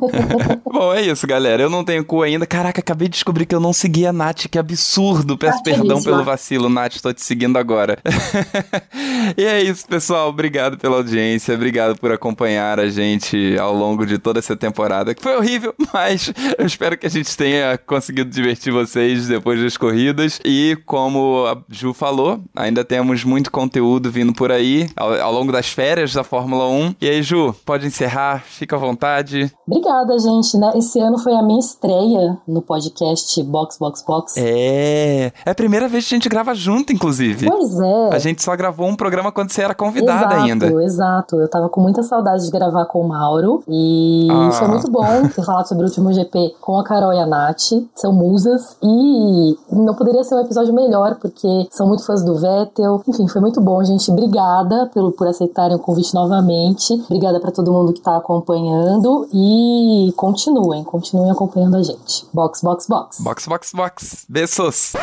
Bom, 0.72 0.94
é 0.94 1.02
isso, 1.02 1.26
galera. 1.28 1.64
Eu 1.64 1.70
não 1.70 1.84
tenho 1.84 2.04
cu 2.06 2.22
ainda. 2.22 2.46
Caraca, 2.46 2.80
acabei 2.80 3.08
de 3.08 3.14
descobrir 3.14 3.46
que 3.46 3.56
eu 3.56 3.60
não 3.60 3.74
segui 3.74 4.06
a 4.06 4.14
Nath. 4.14 4.48
Que 4.50 4.58
absurdo. 4.60 5.38
Peço 5.38 5.60
Ah, 5.60 5.64
perdão 5.64 6.02
pelo 6.02 6.24
vacilo, 6.24 6.70
Nath. 6.70 7.02
Tô 7.02 7.14
te 7.14 7.22
seguindo 7.24 7.58
agora. 7.58 7.98
e 9.38 9.44
é 9.44 9.62
isso, 9.62 9.86
pessoal. 9.88 10.30
Obrigado 10.30 10.78
pela 10.78 10.98
audiência. 10.98 11.54
Obrigado 11.56 11.98
por 11.98 12.12
acompanhar 12.12 12.53
a 12.60 12.90
gente 12.90 13.58
ao 13.60 13.74
longo 13.74 14.06
de 14.06 14.18
toda 14.18 14.40
essa 14.40 14.56
temporada. 14.56 15.14
Que 15.14 15.22
foi 15.22 15.36
horrível, 15.36 15.74
mas 15.94 16.32
eu 16.58 16.66
espero 16.66 16.98
que 16.98 17.08
a 17.08 17.10
gente 17.10 17.36
tenha 17.36 17.78
conseguido 17.78 18.30
divertir 18.30 18.72
vocês 18.72 19.28
depois 19.28 19.62
das 19.62 19.78
corridas. 19.78 20.40
E 20.44 20.78
como 20.86 21.46
a 21.48 21.58
Ju 21.70 21.94
falou, 21.94 22.40
ainda 22.56 22.84
temos 22.84 23.24
muito 23.24 23.52
conteúdo 23.52 24.12
vindo 24.12 24.34
por 24.34 24.52
aí 24.52 24.90
ao, 24.96 25.14
ao 25.14 25.34
longo 25.34 25.52
das 25.52 25.68
férias 25.68 26.14
da 26.14 26.24
Fórmula 26.24 26.68
1. 26.68 26.96
E 27.02 27.10
aí, 27.10 27.24
Ju, 27.24 27.56
pode 27.66 27.86
encerrar. 27.86 28.44
Fica 28.44 28.76
à 28.76 28.80
vontade. 28.80 29.52
Obrigada, 29.68 30.18
gente, 30.20 30.58
né? 30.58 30.72
Esse 30.76 31.00
ano 31.00 31.18
foi 31.18 31.34
a 31.34 31.42
minha 31.42 31.60
estreia 31.60 32.38
no 32.48 32.62
podcast 32.62 33.42
Box 33.44 33.78
Box 33.78 34.04
Box. 34.06 34.36
É. 34.38 35.32
É 35.46 35.52
a 35.52 35.56
primeira 35.56 35.88
vez 35.88 36.08
que 36.08 36.16
a 36.16 36.18
gente 36.18 36.30
grava 36.30 36.54
junto, 36.56 36.92
inclusive. 36.92 37.48
Pois 37.48 37.80
é. 37.80 38.16
A 38.16 38.20
gente 38.20 38.42
só 38.42 38.56
gravou 38.56 38.88
um 38.88 38.96
programa 38.96 39.32
quando 39.32 39.52
você 39.52 39.62
era 39.62 39.76
convidada 39.76 40.34
exato, 40.34 40.36
ainda. 40.36 40.84
Exato, 40.84 41.36
eu 41.38 41.50
tava 41.50 41.70
com 41.70 41.82
muita 41.82 42.02
saudade 42.04 42.33
de 42.38 42.50
gravar 42.52 42.86
com 42.86 43.02
o 43.02 43.08
Mauro 43.08 43.64
e 43.68 44.28
Ah. 44.32 44.52
foi 44.52 44.68
muito 44.68 44.90
bom 44.92 45.28
ter 45.34 45.44
falado 45.44 45.68
sobre 45.68 45.84
o 45.84 45.88
último 45.88 46.12
GP 46.14 46.56
com 46.62 46.78
a 46.80 46.84
Carol 46.84 47.14
e 47.14 47.20
a 47.20 47.26
Nath, 47.26 47.72
são 47.96 48.12
musas 48.14 48.78
e 48.82 49.58
não 49.72 49.94
poderia 49.96 50.24
ser 50.24 50.36
um 50.36 50.40
episódio 50.42 50.74
melhor 50.74 51.16
porque 51.16 51.68
são 51.72 51.88
muito 51.88 52.06
fãs 52.06 52.24
do 52.24 52.36
Vettel. 52.36 53.02
Enfim, 53.08 53.28
foi 53.28 53.42
muito 53.42 53.60
bom, 53.62 53.84
gente. 53.84 54.10
Obrigada 54.12 54.90
pelo, 54.94 55.12
por 55.12 55.28
aceitarem 55.28 55.76
o 55.76 55.80
convite 55.80 56.14
novamente. 56.14 56.94
Obrigada 57.06 57.40
pra 57.40 57.52
todo 57.52 57.72
mundo 57.72 57.94
que 57.94 58.02
tá 58.02 58.18
acompanhando 58.18 59.28
e 59.34 60.14
continuem, 60.16 60.84
continuem 60.84 61.32
acompanhando 61.32 61.76
a 61.78 61.84
gente. 61.84 62.26
Box, 62.34 62.62
box, 62.62 62.88
box. 62.88 63.24
Box, 63.24 63.48
box, 63.48 63.72
box. 63.74 64.26
Beijos. 64.30 64.94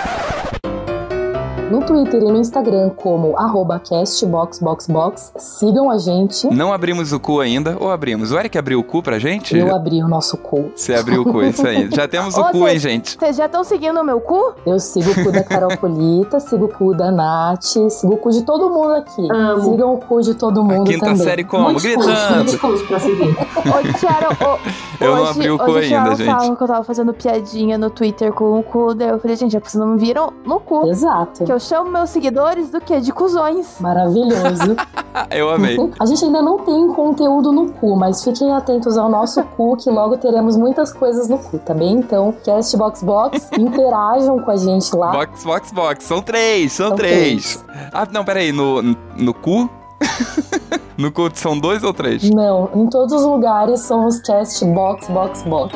No 1.70 1.80
Twitter 1.82 2.20
e 2.22 2.24
no 2.26 2.36
Instagram 2.38 2.90
como 2.96 3.36
arroba 3.38 3.78
castboxboxbox. 3.78 5.32
Sigam 5.36 5.90
a 5.90 5.98
gente. 5.98 6.46
Não 6.52 6.72
abrimos 6.72 7.12
o 7.12 7.20
cu 7.20 7.40
ainda, 7.40 7.76
ou 7.80 7.90
abrimos? 7.90 8.32
O 8.32 8.38
Eric 8.38 8.58
abriu 8.58 8.80
o 8.80 8.84
cu 8.84 9.02
pra 9.02 9.18
gente? 9.18 9.56
Eu 9.56 9.74
abri 9.74 10.02
o 10.02 10.08
nosso 10.08 10.36
cu. 10.36 10.70
Você 10.74 10.94
abriu 10.94 11.22
o 11.22 11.24
cu, 11.32 11.42
isso 11.42 11.66
aí. 11.66 11.88
Já 11.92 12.08
temos 12.08 12.36
o 12.36 12.40
Ô, 12.40 12.44
cu, 12.50 12.58
cê- 12.64 12.70
hein, 12.72 12.78
gente? 12.78 13.16
Vocês 13.18 13.36
já 13.36 13.46
estão 13.46 13.62
seguindo 13.64 14.00
o 14.00 14.04
meu 14.04 14.20
cu? 14.20 14.54
Eu 14.66 14.78
sigo 14.80 15.10
o 15.10 15.24
cu 15.24 15.30
da 15.32 15.42
Carol 15.44 15.76
Polita, 15.76 16.40
sigo 16.40 16.64
o 16.64 16.68
cu 16.68 16.94
da 16.94 17.10
Nath, 17.10 17.62
sigo 17.62 18.14
o 18.14 18.16
cu 18.16 18.30
de 18.30 18.42
todo 18.42 18.68
mundo 18.70 18.94
aqui. 18.94 19.28
Amo. 19.30 19.62
Sigam 19.70 19.94
o 19.94 19.98
cu 19.98 20.20
de 20.22 20.34
todo 20.34 20.64
mundo 20.64 20.84
quinta 20.90 21.06
também. 21.06 21.22
série 21.22 21.44
como? 21.44 21.64
Muitos 21.64 21.82
Gritando. 21.84 22.34
muitos 22.34 22.56
cursos 22.56 22.86
pra 22.88 22.98
seguir. 22.98 23.30
Ô, 23.60 23.98
Tiaram, 23.98 24.30
ô, 24.30 24.58
Eu 25.04 25.14
não 25.14 25.22
hoje, 25.22 25.30
abri 25.30 25.50
o 25.50 25.58
cu 25.58 25.70
hoje 25.70 25.94
ainda, 25.94 26.16
gente. 26.16 26.56
que 26.56 26.62
eu 26.62 26.66
tava 26.66 26.82
fazendo 26.84 27.12
piadinha 27.12 27.78
no 27.78 27.90
Twitter 27.90 28.32
com 28.32 28.58
o 28.58 28.62
cu, 28.62 28.94
daí 28.94 29.08
eu 29.10 29.18
falei, 29.20 29.36
gente, 29.36 29.56
é 29.56 29.60
porque 29.60 29.70
vocês 29.70 29.80
não 29.84 29.92
me 29.94 29.98
viram 30.00 30.32
no 30.44 30.58
cu. 30.60 30.86
Exato. 30.88 31.44
Que 31.44 31.52
eu 31.52 31.59
chamo 31.60 31.90
meus 31.90 32.10
seguidores 32.10 32.70
do 32.70 32.80
quê? 32.80 33.00
De 33.00 33.12
cuzões. 33.12 33.78
Maravilhoso. 33.78 34.76
Eu 35.30 35.50
amei. 35.50 35.76
A 35.98 36.06
gente 36.06 36.24
ainda 36.24 36.40
não 36.40 36.58
tem 36.58 36.88
conteúdo 36.92 37.52
no 37.52 37.70
cu, 37.72 37.96
mas 37.96 38.24
fiquem 38.24 38.52
atentos 38.52 38.96
ao 38.96 39.08
nosso 39.08 39.42
cu, 39.42 39.76
que 39.76 39.90
logo 39.90 40.16
teremos 40.16 40.56
muitas 40.56 40.92
coisas 40.92 41.28
no 41.28 41.38
cu, 41.38 41.58
tá 41.58 41.74
bem? 41.74 41.98
Então, 41.98 42.34
castboxbox, 42.44 43.50
interajam 43.58 44.38
com 44.40 44.50
a 44.50 44.56
gente 44.56 44.94
lá. 44.94 45.12
Box, 45.12 45.44
box, 45.44 45.72
box. 45.72 46.04
São 46.04 46.22
três, 46.22 46.72
são, 46.72 46.88
São 46.88 46.96
três. 46.96 47.64
Ah, 47.92 48.06
não, 48.10 48.24
peraí. 48.24 48.52
No, 48.52 48.82
no 48.82 49.34
cu? 49.34 49.68
no 50.96 51.12
cu 51.12 51.28
são 51.34 51.58
dois 51.58 51.82
ou 51.82 51.92
três? 51.92 52.28
Não, 52.30 52.70
em 52.74 52.88
todos 52.88 53.12
os 53.12 53.22
lugares 53.22 53.80
somos 53.80 54.20
castboxboxbox. 54.20 55.74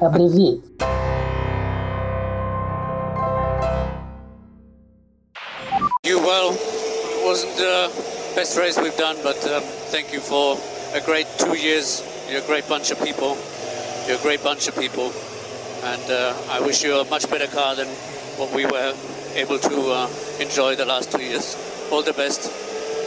Abreviei. 0.00 0.62
Well, 6.32 6.54
it 6.54 7.26
wasn't 7.26 7.54
the 7.58 7.92
best 8.34 8.56
race 8.56 8.80
we've 8.80 8.96
done, 8.96 9.16
but 9.22 9.36
um, 9.52 9.62
thank 9.92 10.14
you 10.14 10.20
for 10.20 10.56
a 10.96 11.00
great 11.04 11.26
two 11.36 11.54
years. 11.58 12.00
You're 12.26 12.40
a 12.40 12.46
great 12.46 12.66
bunch 12.70 12.90
of 12.90 12.96
people. 13.04 13.36
You're 14.06 14.16
a 14.16 14.22
great 14.22 14.42
bunch 14.42 14.66
of 14.66 14.74
people, 14.74 15.12
and 15.84 16.04
uh, 16.10 16.32
I 16.48 16.58
wish 16.60 16.82
you 16.82 16.96
a 16.96 17.04
much 17.04 17.28
better 17.28 17.48
car 17.48 17.76
than 17.76 17.88
what 18.40 18.50
we 18.56 18.64
were 18.64 18.96
able 19.34 19.58
to 19.58 19.76
uh, 19.92 20.08
enjoy 20.40 20.74
the 20.74 20.86
last 20.86 21.12
two 21.12 21.20
years. 21.20 21.52
All 21.92 22.02
the 22.02 22.14
best, 22.14 22.48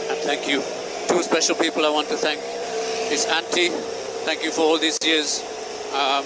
and 0.08 0.18
thank 0.22 0.46
you. 0.46 0.62
Two 1.08 1.20
special 1.24 1.56
people 1.56 1.84
I 1.84 1.90
want 1.90 2.06
to 2.14 2.16
thank 2.16 2.38
is 3.10 3.26
Auntie. 3.26 3.70
Thank 4.22 4.44
you 4.44 4.52
for 4.52 4.60
all 4.60 4.78
these 4.78 4.98
years. 5.02 5.42
Um, 5.90 6.22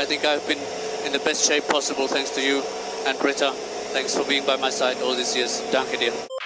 I 0.00 0.06
think 0.08 0.24
I've 0.24 0.46
been 0.48 0.64
in 1.04 1.12
the 1.12 1.20
best 1.28 1.46
shape 1.46 1.68
possible 1.68 2.08
thanks 2.08 2.30
to 2.36 2.40
you, 2.40 2.62
and 3.04 3.18
Britta. 3.18 3.52
Thanks 3.92 4.16
for 4.16 4.24
being 4.24 4.44
by 4.44 4.56
my 4.56 4.70
side 4.70 4.96
all 5.02 5.14
these 5.14 5.34
years. 5.36 5.60
Danke 5.72 5.98
dir. 5.98 6.37